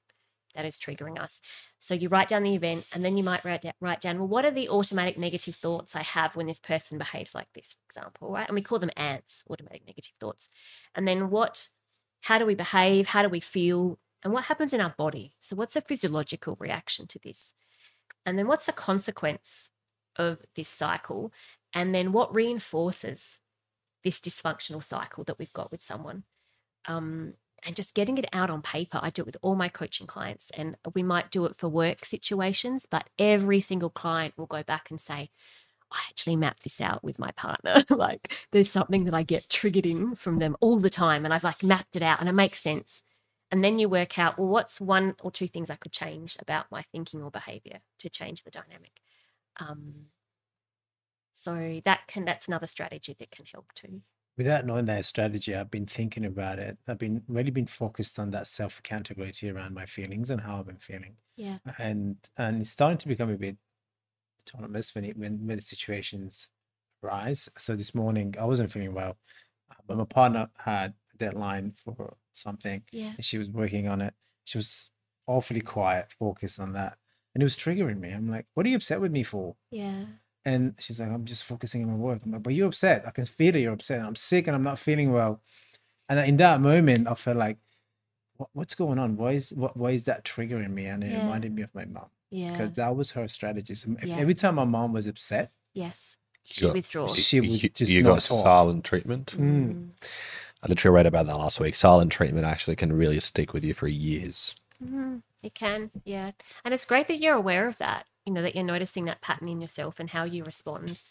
that 0.54 0.64
is 0.64 0.78
triggering 0.78 1.18
us. 1.18 1.40
So 1.78 1.94
you 1.94 2.08
write 2.08 2.28
down 2.28 2.42
the 2.42 2.54
event 2.54 2.84
and 2.92 3.04
then 3.04 3.16
you 3.16 3.22
might 3.22 3.44
write, 3.44 3.62
da- 3.62 3.72
write 3.80 4.00
down, 4.00 4.18
well, 4.18 4.28
what 4.28 4.44
are 4.44 4.50
the 4.50 4.68
automatic 4.68 5.18
negative 5.18 5.54
thoughts 5.54 5.94
I 5.94 6.02
have 6.02 6.36
when 6.36 6.46
this 6.46 6.58
person 6.58 6.98
behaves 6.98 7.34
like 7.34 7.48
this, 7.54 7.74
for 7.74 7.84
example, 7.88 8.32
right? 8.32 8.48
And 8.48 8.54
we 8.54 8.62
call 8.62 8.78
them 8.78 8.90
ants, 8.96 9.44
automatic 9.48 9.86
negative 9.86 10.14
thoughts. 10.18 10.48
And 10.94 11.06
then 11.06 11.30
what, 11.30 11.68
how 12.22 12.38
do 12.38 12.46
we 12.46 12.54
behave? 12.54 13.08
How 13.08 13.22
do 13.22 13.28
we 13.28 13.40
feel? 13.40 13.98
And 14.22 14.32
what 14.32 14.44
happens 14.44 14.74
in 14.74 14.80
our 14.80 14.94
body? 14.98 15.32
So 15.40 15.56
what's 15.56 15.76
a 15.76 15.80
physiological 15.80 16.56
reaction 16.58 17.06
to 17.08 17.18
this? 17.18 17.54
And 18.26 18.38
then 18.38 18.46
what's 18.46 18.68
a 18.68 18.72
consequence 18.72 19.70
of 20.16 20.40
this 20.54 20.68
cycle? 20.68 21.32
And 21.72 21.94
then 21.94 22.12
what 22.12 22.34
reinforces 22.34 23.40
this 24.04 24.20
dysfunctional 24.20 24.82
cycle 24.82 25.24
that 25.24 25.38
we've 25.38 25.52
got 25.52 25.70
with 25.70 25.82
someone? 25.82 26.24
Um, 26.86 27.34
and 27.64 27.76
just 27.76 27.94
getting 27.94 28.16
it 28.16 28.26
out 28.32 28.48
on 28.48 28.62
paper. 28.62 28.98
I 29.02 29.10
do 29.10 29.22
it 29.22 29.26
with 29.26 29.36
all 29.42 29.54
my 29.54 29.68
coaching 29.68 30.06
clients, 30.06 30.50
and 30.54 30.76
we 30.94 31.02
might 31.02 31.30
do 31.30 31.44
it 31.44 31.56
for 31.56 31.68
work 31.68 32.04
situations, 32.04 32.86
but 32.86 33.08
every 33.18 33.60
single 33.60 33.90
client 33.90 34.34
will 34.36 34.46
go 34.46 34.62
back 34.62 34.90
and 34.90 35.00
say, 35.00 35.30
I 35.92 35.98
actually 36.08 36.36
mapped 36.36 36.62
this 36.64 36.80
out 36.80 37.02
with 37.02 37.18
my 37.18 37.32
partner. 37.32 37.84
like 37.90 38.32
there's 38.52 38.70
something 38.70 39.04
that 39.04 39.14
I 39.14 39.22
get 39.22 39.50
triggered 39.50 39.86
in 39.86 40.14
from 40.14 40.38
them 40.38 40.56
all 40.60 40.78
the 40.78 40.90
time, 40.90 41.24
and 41.24 41.34
I've 41.34 41.44
like 41.44 41.62
mapped 41.62 41.96
it 41.96 42.02
out 42.02 42.20
and 42.20 42.28
it 42.28 42.34
makes 42.34 42.60
sense. 42.60 43.02
And 43.50 43.64
then 43.64 43.80
you 43.80 43.88
work 43.88 44.16
out, 44.18 44.38
well, 44.38 44.48
what's 44.48 44.80
one 44.80 45.16
or 45.22 45.30
two 45.32 45.48
things 45.48 45.70
I 45.70 45.76
could 45.76 45.90
change 45.90 46.36
about 46.38 46.70
my 46.70 46.82
thinking 46.82 47.20
or 47.20 47.32
behavior 47.32 47.80
to 47.98 48.08
change 48.08 48.44
the 48.44 48.50
dynamic? 48.50 49.00
Um, 49.58 50.06
so 51.40 51.80
that 51.84 52.00
can 52.08 52.24
that's 52.24 52.48
another 52.48 52.66
strategy 52.66 53.14
that 53.18 53.30
can 53.30 53.46
help 53.46 53.72
too. 53.74 54.02
without 54.36 54.64
knowing 54.66 54.86
that 54.86 55.04
strategy, 55.04 55.54
I've 55.54 55.70
been 55.70 55.86
thinking 55.86 56.24
about 56.24 56.58
it. 56.58 56.78
I've 56.88 56.98
been 56.98 57.22
really 57.28 57.50
been 57.50 57.66
focused 57.66 58.18
on 58.18 58.30
that 58.30 58.46
self 58.46 58.78
accountability 58.78 59.50
around 59.50 59.74
my 59.74 59.86
feelings 59.86 60.30
and 60.30 60.40
how 60.42 60.58
I've 60.58 60.66
been 60.66 60.78
feeling, 60.78 61.16
Yeah. 61.36 61.58
and 61.78 62.16
and 62.36 62.60
it's 62.62 62.70
starting 62.70 62.98
to 62.98 63.08
become 63.08 63.30
a 63.30 63.36
bit 63.38 63.56
autonomous 64.42 64.94
when 64.94 65.04
it 65.04 65.16
when 65.16 65.46
when 65.46 65.56
the 65.56 65.62
situations 65.62 66.48
rise. 67.02 67.48
So 67.58 67.76
this 67.76 67.94
morning 67.94 68.34
I 68.38 68.44
wasn't 68.44 68.72
feeling 68.72 68.94
well, 68.94 69.18
uh, 69.70 69.74
but 69.86 69.96
my 69.98 70.04
partner 70.04 70.50
had 70.58 70.94
a 71.14 71.16
deadline 71.16 71.74
for 71.84 72.16
something, 72.32 72.84
Yeah. 72.92 73.12
and 73.16 73.24
she 73.24 73.38
was 73.38 73.50
working 73.50 73.88
on 73.88 74.00
it. 74.00 74.14
She 74.44 74.58
was 74.58 74.90
awfully 75.26 75.60
quiet, 75.60 76.12
focused 76.18 76.60
on 76.60 76.72
that, 76.74 76.98
and 77.34 77.42
it 77.42 77.46
was 77.46 77.56
triggering 77.56 78.00
me. 78.00 78.10
I'm 78.12 78.30
like, 78.30 78.46
"What 78.54 78.66
are 78.66 78.70
you 78.70 78.76
upset 78.76 79.00
with 79.00 79.12
me 79.12 79.22
for?" 79.24 79.56
Yeah. 79.70 80.06
And 80.44 80.74
she's 80.78 81.00
like, 81.00 81.10
I'm 81.10 81.24
just 81.26 81.44
focusing 81.44 81.82
on 81.84 81.90
my 81.90 81.96
work. 81.96 82.22
I'm 82.24 82.32
like, 82.32 82.42
but 82.42 82.54
you're 82.54 82.68
upset. 82.68 83.06
I 83.06 83.10
can 83.10 83.26
feel 83.26 83.52
that 83.52 83.60
you're 83.60 83.72
upset. 83.74 84.04
I'm 84.04 84.16
sick 84.16 84.46
and 84.46 84.56
I'm 84.56 84.62
not 84.62 84.78
feeling 84.78 85.12
well. 85.12 85.40
And 86.08 86.18
in 86.28 86.36
that 86.38 86.60
moment, 86.60 87.06
I 87.08 87.14
felt 87.14 87.36
like, 87.36 87.58
what, 88.38 88.48
what's 88.54 88.74
going 88.74 88.98
on? 88.98 89.16
Why 89.16 89.32
is 89.32 89.52
what, 89.52 89.76
why 89.76 89.90
is 89.90 90.04
that 90.04 90.24
triggering 90.24 90.70
me? 90.70 90.86
And 90.86 91.04
it 91.04 91.10
Yeah. 91.12 91.24
reminded 91.24 91.54
me 91.54 91.62
of 91.62 91.74
my 91.74 91.84
mom 91.84 92.06
Yeah. 92.30 92.52
because 92.52 92.72
that 92.72 92.96
was 92.96 93.10
her 93.12 93.28
strategy. 93.28 93.74
So 93.74 93.92
if- 93.98 94.04
Yeah. 94.04 94.16
every 94.16 94.34
time 94.34 94.54
my 94.54 94.64
mom 94.64 94.92
was 94.92 95.06
upset, 95.06 95.52
Yes. 95.74 96.16
You 96.46 96.52
She 96.54 96.60
got- 96.62 96.72
withdraws. 96.74 97.16
she 97.18 97.36
you, 97.36 97.42
would 97.42 97.62
you- 97.62 97.68
just 97.68 97.92
you 97.92 98.02
not 98.02 98.08
got 98.14 98.22
talk. 98.22 98.42
silent 98.44 98.84
treatment. 98.84 99.34
Mm. 99.38 99.90
I 100.62 100.66
literally 100.68 100.94
read 100.96 101.06
about 101.06 101.26
that 101.26 101.36
last 101.36 101.60
week. 101.60 101.76
Silent 101.76 102.10
treatment 102.10 102.44
actually 102.46 102.74
can 102.76 102.92
really 102.92 103.20
stick 103.20 103.52
with 103.52 103.64
you 103.64 103.72
for 103.74 103.86
years. 103.88 104.56
Mhm. 104.82 105.22
It 105.44 105.54
can, 105.54 105.90
yeah. 106.04 106.32
And 106.64 106.74
it's 106.74 106.84
great 106.84 107.06
that 107.08 107.18
you're 107.20 107.34
aware 107.36 107.68
of 107.68 107.78
that, 107.78 108.06
you 108.26 108.32
know, 108.32 108.42
that 108.42 108.54
you're 108.54 108.64
noticing 108.64 109.06
that 109.06 109.22
pattern 109.22 109.48
in 109.48 109.60
yourself 109.60 110.00
and 110.00 110.10
how 110.10 110.24
you 110.24 110.44
respond. 110.44 111.02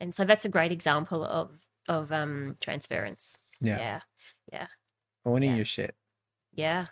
And 0.00 0.14
so 0.14 0.24
that's 0.24 0.44
a 0.44 0.50
great 0.50 0.72
example 0.72 1.24
of 1.24 1.68
of 1.88 2.12
um 2.12 2.56
transference. 2.60 3.38
Yeah, 3.60 3.84
Yeah. 4.52 4.68
owning 5.24 5.54
Yeah. 5.54 5.56
your 5.56 5.64
shit. 5.64 5.96
Yeah. 6.52 6.86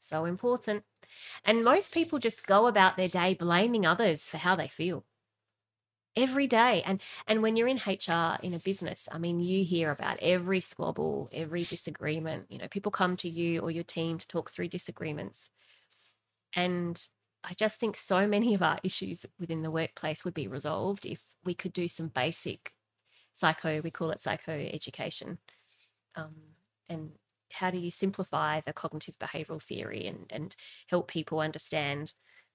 So 0.00 0.24
important. 0.26 0.84
And 1.44 1.64
most 1.64 1.92
people 1.92 2.18
just 2.20 2.46
go 2.46 2.66
about 2.68 2.96
their 2.96 3.08
day 3.08 3.34
blaming 3.34 3.86
others 3.86 4.28
for 4.30 4.38
how 4.38 4.56
they 4.56 4.68
feel. 4.68 5.06
Every 6.16 6.46
day. 6.46 6.80
And 6.84 7.02
and 7.26 7.42
when 7.42 7.56
you're 7.56 7.66
in 7.68 7.78
HR 7.78 8.38
in 8.40 8.54
a 8.54 8.58
business, 8.60 9.08
I 9.10 9.18
mean, 9.18 9.40
you 9.40 9.64
hear 9.64 9.90
about 9.90 10.18
every 10.20 10.60
squabble, 10.60 11.28
every 11.32 11.64
disagreement. 11.64 12.46
You 12.52 12.58
know, 12.58 12.68
people 12.68 12.92
come 12.92 13.16
to 13.16 13.28
you 13.28 13.60
or 13.60 13.70
your 13.72 13.82
team 13.84 14.18
to 14.18 14.26
talk 14.26 14.50
through 14.50 14.68
disagreements. 14.68 15.50
And 16.54 17.08
I 17.44 17.54
just 17.54 17.78
think 17.78 17.96
so 17.96 18.26
many 18.26 18.54
of 18.54 18.62
our 18.62 18.78
issues 18.82 19.26
within 19.38 19.62
the 19.62 19.70
workplace 19.70 20.24
would 20.24 20.34
be 20.34 20.48
resolved 20.48 21.04
if 21.04 21.24
we 21.44 21.54
could 21.54 21.72
do 21.72 21.88
some 21.88 22.08
basic 22.08 22.72
psycho, 23.34 23.80
we 23.82 23.90
call 23.90 24.10
it 24.10 24.20
psycho 24.20 24.52
education. 24.52 25.38
Um, 26.16 26.34
and 26.88 27.10
how 27.52 27.70
do 27.70 27.78
you 27.78 27.90
simplify 27.90 28.60
the 28.60 28.72
cognitive 28.72 29.18
behavioral 29.18 29.62
theory 29.62 30.06
and, 30.06 30.26
and 30.30 30.56
help 30.88 31.08
people 31.08 31.40
understand 31.40 32.14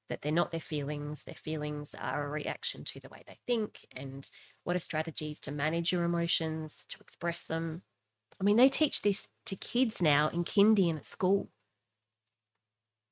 that 0.09 0.23
they're 0.23 0.31
not 0.31 0.49
their 0.49 0.59
feelings, 0.59 1.23
their 1.23 1.35
feelings 1.35 1.93
are 1.93 2.25
a 2.25 2.29
reaction 2.29 2.83
to 2.83 2.99
the 2.99 3.09
way 3.09 3.21
they 3.27 3.37
think, 3.45 3.85
and 3.95 4.31
what 4.63 4.75
are 4.75 4.79
strategies 4.79 5.39
to 5.41 5.51
manage 5.51 5.91
your 5.91 6.03
emotions, 6.03 6.85
to 6.89 6.97
express 6.99 7.43
them. 7.43 7.83
I 8.41 8.43
mean, 8.43 8.57
they 8.57 8.69
teach 8.69 9.03
this 9.03 9.27
to 9.45 9.55
kids 9.55 10.01
now 10.01 10.29
in 10.29 10.43
kindy 10.43 10.89
and 10.89 10.97
at 10.97 11.05
school 11.05 11.49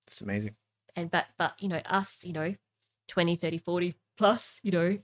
It's 0.08 0.22
amazing. 0.22 0.56
And 0.98 1.10
but 1.10 1.28
but 1.38 1.54
you 1.60 1.70
know 1.70 1.82
us 1.86 2.26
you 2.26 2.34
know 2.34 2.56
20 3.08 3.38
30 3.38 3.58
40 3.60 3.96
plus 4.18 4.60
you 4.64 4.72
know 4.72 4.98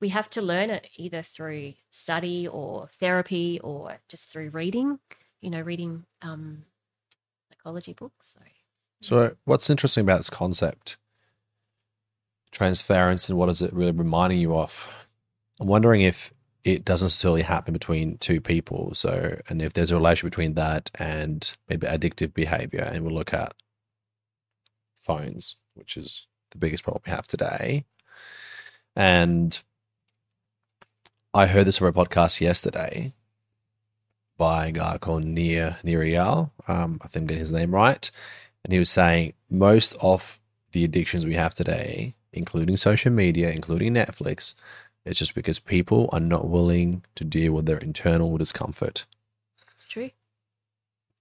we 0.00 0.10
have 0.10 0.30
to 0.30 0.40
learn 0.40 0.70
it 0.70 0.88
either 0.96 1.22
through 1.22 1.72
study 1.90 2.46
or 2.46 2.88
therapy 2.92 3.58
or 3.64 3.98
just 4.08 4.30
through 4.30 4.50
reading 4.50 5.00
you 5.40 5.50
know 5.50 5.60
reading 5.60 6.04
um 6.22 6.64
psychology 7.50 7.94
books 7.94 8.36
so 8.36 8.40
So, 9.00 9.36
what's 9.44 9.70
interesting 9.70 10.02
about 10.02 10.18
this 10.18 10.30
concept, 10.30 10.96
transference, 12.50 13.28
and 13.28 13.38
what 13.38 13.48
is 13.48 13.62
it 13.62 13.72
really 13.72 13.92
reminding 13.92 14.40
you 14.40 14.56
of? 14.56 14.88
I'm 15.60 15.68
wondering 15.68 16.02
if 16.02 16.32
it 16.64 16.84
doesn't 16.84 17.06
necessarily 17.06 17.42
happen 17.42 17.72
between 17.72 18.18
two 18.18 18.40
people. 18.40 18.94
So, 18.94 19.38
and 19.48 19.62
if 19.62 19.72
there's 19.72 19.92
a 19.92 19.96
relation 19.96 20.28
between 20.28 20.54
that 20.54 20.90
and 20.96 21.56
maybe 21.68 21.86
addictive 21.86 22.34
behavior, 22.34 22.80
and 22.80 23.04
we'll 23.04 23.14
look 23.14 23.32
at 23.32 23.54
phones, 25.08 25.56
which 25.74 25.96
is 25.96 26.26
the 26.50 26.58
biggest 26.58 26.84
problem 26.84 27.02
we 27.06 27.10
have 27.10 27.26
today. 27.26 27.84
And 28.94 29.60
I 31.34 31.46
heard 31.46 31.66
this 31.66 31.80
on 31.80 31.88
a 31.88 31.92
podcast 31.92 32.40
yesterday 32.40 33.14
by 34.36 34.66
a 34.66 34.72
guy 34.72 34.98
called 34.98 35.24
Nir 35.24 35.78
Nirial. 35.84 36.50
Um, 36.68 37.00
I 37.02 37.08
think 37.08 37.22
I'm 37.22 37.26
getting 37.28 37.40
his 37.40 37.52
name 37.52 37.74
right. 37.74 38.10
And 38.64 38.72
he 38.72 38.78
was 38.78 38.90
saying 38.90 39.34
most 39.50 39.96
of 40.00 40.38
the 40.72 40.84
addictions 40.84 41.24
we 41.24 41.34
have 41.34 41.54
today, 41.54 42.14
including 42.32 42.76
social 42.76 43.12
media, 43.12 43.50
including 43.50 43.94
Netflix, 43.94 44.54
it's 45.04 45.18
just 45.18 45.34
because 45.34 45.58
people 45.58 46.08
are 46.12 46.20
not 46.20 46.48
willing 46.48 47.02
to 47.14 47.24
deal 47.24 47.52
with 47.52 47.66
their 47.66 47.78
internal 47.78 48.36
discomfort. 48.36 49.06
it's 49.74 49.86
true 49.86 50.10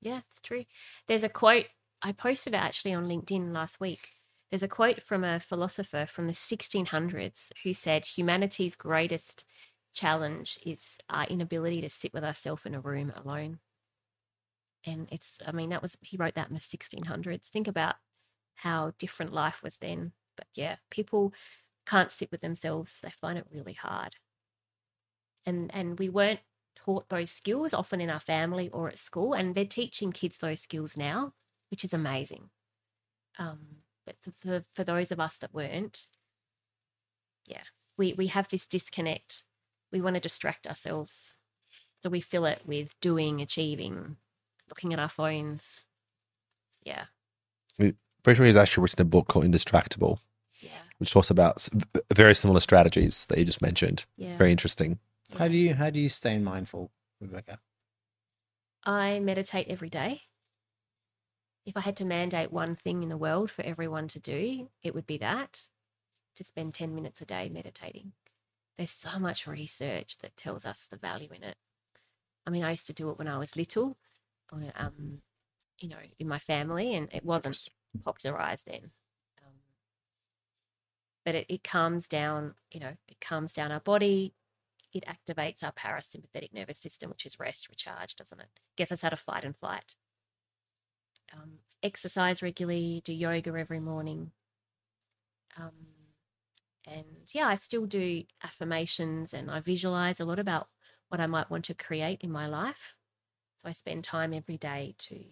yeah 0.02 0.22
it's 0.30 0.40
true 0.40 0.66
there's 1.08 1.24
a 1.24 1.30
quote 1.30 1.68
i 2.02 2.12
posted 2.12 2.54
it 2.54 2.60
actually 2.60 2.94
on 2.94 3.08
linkedin 3.08 3.54
last 3.54 3.80
week. 3.80 4.10
There's 4.50 4.64
a 4.64 4.68
quote 4.68 5.02
from 5.04 5.24
a 5.24 5.40
philosopher 5.40 6.06
from 6.06 6.28
the 6.28 6.34
1600s 6.34 7.52
who 7.64 7.74
said 7.74 8.06
humanity's 8.06 8.76
greatest 8.76 9.44
challenge 9.94 10.58
is 10.66 10.98
our 11.10 11.26
inability 11.26 11.82
to 11.82 11.90
sit 11.90 12.14
with 12.14 12.24
ourselves 12.24 12.66
in 12.66 12.76
a 12.76 12.80
room 12.80 13.12
alone. 13.16 13.60
And 14.86 15.08
it's 15.12 15.40
i 15.46 15.52
mean 15.52 15.70
that 15.70 15.82
was 15.82 15.98
he 16.02 16.18
wrote 16.18 16.36
that 16.36 16.50
in 16.50 16.54
the 16.54 16.62
1600s 16.62 17.48
think 17.48 17.68
about 17.68 17.96
how 18.56 18.94
different 18.98 19.34
life 19.34 19.62
was 19.64 19.78
then. 19.78 20.14
But 20.36 20.48
yeah 20.56 20.78
people 20.90 21.34
can't 21.86 22.12
sit 22.12 22.32
with 22.32 22.42
themselves. 22.42 23.00
They 23.02 23.10
find 23.10 23.38
it 23.38 23.48
really 23.52 23.74
hard. 23.74 24.16
And 25.46 25.72
and 25.74 25.98
we 26.00 26.10
weren't 26.10 26.42
taught 26.76 27.10
those 27.10 27.32
skills 27.32 27.74
often 27.74 28.00
in 28.00 28.10
our 28.10 28.20
family 28.20 28.70
or 28.70 28.88
at 28.88 29.00
school 29.00 29.34
and 29.34 29.56
they're 29.56 29.66
teaching 29.66 30.12
kids 30.12 30.38
those 30.38 30.62
skills 30.62 30.96
now 30.96 31.34
which 31.70 31.84
is 31.84 31.94
amazing 31.94 32.50
um 33.40 33.60
but 34.06 34.16
for- 34.22 34.32
for 34.32 34.66
for 34.74 34.84
those 34.84 35.12
of 35.12 35.20
us 35.20 35.38
that 35.38 35.54
weren't 35.54 36.08
yeah 37.46 37.64
we 37.98 38.14
we 38.14 38.28
have 38.28 38.50
this 38.50 38.66
disconnect 38.68 39.44
we 39.92 40.02
want 40.02 40.16
to 40.16 40.20
distract 40.20 40.68
ourselves 40.68 41.34
so 42.02 42.10
we 42.10 42.22
fill 42.22 42.46
it 42.46 42.62
with 42.66 42.94
doing 43.02 43.42
achieving 43.42 44.18
looking 44.70 44.94
at 44.94 45.00
our 45.00 45.10
phones 45.10 45.84
yeah 46.84 47.06
Pretty 48.24 48.38
sure 48.38 48.46
he's 48.46 48.58
actually 48.58 48.82
written 48.82 49.02
a 49.02 49.06
book 49.06 49.28
called 49.30 49.46
Indistractable, 49.46 50.18
yeah 50.60 50.82
which 50.98 51.12
talks 51.12 51.30
about 51.30 51.66
very 52.14 52.36
similar 52.36 52.60
strategies 52.60 53.26
that 53.28 53.38
you 53.38 53.46
just 53.46 53.62
mentioned. 53.62 54.06
yeah 54.18 54.28
It's 54.30 54.38
very 54.38 54.52
interesting. 54.52 55.00
How 55.38 55.48
do 55.48 55.56
you 55.56 55.76
how 55.76 55.90
do 55.90 56.00
you 56.00 56.10
stay 56.10 56.38
mindful, 56.38 56.92
Rebecca? 57.22 57.60
I 58.84 59.20
meditate 59.20 59.68
every 59.70 59.88
day. 59.88 60.24
If 61.68 61.76
I 61.76 61.82
had 61.82 61.98
to 61.98 62.06
mandate 62.06 62.54
one 62.54 62.76
thing 62.76 63.04
in 63.04 63.10
the 63.10 63.18
world 63.18 63.52
for 63.52 63.62
everyone 63.62 64.08
to 64.10 64.20
do, 64.22 64.70
it 64.84 64.96
would 64.96 65.06
be 65.06 65.18
that 65.18 65.68
to 66.36 66.44
spend 66.46 66.74
10 66.74 66.96
minutes 66.96 67.20
a 67.20 67.26
day 67.26 67.50
meditating. 67.50 68.14
There's 68.78 68.90
so 68.90 69.20
much 69.20 69.46
research 69.46 70.18
that 70.20 70.38
tells 70.38 70.66
us 70.66 70.88
the 70.90 70.96
value 70.96 71.28
in 71.36 71.44
it. 71.44 71.58
I 72.46 72.52
mean, 72.52 72.64
I 72.64 72.70
used 72.70 72.88
to 72.88 72.94
do 72.94 73.10
it 73.10 73.18
when 73.18 73.28
I 73.28 73.38
was 73.38 73.58
little, 73.58 73.98
um, 74.78 75.22
you 75.80 75.90
know, 75.90 75.98
in 76.18 76.30
my 76.30 76.40
family, 76.40 76.96
and 76.96 77.10
it 77.12 77.26
wasn't 77.26 77.68
popularized 78.02 78.66
then. 78.66 78.92
Um, 79.46 79.54
but 81.26 81.36
it, 81.36 81.48
it 81.50 81.64
calms 81.66 82.08
down, 82.08 82.54
you 82.72 82.80
know, 82.80 82.94
it 83.10 83.20
calms 83.20 83.52
down 83.52 83.74
our 83.74 83.82
body, 83.82 84.34
it 84.94 85.04
activates 85.06 85.66
our 85.66 85.74
parasympathetic 85.74 86.54
nervous 86.54 86.80
system, 86.80 87.10
which 87.10 87.26
is 87.26 87.42
rest, 87.42 87.68
recharge, 87.68 88.16
doesn't 88.16 88.40
it? 88.40 88.48
Gets 88.78 88.94
us 88.94 89.04
out 89.04 89.12
of 89.12 89.20
fight 89.20 89.44
and 89.44 89.58
flight. 89.58 89.98
Um, 91.34 91.60
exercise 91.84 92.42
regularly, 92.42 93.02
do 93.04 93.14
yoga 93.14 93.58
every 93.58 93.80
morning. 93.80 94.32
Um, 95.58 95.72
and 96.86 97.06
yeah, 97.34 97.48
I 97.48 97.56
still 97.56 97.86
do 97.86 98.24
affirmations 98.44 99.34
and 99.34 99.52
I 99.52 99.60
visualize 99.60 100.20
a 100.20 100.26
lot 100.26 100.40
about 100.40 100.68
what 101.10 101.20
I 101.20 101.28
might 101.28 101.50
want 101.50 101.66
to 101.66 101.74
create 101.74 102.22
in 102.22 102.32
my 102.32 102.48
life. 102.48 102.96
So 103.58 103.70
I 103.70 103.72
spend 103.72 104.04
time 104.04 104.34
every 104.34 104.58
day 104.58 104.96
to 105.00 105.26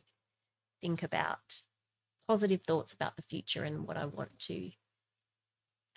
think 0.81 1.03
about 1.03 1.61
positive 2.27 2.61
thoughts 2.63 2.91
about 2.93 3.15
the 3.15 3.21
future 3.21 3.63
and 3.63 3.87
what 3.87 3.97
I 3.97 4.05
want 4.05 4.37
to 4.39 4.71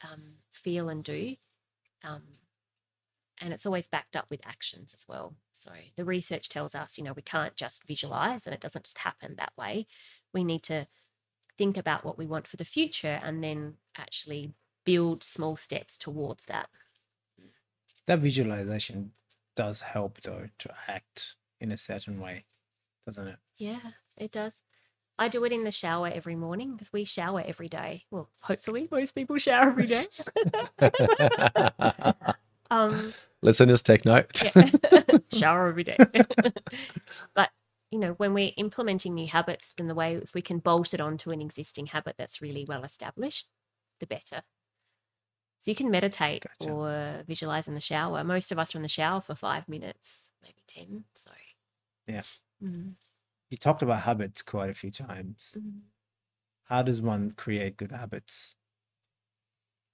um, 0.05 0.23
feel 0.51 0.89
and 0.89 1.03
do. 1.03 1.37
Um, 2.05 2.23
and 3.41 3.53
it's 3.53 3.67
always 3.67 3.87
backed 3.87 4.17
up 4.17 4.27
with 4.31 4.41
actions 4.47 4.93
as 4.95 5.05
well. 5.09 5.35
So 5.53 5.71
the 5.97 6.05
research 6.05 6.49
tells 6.49 6.75
us, 6.75 6.99
you 6.99 7.05
know, 7.05 7.13
we 7.13 7.23
can't 7.23 7.57
just 7.57 7.87
visualize 7.87 8.47
and 8.47 8.55
it 8.55 8.61
doesn't 8.61 8.85
just 8.85 8.99
happen 8.99 9.35
that 9.37 9.53
way. 9.57 9.87
We 10.33 10.45
need 10.45 10.63
to 10.65 10.87
think 11.57 11.77
about 11.77 12.05
what 12.05 12.19
we 12.19 12.27
want 12.27 12.47
for 12.47 12.57
the 12.57 12.65
future 12.65 13.21
and 13.23 13.43
then 13.43 13.75
actually 13.97 14.53
build 14.85 15.23
small 15.25 15.57
steps 15.57 15.99
towards 15.99 16.47
that. 16.47 16.69
That 18.07 18.21
visualization 18.21 19.13
does 19.57 19.81
help 19.81 20.21
though 20.23 20.49
to 20.59 20.75
act 20.87 21.37
in 21.61 21.73
a 21.73 21.79
certain 21.79 22.21
way, 22.21 22.45
doesn't 23.07 23.29
it? 23.29 23.37
Yeah, 23.57 23.81
it 24.17 24.33
does. 24.33 24.63
I 25.19 25.27
do 25.29 25.45
it 25.45 25.53
in 25.53 25.65
the 25.65 25.73
shower 25.73 26.09
every 26.15 26.37
morning 26.37 26.73
because 26.73 26.93
we 26.93 27.03
shower 27.05 27.43
every 27.45 27.67
day. 27.67 28.05
Well, 28.11 28.31
hopefully, 28.39 28.87
most 28.91 29.17
people 29.17 29.37
shower 29.37 29.71
every 29.71 29.87
day. 29.87 30.07
um, 32.71 33.13
Listeners, 33.43 33.83
take 33.83 34.05
note. 34.05 34.43
yeah. 34.43 34.71
shower 35.33 35.69
every 35.69 35.85
day. 35.85 35.97
but 37.35 37.51
you 37.91 37.99
know, 37.99 38.13
when 38.15 38.35
we're 38.35 38.53
implementing 38.57 39.15
new 39.15 39.27
habits, 39.27 39.75
then 39.77 39.89
the 39.89 39.95
way 39.95 40.15
if 40.17 40.35
we 40.35 40.43
can 40.43 40.59
bolt 40.59 40.93
it 40.93 41.01
onto 41.01 41.31
an 41.31 41.41
existing 41.41 41.87
habit 41.87 42.17
that's 42.19 42.43
really 42.43 42.65
well 42.69 42.85
established, 42.85 43.49
the 44.01 44.07
better. 44.07 44.43
So 45.61 45.71
you 45.71 45.75
can 45.75 45.91
meditate 45.91 46.45
Gotcha. 46.61 46.71
or 46.73 47.25
visualize 47.27 47.67
in 47.67 47.75
the 47.75 47.81
shower. 47.81 48.23
Most 48.23 48.53
of 48.53 48.59
us 48.59 48.75
are 48.75 48.79
in 48.79 48.83
the 48.83 48.89
shower 48.89 49.21
for 49.21 49.35
five 49.35 49.69
minutes, 49.69 50.31
maybe 50.43 50.63
ten. 50.69 51.05
Sorry. 51.15 51.57
Yeah. 52.07 52.23
Mm, 52.63 52.95
You 53.51 53.57
talked 53.57 53.83
about 53.83 54.03
habits 54.03 54.43
quite 54.43 54.71
a 54.71 54.75
few 54.75 54.91
times. 54.91 55.57
mm. 55.59 55.81
How 56.65 56.83
does 56.83 57.01
one 57.01 57.33
create 57.33 57.77
good 57.79 57.93
habits 57.93 58.55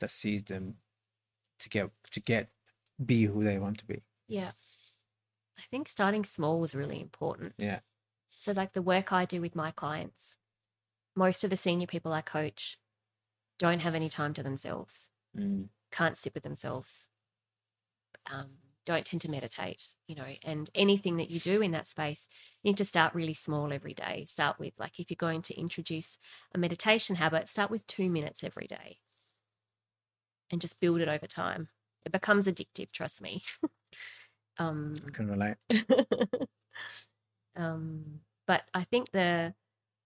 that 0.00 0.10
sees 0.10 0.42
them 0.44 0.74
to 1.60 1.68
get 1.68 1.90
to 2.10 2.20
get 2.20 2.48
be 3.04 3.24
who 3.24 3.44
they 3.44 3.58
want 3.58 3.78
to 3.78 3.86
be? 3.86 4.02
Yeah. 4.28 4.52
I 5.58 5.62
think 5.70 5.88
starting 5.88 6.24
small 6.24 6.60
was 6.60 6.74
really 6.74 7.00
important. 7.00 7.54
Yeah. 7.58 7.80
So, 8.36 8.52
like 8.52 8.72
the 8.72 8.82
work 8.82 9.12
I 9.12 9.24
do 9.24 9.40
with 9.40 9.54
my 9.54 9.70
clients, 9.70 10.36
most 11.14 11.44
of 11.44 11.50
the 11.50 11.56
senior 11.56 11.86
people 11.86 12.12
I 12.12 12.20
coach 12.20 12.78
don't 13.58 13.82
have 13.82 13.94
any 13.94 14.08
time 14.08 14.34
to 14.34 14.42
themselves, 14.42 15.08
can't 15.92 16.18
sit 16.18 16.34
with 16.34 16.42
themselves, 16.42 17.08
um, 18.30 18.50
don't 18.84 19.04
tend 19.06 19.20
to 19.22 19.30
meditate, 19.30 19.94
you 20.06 20.14
know, 20.14 20.26
and 20.42 20.68
anything 20.74 21.16
that 21.16 21.30
you 21.30 21.40
do 21.40 21.62
in 21.62 21.70
that 21.70 21.86
space, 21.86 22.28
you 22.62 22.70
need 22.70 22.76
to 22.76 22.84
start 22.84 23.14
really 23.14 23.32
small 23.32 23.72
every 23.72 23.94
day. 23.94 24.24
Start 24.28 24.58
with, 24.58 24.74
like, 24.78 24.98
if 25.00 25.10
you're 25.10 25.16
going 25.16 25.42
to 25.42 25.58
introduce 25.58 26.18
a 26.54 26.58
meditation 26.58 27.16
habit, 27.16 27.48
start 27.48 27.70
with 27.70 27.86
two 27.86 28.10
minutes 28.10 28.44
every 28.44 28.66
day 28.66 28.98
and 30.50 30.60
just 30.60 30.80
build 30.80 31.00
it 31.00 31.08
over 31.08 31.26
time. 31.26 31.68
It 32.04 32.12
becomes 32.12 32.46
addictive, 32.46 32.92
trust 32.92 33.22
me. 33.22 33.42
um, 34.58 34.94
I 35.06 35.10
can 35.10 35.28
relate. 35.28 35.56
um, 37.56 38.20
but 38.46 38.62
I 38.74 38.84
think 38.84 39.10
the 39.10 39.54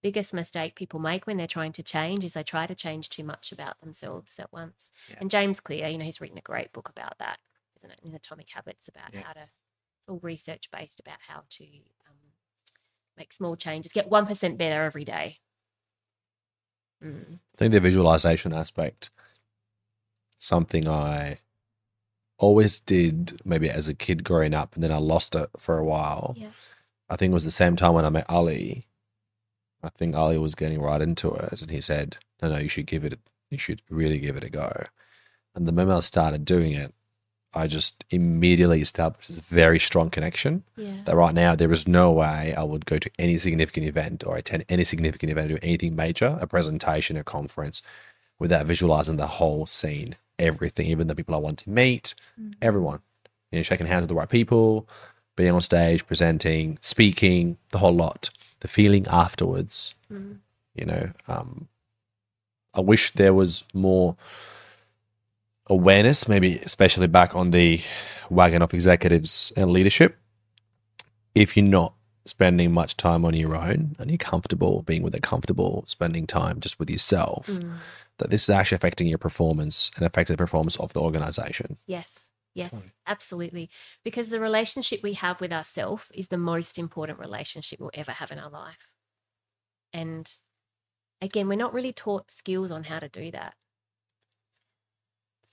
biggest 0.02 0.32
mistake 0.32 0.76
people 0.76 1.00
make 1.00 1.26
when 1.26 1.36
they're 1.36 1.46
trying 1.46 1.72
to 1.72 1.82
change 1.82 2.24
is 2.24 2.34
they 2.34 2.42
try 2.42 2.66
to 2.66 2.74
change 2.74 3.08
too 3.08 3.24
much 3.24 3.50
about 3.50 3.80
themselves 3.80 4.38
at 4.38 4.52
once. 4.52 4.90
Yeah. 5.10 5.16
And 5.20 5.30
James 5.30 5.60
Clear, 5.60 5.88
you 5.88 5.98
know, 5.98 6.04
he's 6.04 6.20
written 6.20 6.38
a 6.38 6.42
great 6.42 6.72
book 6.72 6.88
about 6.88 7.18
that, 7.18 7.38
isn't 7.78 7.90
it? 7.90 8.00
In 8.02 8.14
Atomic 8.14 8.48
Habits, 8.50 8.88
about 8.88 9.12
Yeah. 9.12 9.22
how 9.22 9.32
to, 9.32 9.40
it's 9.40 10.08
all 10.08 10.20
research 10.22 10.70
based 10.70 11.00
about 11.00 11.18
how 11.26 11.42
to 11.48 11.64
um, 12.08 12.16
make 13.16 13.32
small 13.32 13.56
changes, 13.56 13.92
get 13.92 14.08
1% 14.08 14.56
better 14.56 14.84
every 14.84 15.04
day. 15.04 15.38
Mm. 17.02 17.34
I 17.34 17.56
think 17.56 17.72
the 17.72 17.80
visualization 17.80 18.52
aspect, 18.52 19.10
something 20.38 20.88
I 20.88 21.38
always 22.38 22.80
did 22.80 23.40
maybe 23.44 23.68
as 23.68 23.88
a 23.88 23.94
kid 23.94 24.24
growing 24.24 24.54
up, 24.54 24.74
and 24.74 24.82
then 24.82 24.92
I 24.92 24.98
lost 24.98 25.34
it 25.34 25.50
for 25.56 25.78
a 25.78 25.84
while. 25.84 26.34
Yeah. 26.36 26.50
I 27.10 27.16
think 27.16 27.30
it 27.30 27.34
was 27.34 27.44
the 27.44 27.50
same 27.50 27.76
time 27.76 27.94
when 27.94 28.04
I 28.04 28.10
met 28.10 28.28
Ali. 28.28 28.86
I 29.82 29.88
think 29.90 30.14
Ali 30.14 30.38
was 30.38 30.54
getting 30.54 30.80
right 30.80 31.00
into 31.00 31.32
it, 31.34 31.62
and 31.62 31.70
he 31.70 31.80
said, 31.80 32.18
"No, 32.42 32.48
no, 32.50 32.58
you 32.58 32.68
should 32.68 32.86
give 32.86 33.04
it. 33.04 33.18
You 33.50 33.58
should 33.58 33.82
really 33.88 34.18
give 34.18 34.36
it 34.36 34.44
a 34.44 34.50
go." 34.50 34.70
And 35.54 35.66
the 35.66 35.72
moment 35.72 35.96
I 35.96 36.00
started 36.00 36.44
doing 36.44 36.72
it, 36.72 36.94
I 37.54 37.66
just 37.66 38.04
immediately 38.10 38.80
established 38.82 39.28
this 39.28 39.38
very 39.38 39.78
strong 39.78 40.10
connection 40.10 40.64
Yeah. 40.76 41.02
that 41.06 41.16
right 41.16 41.34
now 41.34 41.54
there 41.54 41.72
is 41.72 41.88
no 41.88 42.12
way 42.12 42.54
I 42.54 42.62
would 42.62 42.84
go 42.84 42.98
to 42.98 43.10
any 43.18 43.38
significant 43.38 43.86
event 43.86 44.22
or 44.26 44.36
attend 44.36 44.64
any 44.68 44.84
significant 44.84 45.32
event 45.32 45.50
or 45.50 45.54
do 45.54 45.60
anything 45.62 45.96
major, 45.96 46.36
a 46.40 46.46
presentation, 46.46 47.16
a 47.16 47.24
conference, 47.24 47.80
without 48.38 48.66
visualizing 48.66 49.16
the 49.16 49.26
whole 49.26 49.64
scene, 49.66 50.14
everything, 50.38 50.86
even 50.86 51.06
the 51.08 51.14
people 51.14 51.34
I 51.34 51.38
want 51.38 51.58
to 51.60 51.70
meet, 51.70 52.14
Mm. 52.40 52.54
everyone. 52.62 53.00
You 53.50 53.58
know, 53.58 53.62
shaking 53.62 53.86
hands 53.86 54.02
with 54.02 54.08
the 54.08 54.14
right 54.14 54.28
people, 54.28 54.88
being 55.36 55.52
on 55.52 55.60
stage, 55.62 56.06
presenting, 56.06 56.78
speaking, 56.80 57.56
the 57.70 57.78
whole 57.78 57.94
lot. 57.94 58.30
The 58.60 58.68
feeling 58.68 59.06
afterwards, 59.06 59.94
Mm. 60.12 60.38
you 60.74 60.84
know. 60.84 61.10
Um, 61.28 61.68
I 62.74 62.80
wish 62.80 63.12
there 63.14 63.32
was 63.34 63.64
more 63.72 64.16
awareness, 65.66 66.28
maybe 66.28 66.58
especially 66.58 67.06
back 67.06 67.34
on 67.34 67.50
the 67.50 67.80
wagon 68.30 68.62
of 68.62 68.72
executives 68.74 69.52
and 69.56 69.70
leadership. 69.70 70.16
If 71.34 71.56
you're 71.56 71.66
not 71.66 71.94
spending 72.24 72.72
much 72.72 72.96
time 72.96 73.24
on 73.24 73.34
your 73.34 73.56
own 73.56 73.94
and 73.98 74.10
you're 74.10 74.18
comfortable 74.18 74.82
being 74.82 75.02
with 75.02 75.14
it, 75.14 75.22
comfortable 75.22 75.84
spending 75.86 76.26
time 76.26 76.60
just 76.60 76.78
with 76.78 76.90
yourself, 76.90 77.46
Mm. 77.46 77.78
That 78.18 78.30
this 78.30 78.44
is 78.44 78.50
actually 78.50 78.76
affecting 78.76 79.06
your 79.06 79.18
performance 79.18 79.90
and 79.96 80.04
affecting 80.04 80.34
the 80.34 80.38
performance 80.38 80.76
of 80.76 80.92
the 80.92 81.00
organization. 81.00 81.78
Yes. 81.86 82.20
Yes, 82.54 82.90
absolutely. 83.06 83.70
Because 84.02 84.30
the 84.30 84.40
relationship 84.40 85.00
we 85.00 85.12
have 85.12 85.40
with 85.40 85.52
ourselves 85.52 86.10
is 86.12 86.26
the 86.26 86.38
most 86.38 86.76
important 86.76 87.20
relationship 87.20 87.78
we'll 87.78 87.90
ever 87.94 88.10
have 88.10 88.32
in 88.32 88.38
our 88.40 88.50
life. 88.50 88.88
And 89.92 90.28
again, 91.20 91.46
we're 91.46 91.56
not 91.56 91.72
really 91.72 91.92
taught 91.92 92.32
skills 92.32 92.72
on 92.72 92.84
how 92.84 92.98
to 92.98 93.08
do 93.08 93.30
that. 93.30 93.54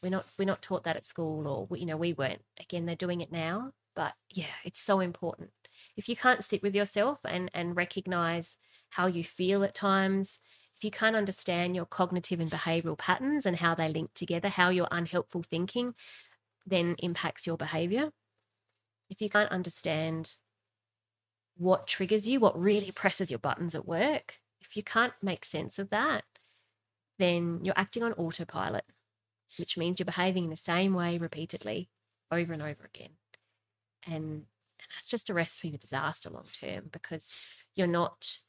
We're 0.01 0.09
not 0.09 0.25
we're 0.39 0.45
not 0.45 0.63
taught 0.63 0.83
that 0.85 0.95
at 0.95 1.05
school 1.05 1.47
or 1.47 1.67
we- 1.67 1.81
you 1.81 1.85
know, 1.85 1.97
we 1.97 2.13
weren't. 2.13 2.41
Again, 2.59 2.85
they're 2.87 2.95
doing 2.95 3.21
it 3.21 3.31
now, 3.31 3.73
but 3.95 4.13
yeah, 4.33 4.45
it's 4.63 4.79
so 4.79 4.99
important. 4.99 5.51
If 5.95 6.09
you 6.09 6.15
can't 6.15 6.43
sit 6.43 6.63
with 6.63 6.73
yourself 6.73 7.19
and 7.23 7.51
and 7.53 7.75
recognize 7.75 8.57
how 8.89 9.07
you 9.07 9.23
feel 9.23 9.63
at 9.63 9.75
times, 9.75 10.39
if 10.77 10.83
you 10.83 10.91
can't 10.91 11.15
understand 11.15 11.75
your 11.75 11.85
cognitive 11.85 12.39
and 12.39 12.51
behavioral 12.51 12.97
patterns 12.97 13.45
and 13.45 13.57
how 13.57 13.75
they 13.75 13.89
link 13.89 14.13
together, 14.13 14.49
how 14.49 14.69
your 14.69 14.87
unhelpful 14.91 15.43
thinking 15.43 15.95
then 16.65 16.95
impacts 16.99 17.45
your 17.45 17.57
behavior. 17.57 18.11
If 19.09 19.21
you 19.21 19.29
can't 19.29 19.51
understand 19.51 20.35
what 21.57 21.87
triggers 21.87 22.27
you, 22.27 22.39
what 22.39 22.59
really 22.59 22.91
presses 22.91 23.29
your 23.29 23.39
buttons 23.39 23.75
at 23.75 23.87
work, 23.87 24.39
if 24.61 24.75
you 24.75 24.83
can't 24.83 25.13
make 25.21 25.45
sense 25.45 25.77
of 25.79 25.89
that, 25.91 26.23
then 27.19 27.59
you're 27.63 27.77
acting 27.77 28.03
on 28.03 28.13
autopilot, 28.13 28.83
which 29.57 29.77
means 29.77 29.99
you're 29.99 30.05
behaving 30.05 30.45
in 30.45 30.49
the 30.49 30.57
same 30.57 30.93
way 30.93 31.17
repeatedly 31.17 31.89
over 32.31 32.51
and 32.51 32.61
over 32.61 32.89
again. 32.93 33.11
And, 34.05 34.23
and 34.23 34.89
that's 34.95 35.09
just 35.09 35.29
a 35.29 35.33
recipe 35.33 35.71
for 35.71 35.77
disaster 35.77 36.29
long 36.29 36.47
term 36.59 36.89
because 36.91 37.33
you're 37.75 37.87
not 37.87 38.39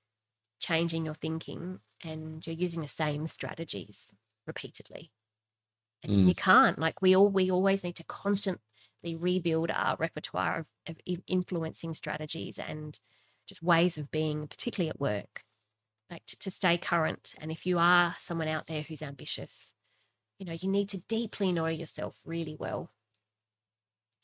changing 0.67 1.05
your 1.05 1.15
thinking 1.15 1.81
and 2.03 2.47
you're 2.47 2.57
using 2.57 2.83
the 2.83 2.89
same 2.89 3.27
strategies 3.27 4.13
repeatedly. 4.47 5.11
And 6.03 6.13
Mm. 6.13 6.29
you 6.29 6.35
can't 6.35 6.79
like 6.79 7.03
we 7.03 7.17
all 7.17 7.29
we 7.29 7.51
always 7.51 7.85
need 7.85 7.97
to 7.97 8.05
constantly 8.05 9.17
rebuild 9.17 9.71
our 9.71 9.97
repertoire 9.99 10.59
of, 10.61 10.67
of 10.89 11.01
influencing 11.27 11.95
strategies 11.95 12.59
and 12.59 12.99
just 13.49 13.63
ways 13.63 13.99
of 13.99 14.11
being 14.11 14.49
particularly 14.49 14.91
at 14.91 15.01
work. 15.01 15.43
Like 16.11 16.25
to, 16.27 16.39
to 16.41 16.51
stay 16.51 16.79
current. 16.79 17.35
And 17.41 17.51
if 17.51 17.67
you 17.67 17.79
are 17.79 18.15
someone 18.19 18.49
out 18.49 18.67
there 18.67 18.83
who's 18.83 19.03
ambitious 19.03 19.75
you 20.39 20.47
know 20.47 20.57
you 20.61 20.69
need 20.69 20.89
to 20.91 20.99
deeply 21.09 21.53
know 21.53 21.67
yourself 21.67 22.23
really 22.27 22.57
well 22.59 22.91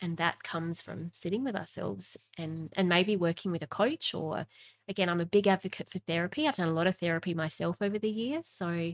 and 0.02 0.16
that 0.18 0.42
comes 0.42 0.82
from 0.82 1.10
sitting 1.14 1.44
with 1.44 1.56
ourselves 1.56 2.16
and 2.36 2.70
and 2.76 2.88
maybe 2.88 3.16
working 3.16 3.52
with 3.52 3.62
a 3.62 3.66
coach 3.66 4.12
or 4.12 4.46
again 4.88 5.08
i'm 5.08 5.20
a 5.20 5.24
big 5.24 5.46
advocate 5.46 5.88
for 5.88 6.00
therapy 6.00 6.46
i've 6.46 6.56
done 6.56 6.68
a 6.68 6.72
lot 6.72 6.86
of 6.88 6.96
therapy 6.96 7.32
myself 7.32 7.80
over 7.80 7.98
the 7.98 8.10
years 8.10 8.46
so 8.46 8.92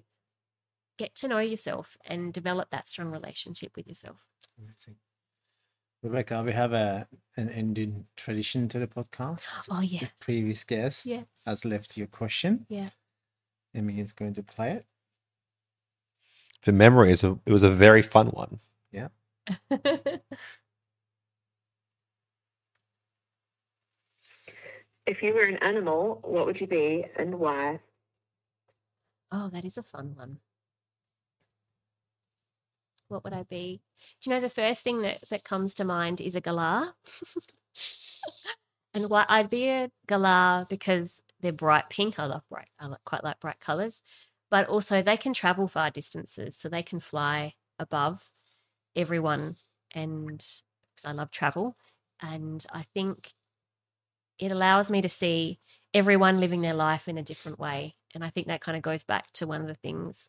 get 0.98 1.14
to 1.14 1.26
know 1.26 1.38
yourself 1.38 1.96
and 2.04 2.32
develop 2.32 2.68
that 2.70 2.86
strong 2.86 3.10
relationship 3.10 3.72
with 3.74 3.88
yourself 3.88 4.18
Amazing. 4.58 4.96
Rebecca, 6.02 6.42
we 6.44 6.52
have 6.52 6.72
a 6.72 7.06
an 7.36 7.48
ending 7.48 8.06
tradition 8.16 8.68
to 8.68 8.78
the 8.78 8.86
podcast. 8.86 9.66
oh 9.70 9.80
yeah 9.80 10.00
The 10.00 10.10
previous 10.20 10.62
guest 10.64 11.06
yeah 11.06 11.22
has 11.46 11.64
left 11.64 11.96
your 11.96 12.06
question. 12.06 12.66
Yeah. 12.68 12.90
Emmy 13.74 14.00
is 14.00 14.12
going 14.12 14.34
to 14.34 14.42
play 14.42 14.72
it. 14.72 14.86
The 16.64 16.72
memory 16.72 17.12
is 17.12 17.22
a, 17.22 17.38
it 17.46 17.52
was 17.52 17.62
a 17.62 17.70
very 17.70 18.02
fun 18.02 18.28
one. 18.28 18.60
If 25.08 25.22
you 25.22 25.32
were 25.32 25.40
an 25.40 25.56
animal, 25.62 26.20
what 26.22 26.44
would 26.44 26.60
you 26.60 26.66
be 26.66 27.06
and 27.16 27.34
why? 27.40 27.80
oh 29.32 29.48
that 29.48 29.64
is 29.64 29.78
a 29.78 29.82
fun 29.82 30.12
one. 30.14 30.38
What 33.08 33.24
would 33.24 33.32
i 33.32 33.42
be? 33.44 33.80
Do 34.20 34.28
you 34.28 34.36
know 34.36 34.40
the 34.42 34.50
first 34.50 34.84
thing 34.84 35.00
that, 35.02 35.24
that 35.30 35.44
comes 35.44 35.72
to 35.74 35.84
mind 35.84 36.20
is 36.20 36.34
a 36.34 36.40
galah. 36.40 36.92
And 38.94 39.10
why 39.10 39.24
i'd 39.28 39.50
be 39.50 39.68
a 39.68 39.90
galah 40.06 40.68
because 40.68 41.22
they're 41.40 41.52
bright 41.52 41.88
pink. 41.88 42.18
I 42.18 42.26
love 42.26 42.42
bright 42.50 42.68
i 42.78 42.86
like, 42.86 43.04
quite 43.04 43.24
like 43.24 43.40
bright 43.40 43.60
colors 43.60 44.02
but 44.50 44.66
also 44.66 45.02
they 45.02 45.16
can 45.16 45.32
travel 45.32 45.68
far 45.68 45.90
distances 45.90 46.56
so 46.56 46.68
they 46.68 46.82
can 46.82 47.00
fly 47.00 47.54
above 47.78 48.30
everyone. 48.96 49.56
And 49.94 50.38
because 50.38 51.04
i 51.06 51.12
love 51.12 51.30
travel. 51.30 51.76
And 52.20 52.66
i 52.72 52.82
think 52.94 53.32
it 54.38 54.52
allows 54.52 54.90
me 54.90 55.02
to 55.02 55.08
see 55.08 55.58
everyone 55.94 56.38
living 56.38 56.60
their 56.60 56.74
life 56.74 57.08
in 57.08 57.18
a 57.18 57.22
different 57.22 57.58
way. 57.58 57.96
And 58.14 58.24
I 58.24 58.30
think 58.30 58.46
that 58.46 58.60
kind 58.60 58.76
of 58.76 58.82
goes 58.82 59.04
back 59.04 59.30
to 59.34 59.46
one 59.46 59.60
of 59.60 59.66
the 59.66 59.74
things 59.74 60.28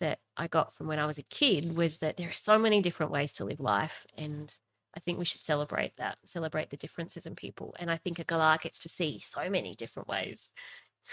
that 0.00 0.20
I 0.36 0.46
got 0.46 0.72
from 0.72 0.86
when 0.86 0.98
I 0.98 1.06
was 1.06 1.18
a 1.18 1.22
kid 1.22 1.76
was 1.76 1.98
that 1.98 2.16
there 2.16 2.28
are 2.28 2.32
so 2.32 2.58
many 2.58 2.80
different 2.80 3.12
ways 3.12 3.32
to 3.34 3.44
live 3.44 3.60
life. 3.60 4.06
And 4.16 4.54
I 4.96 5.00
think 5.00 5.18
we 5.18 5.24
should 5.24 5.42
celebrate 5.42 5.96
that, 5.96 6.18
celebrate 6.24 6.70
the 6.70 6.76
differences 6.76 7.26
in 7.26 7.34
people. 7.34 7.74
And 7.78 7.90
I 7.90 7.96
think 7.96 8.18
a 8.18 8.24
Galah 8.24 8.58
gets 8.60 8.78
to 8.80 8.88
see 8.88 9.18
so 9.18 9.50
many 9.50 9.72
different 9.72 10.08
ways. 10.08 10.50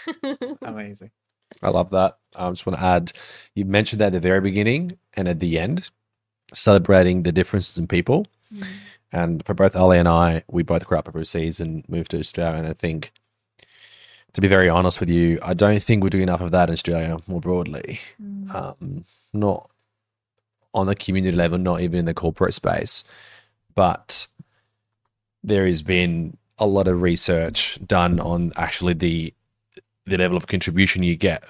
Amazing. 0.62 1.10
I 1.62 1.70
love 1.70 1.90
that. 1.90 2.18
I 2.34 2.48
just 2.50 2.66
want 2.66 2.78
to 2.78 2.84
add, 2.84 3.12
you 3.54 3.64
mentioned 3.64 4.00
that 4.00 4.06
at 4.06 4.12
the 4.12 4.20
very 4.20 4.40
beginning 4.40 4.92
and 5.14 5.28
at 5.28 5.40
the 5.40 5.58
end, 5.58 5.90
celebrating 6.52 7.22
the 7.22 7.32
differences 7.32 7.78
in 7.78 7.86
people. 7.86 8.26
Mm. 8.52 8.66
And 9.12 9.44
for 9.46 9.54
both 9.54 9.76
Ali 9.76 9.98
and 9.98 10.08
I, 10.08 10.42
we 10.48 10.62
both 10.62 10.86
grew 10.86 10.98
up 10.98 11.08
overseas 11.08 11.60
and 11.60 11.88
moved 11.88 12.10
to 12.10 12.18
Australia. 12.18 12.58
And 12.58 12.66
I 12.66 12.72
think, 12.72 13.12
to 14.32 14.40
be 14.40 14.48
very 14.48 14.68
honest 14.68 15.00
with 15.00 15.08
you, 15.08 15.38
I 15.42 15.54
don't 15.54 15.82
think 15.82 16.02
we're 16.02 16.10
doing 16.10 16.24
enough 16.24 16.40
of 16.40 16.50
that 16.50 16.68
in 16.68 16.72
Australia 16.72 17.16
more 17.26 17.40
broadly. 17.40 18.00
Mm. 18.22 18.54
Um, 18.54 19.04
not 19.32 19.70
on 20.74 20.86
the 20.86 20.94
community 20.94 21.34
level, 21.34 21.58
not 21.58 21.80
even 21.80 22.00
in 22.00 22.04
the 22.04 22.14
corporate 22.14 22.54
space. 22.54 23.04
But 23.74 24.26
there 25.42 25.66
has 25.66 25.82
been 25.82 26.36
a 26.58 26.66
lot 26.66 26.88
of 26.88 27.00
research 27.00 27.78
done 27.86 28.18
on 28.20 28.52
actually 28.56 28.94
the 28.94 29.32
the 30.06 30.16
level 30.16 30.36
of 30.36 30.46
contribution 30.46 31.02
you 31.02 31.16
get, 31.16 31.42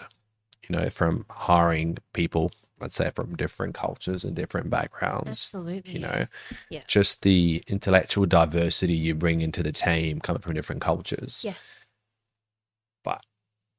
you 0.67 0.75
know, 0.75 0.89
from 0.89 1.27
hiring 1.29 1.99
people, 2.15 2.51
let's 2.81 2.95
say 2.97 3.11
from 3.15 3.37
different 3.37 3.75
cultures 3.75 4.23
and 4.25 4.35
different 4.37 4.69
backgrounds. 4.71 5.29
Absolutely. 5.29 5.93
You 5.93 5.99
know, 6.01 6.27
Yeah. 6.71 6.83
just 6.87 7.23
the 7.23 7.63
intellectual 7.67 8.27
diversity 8.27 8.95
you 8.95 9.15
bring 9.15 9.41
into 9.41 9.63
the 9.63 9.73
team 9.73 10.21
coming 10.21 10.43
from 10.43 10.55
different 10.55 10.83
cultures. 10.83 11.43
Yes. 11.45 11.81
But 13.03 13.25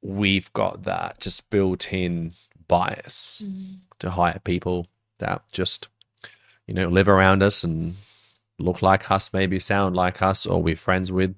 we've 0.02 0.52
got 0.52 0.82
that 0.84 1.20
just 1.20 1.48
built 1.50 1.92
in 1.92 2.32
bias 2.66 3.42
Mm. 3.44 3.78
to 4.00 4.10
hire 4.10 4.40
people 4.44 4.86
that 5.18 5.42
just, 5.52 5.88
you 6.66 6.74
know, 6.74 6.88
live 6.88 7.08
around 7.08 7.42
us 7.42 7.62
and 7.64 7.96
look 8.58 8.82
like 8.82 9.10
us, 9.10 9.32
maybe 9.32 9.58
sound 9.60 9.94
like 9.94 10.20
us, 10.22 10.44
or 10.44 10.60
we're 10.62 10.76
friends 10.76 11.12
with. 11.12 11.36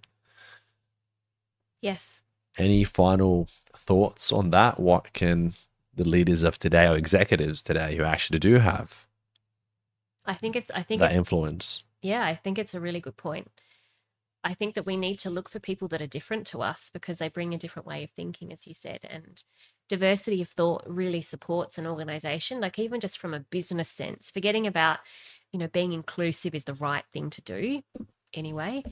Yes. 1.81 2.23
Any 2.57 2.85
final 2.85 3.49
thoughts 3.75 4.33
on 4.33 4.51
that? 4.51 4.79
What 4.81 5.13
can 5.13 5.55
the 5.95 6.09
leaders 6.09 6.43
of 6.43 6.59
today 6.59 6.89
or 6.89 6.97
executives 6.97 7.63
today 7.63 7.97
who 7.97 8.05
actually 8.05 8.39
do 8.39 8.59
have 8.59 9.07
I 10.25 10.35
think 10.35 10.57
it's 10.57 10.71
I 10.71 10.83
think 10.83 11.01
that 11.01 11.13
influence? 11.13 11.85
yeah, 12.03 12.25
I 12.25 12.35
think 12.35 12.59
it's 12.59 12.75
a 12.75 12.81
really 12.81 13.01
good 13.01 13.17
point. 13.17 13.49
I 14.43 14.55
think 14.55 14.75
that 14.75 14.87
we 14.87 14.97
need 14.97 15.19
to 15.21 15.31
look 15.31 15.51
for 15.51 15.59
people 15.59 15.87
that 15.89 16.01
are 16.01 16.07
different 16.07 16.47
to 16.49 16.63
us 16.63 16.91
because 16.93 17.19
they 17.19 17.29
bring 17.29 17.53
a 17.53 17.59
different 17.59 17.87
way 17.87 18.05
of 18.05 18.11
thinking, 18.11 18.53
as 18.53 18.67
you 18.67 18.73
said. 18.73 19.01
And 19.09 19.43
diversity 19.89 20.41
of 20.41 20.49
thought 20.49 20.83
really 20.87 21.21
supports 21.21 21.77
an 21.77 21.87
organization, 21.87 22.61
like 22.61 22.79
even 22.79 23.01
just 23.01 23.19
from 23.19 23.35
a 23.35 23.41
business 23.41 23.91
sense, 23.91 24.31
forgetting 24.31 24.67
about, 24.67 25.01
you 25.53 25.59
know, 25.59 25.69
being 25.69 25.93
inclusive 25.93 26.55
is 26.55 26.65
the 26.65 26.75
right 26.75 27.05
thing 27.13 27.29
to 27.31 27.43
do 27.43 27.83
anyway. 28.33 28.83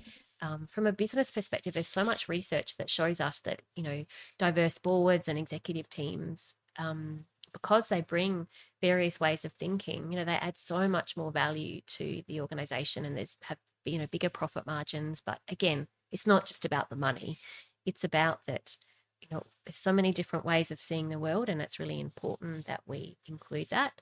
Um, 0.43 0.67
from 0.67 0.87
a 0.87 0.93
business 0.93 1.31
perspective, 1.31 1.75
there's 1.75 1.89
so 1.89 2.05
much 2.05 2.29
research 2.29 2.77
that 2.77 2.91
shows 2.91 3.21
us 3.21 3.41
that, 3.41 3.63
you 3.75 3.83
know, 3.83 4.05
diverse 4.39 4.77
boards 4.79 5.29
and 5.29 5.39
executive 5.39 5.89
teams, 5.89 6.55
um, 6.79 7.25
because 7.53 7.89
they 7.89 8.01
bring 8.01 8.47
various 8.81 9.19
ways 9.19 9.45
of 9.45 9.53
thinking, 9.53 10.11
you 10.13 10.19
know, 10.19 10.25
they 10.25 10.35
add 10.35 10.57
so 10.57 10.89
much 10.89 11.17
more 11.17 11.33
value 11.33 11.81
to 11.87 12.23
the 12.27 12.41
organization 12.41 13.05
and 13.05 13.17
there's 13.17 13.37
have 13.43 13.59
you 13.85 13.99
know 13.99 14.07
bigger 14.07 14.29
profit 14.31 14.67
margins. 14.67 15.21
But 15.25 15.41
again 15.49 15.89
it's 16.11 16.27
not 16.27 16.47
just 16.47 16.65
about 16.65 16.89
the 16.91 16.97
money. 16.97 17.39
It's 17.85 18.05
about 18.05 18.41
that 18.47 18.77
you 19.21 19.29
know 19.31 19.45
there's 19.67 19.77
so 19.77 19.93
many 19.93 20.13
different 20.13 20.45
ways 20.45 20.71
of 20.71 20.81
seeing 20.81 21.09
the 21.09 21.19
world 21.19 21.49
and 21.49 21.61
it's 21.61 21.81
really 21.81 22.01
important 22.01 22.67
that 22.67 22.81
we 22.87 23.19
include 23.27 23.69
that. 23.71 23.93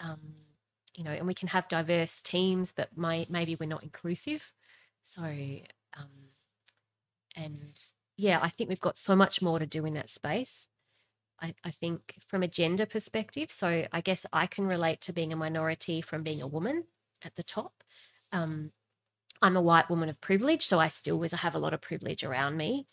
Um, 0.00 0.20
you 0.94 1.04
know 1.04 1.10
and 1.10 1.26
we 1.26 1.34
can 1.34 1.48
have 1.48 1.68
diverse 1.68 2.22
teams 2.22 2.72
but 2.72 2.88
my, 2.96 3.26
maybe 3.28 3.56
we're 3.58 3.68
not 3.68 3.82
inclusive. 3.82 4.52
So 5.02 5.22
um, 5.22 6.30
and 7.36 7.78
yeah 8.16 8.38
i 8.42 8.48
think 8.48 8.68
we've 8.68 8.80
got 8.80 8.98
so 8.98 9.14
much 9.14 9.42
more 9.42 9.58
to 9.58 9.66
do 9.66 9.84
in 9.84 9.94
that 9.94 10.08
space 10.08 10.68
I, 11.40 11.54
I 11.64 11.70
think 11.70 12.14
from 12.26 12.42
a 12.42 12.48
gender 12.48 12.86
perspective 12.86 13.50
so 13.50 13.86
i 13.92 14.00
guess 14.00 14.24
i 14.32 14.46
can 14.46 14.66
relate 14.66 15.00
to 15.02 15.12
being 15.12 15.32
a 15.32 15.36
minority 15.36 16.00
from 16.00 16.22
being 16.22 16.42
a 16.42 16.46
woman 16.46 16.84
at 17.22 17.34
the 17.36 17.42
top 17.42 17.82
um, 18.32 18.72
I'm 19.42 19.56
a 19.56 19.62
white 19.62 19.90
woman 19.90 20.08
of 20.08 20.20
privilege, 20.20 20.66
so 20.66 20.78
I 20.78 20.88
still 20.88 21.18
was 21.18 21.32
I 21.32 21.38
have 21.38 21.54
a 21.54 21.58
lot 21.58 21.74
of 21.74 21.80
privilege 21.80 22.24
around 22.24 22.56
me. 22.56 22.86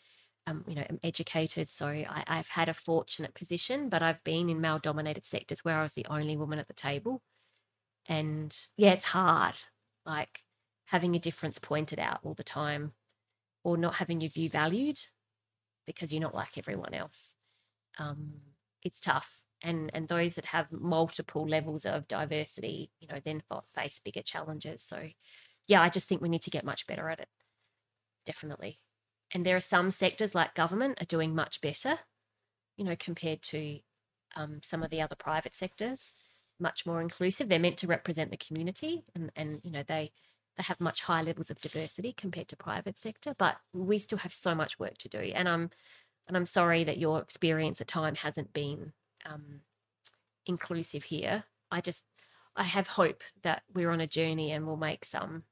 Um, 0.46 0.66
you 0.68 0.76
know, 0.76 0.84
I'm 0.90 1.00
educated, 1.04 1.70
so 1.70 1.88
I, 1.88 2.24
I've 2.28 2.50
had 2.50 2.68
a 2.68 2.74
fortunate 2.74 3.34
position, 3.34 3.88
but 3.90 4.02
I've 4.02 4.24
been 4.24 4.50
in 4.50 4.60
male-dominated 4.60 5.24
sectors 5.26 5.64
where 5.64 5.78
I 5.78 5.84
was 5.84 5.94
the 5.94 6.06
only 6.10 6.36
woman 6.36 6.60
at 6.60 6.68
the 6.68 6.74
table, 6.74 7.22
and 8.08 8.56
yeah, 8.78 8.92
it's 8.94 9.06
hard, 9.06 9.56
like 10.06 10.44
having 10.86 11.16
a 11.16 11.20
difference 11.20 11.60
pointed 11.60 12.00
out 12.00 12.20
all 12.24 12.34
the 12.34 12.44
time, 12.44 12.94
or 13.64 13.78
not 13.78 13.96
having 13.96 14.20
your 14.20 14.30
view 14.30 14.50
valued 14.50 15.00
because 15.88 16.12
you're 16.12 16.22
not 16.22 16.36
like 16.36 16.58
everyone 16.58 16.94
else. 16.94 17.36
Um, 17.98 18.34
it's 18.82 19.00
tough, 19.00 19.40
and 19.62 19.90
and 19.94 20.08
those 20.08 20.36
that 20.36 20.46
have 20.46 20.72
multiple 20.72 21.48
levels 21.48 21.86
of 21.86 22.08
diversity, 22.08 22.92
you 23.00 23.08
know, 23.08 23.20
then 23.24 23.44
face 23.76 24.00
bigger 24.00 24.22
challenges. 24.22 24.84
So 24.84 25.10
yeah, 25.68 25.82
I 25.82 25.90
just 25.90 26.08
think 26.08 26.22
we 26.22 26.30
need 26.30 26.42
to 26.44 26.50
get 26.50 26.66
much 26.66 26.88
better 26.88 27.10
at 27.10 27.20
it. 27.20 27.30
Definitely. 28.26 28.80
And 29.34 29.46
there 29.46 29.56
are 29.56 29.62
some 29.62 29.92
sectors 29.92 30.36
like 30.36 30.54
government 30.56 31.02
are 31.02 31.06
doing 31.06 31.34
much 31.34 31.62
better, 31.62 32.00
you 32.78 32.86
know, 32.86 32.96
compared 33.00 33.42
to 33.44 33.80
um, 34.36 34.60
some 34.64 34.84
of 34.84 34.90
the 34.92 35.02
other 35.02 35.16
private 35.16 35.56
sectors, 35.56 36.14
much 36.60 36.86
more 36.86 37.02
inclusive. 37.02 37.50
They're 37.50 37.60
meant 37.60 37.78
to 37.78 37.88
represent 37.88 38.32
the 38.32 38.38
community 38.38 39.04
and, 39.16 39.32
and 39.36 39.62
you 39.64 39.72
know, 39.72 39.84
they 39.84 40.12
they 40.56 40.64
have 40.64 40.80
much 40.80 41.02
higher 41.02 41.24
levels 41.24 41.50
of 41.50 41.60
diversity 41.62 42.14
compared 42.14 42.48
to 42.50 42.56
private 42.56 42.98
sector, 43.00 43.34
but 43.40 43.56
we 43.74 43.98
still 43.98 44.20
have 44.20 44.34
so 44.34 44.54
much 44.54 44.78
work 44.78 45.00
to 45.00 45.10
do. 45.10 45.18
And 45.18 45.50
I'm 45.50 45.72
and 46.28 46.38
I'm 46.38 46.46
sorry 46.46 46.84
that 46.84 46.98
your 46.98 47.20
experience 47.20 47.82
at 47.82 47.88
time 47.88 48.16
hasn't 48.16 48.54
been 48.54 48.94
um, 49.26 49.62
inclusive 50.46 51.04
here. 51.04 51.44
I 51.72 51.82
just 51.82 52.06
I 52.56 52.64
have 52.64 52.88
hope 52.88 53.24
that 53.42 53.64
we're 53.74 53.90
on 53.90 54.02
a 54.02 54.08
journey 54.08 54.52
and 54.52 54.66
we'll 54.66 54.78
make 54.78 55.06
some, 55.06 55.44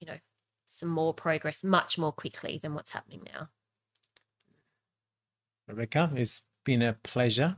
you 0.00 0.06
know, 0.06 0.18
some 0.66 0.88
more 0.88 1.14
progress 1.14 1.64
much 1.64 1.96
more 1.96 2.12
quickly 2.12 2.58
than 2.62 2.74
what's 2.74 2.90
happening 2.90 3.22
now. 3.32 3.48
Rebecca, 5.66 6.10
it's 6.14 6.42
been 6.64 6.82
a 6.82 6.92
pleasure. 6.92 7.56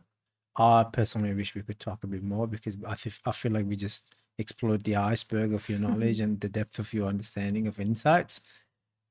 I 0.56 0.84
personally 0.92 1.34
wish 1.34 1.54
we 1.54 1.62
could 1.62 1.80
talk 1.80 2.04
a 2.04 2.06
bit 2.06 2.22
more 2.22 2.46
because 2.46 2.76
I, 2.86 2.94
th- 2.94 3.20
I 3.24 3.32
feel 3.32 3.52
like 3.52 3.66
we 3.66 3.76
just 3.76 4.14
explored 4.38 4.84
the 4.84 4.96
iceberg 4.96 5.52
of 5.52 5.68
your 5.68 5.78
knowledge 5.84 6.20
and 6.20 6.40
the 6.40 6.48
depth 6.48 6.78
of 6.78 6.92
your 6.92 7.08
understanding 7.08 7.66
of 7.66 7.80
insights. 7.80 8.40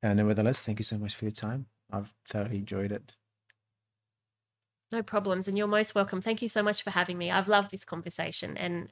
And 0.01 0.17
nevertheless, 0.17 0.61
thank 0.61 0.79
you 0.79 0.85
so 0.85 0.97
much 0.97 1.15
for 1.15 1.25
your 1.25 1.31
time. 1.31 1.65
I've 1.91 2.13
thoroughly 2.27 2.57
enjoyed 2.57 2.91
it. 2.91 3.13
No 4.91 5.03
problems. 5.03 5.47
And 5.47 5.57
you're 5.57 5.67
most 5.67 5.93
welcome. 5.93 6.21
Thank 6.21 6.41
you 6.41 6.47
so 6.47 6.63
much 6.63 6.81
for 6.81 6.89
having 6.89 7.17
me. 7.17 7.29
I've 7.29 7.47
loved 7.47 7.71
this 7.71 7.85
conversation. 7.85 8.57
And 8.57 8.89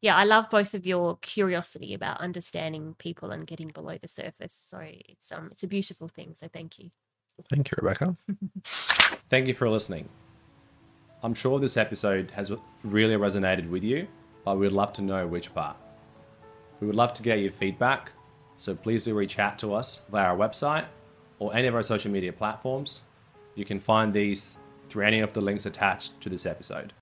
yeah, 0.00 0.16
I 0.16 0.24
love 0.24 0.48
both 0.50 0.74
of 0.74 0.86
your 0.86 1.16
curiosity 1.20 1.94
about 1.94 2.20
understanding 2.20 2.94
people 2.98 3.30
and 3.30 3.46
getting 3.46 3.68
below 3.68 3.98
the 4.00 4.08
surface. 4.08 4.52
So 4.52 4.78
it's 4.80 5.32
um 5.32 5.48
it's 5.52 5.62
a 5.62 5.68
beautiful 5.68 6.08
thing. 6.08 6.34
So 6.36 6.48
thank 6.52 6.78
you. 6.78 6.90
Thank 7.48 7.70
you, 7.70 7.76
Rebecca. 7.80 8.16
Thank 9.30 9.46
you 9.46 9.54
for 9.54 9.68
listening. 9.70 10.08
I'm 11.22 11.32
sure 11.32 11.58
this 11.58 11.78
episode 11.78 12.30
has 12.32 12.52
really 12.82 13.14
resonated 13.14 13.70
with 13.70 13.82
you, 13.82 14.06
but 14.44 14.58
we'd 14.58 14.72
love 14.72 14.92
to 14.94 15.02
know 15.02 15.26
which 15.26 15.54
part. 15.54 15.76
We 16.80 16.86
would 16.86 16.96
love 16.96 17.14
to 17.14 17.22
get 17.22 17.38
your 17.38 17.52
feedback, 17.52 18.12
so 18.58 18.74
please 18.74 19.04
do 19.04 19.14
reach 19.14 19.38
out 19.38 19.58
to 19.60 19.72
us 19.72 20.02
via 20.10 20.24
our 20.24 20.36
website 20.36 20.84
or 21.40 21.54
any 21.54 21.66
of 21.66 21.74
our 21.74 21.82
social 21.82 22.12
media 22.12 22.32
platforms. 22.32 23.02
You 23.56 23.64
can 23.64 23.80
find 23.80 24.14
these 24.14 24.58
through 24.88 25.04
any 25.04 25.20
of 25.20 25.32
the 25.32 25.40
links 25.40 25.66
attached 25.66 26.20
to 26.20 26.28
this 26.28 26.46
episode. 26.46 26.92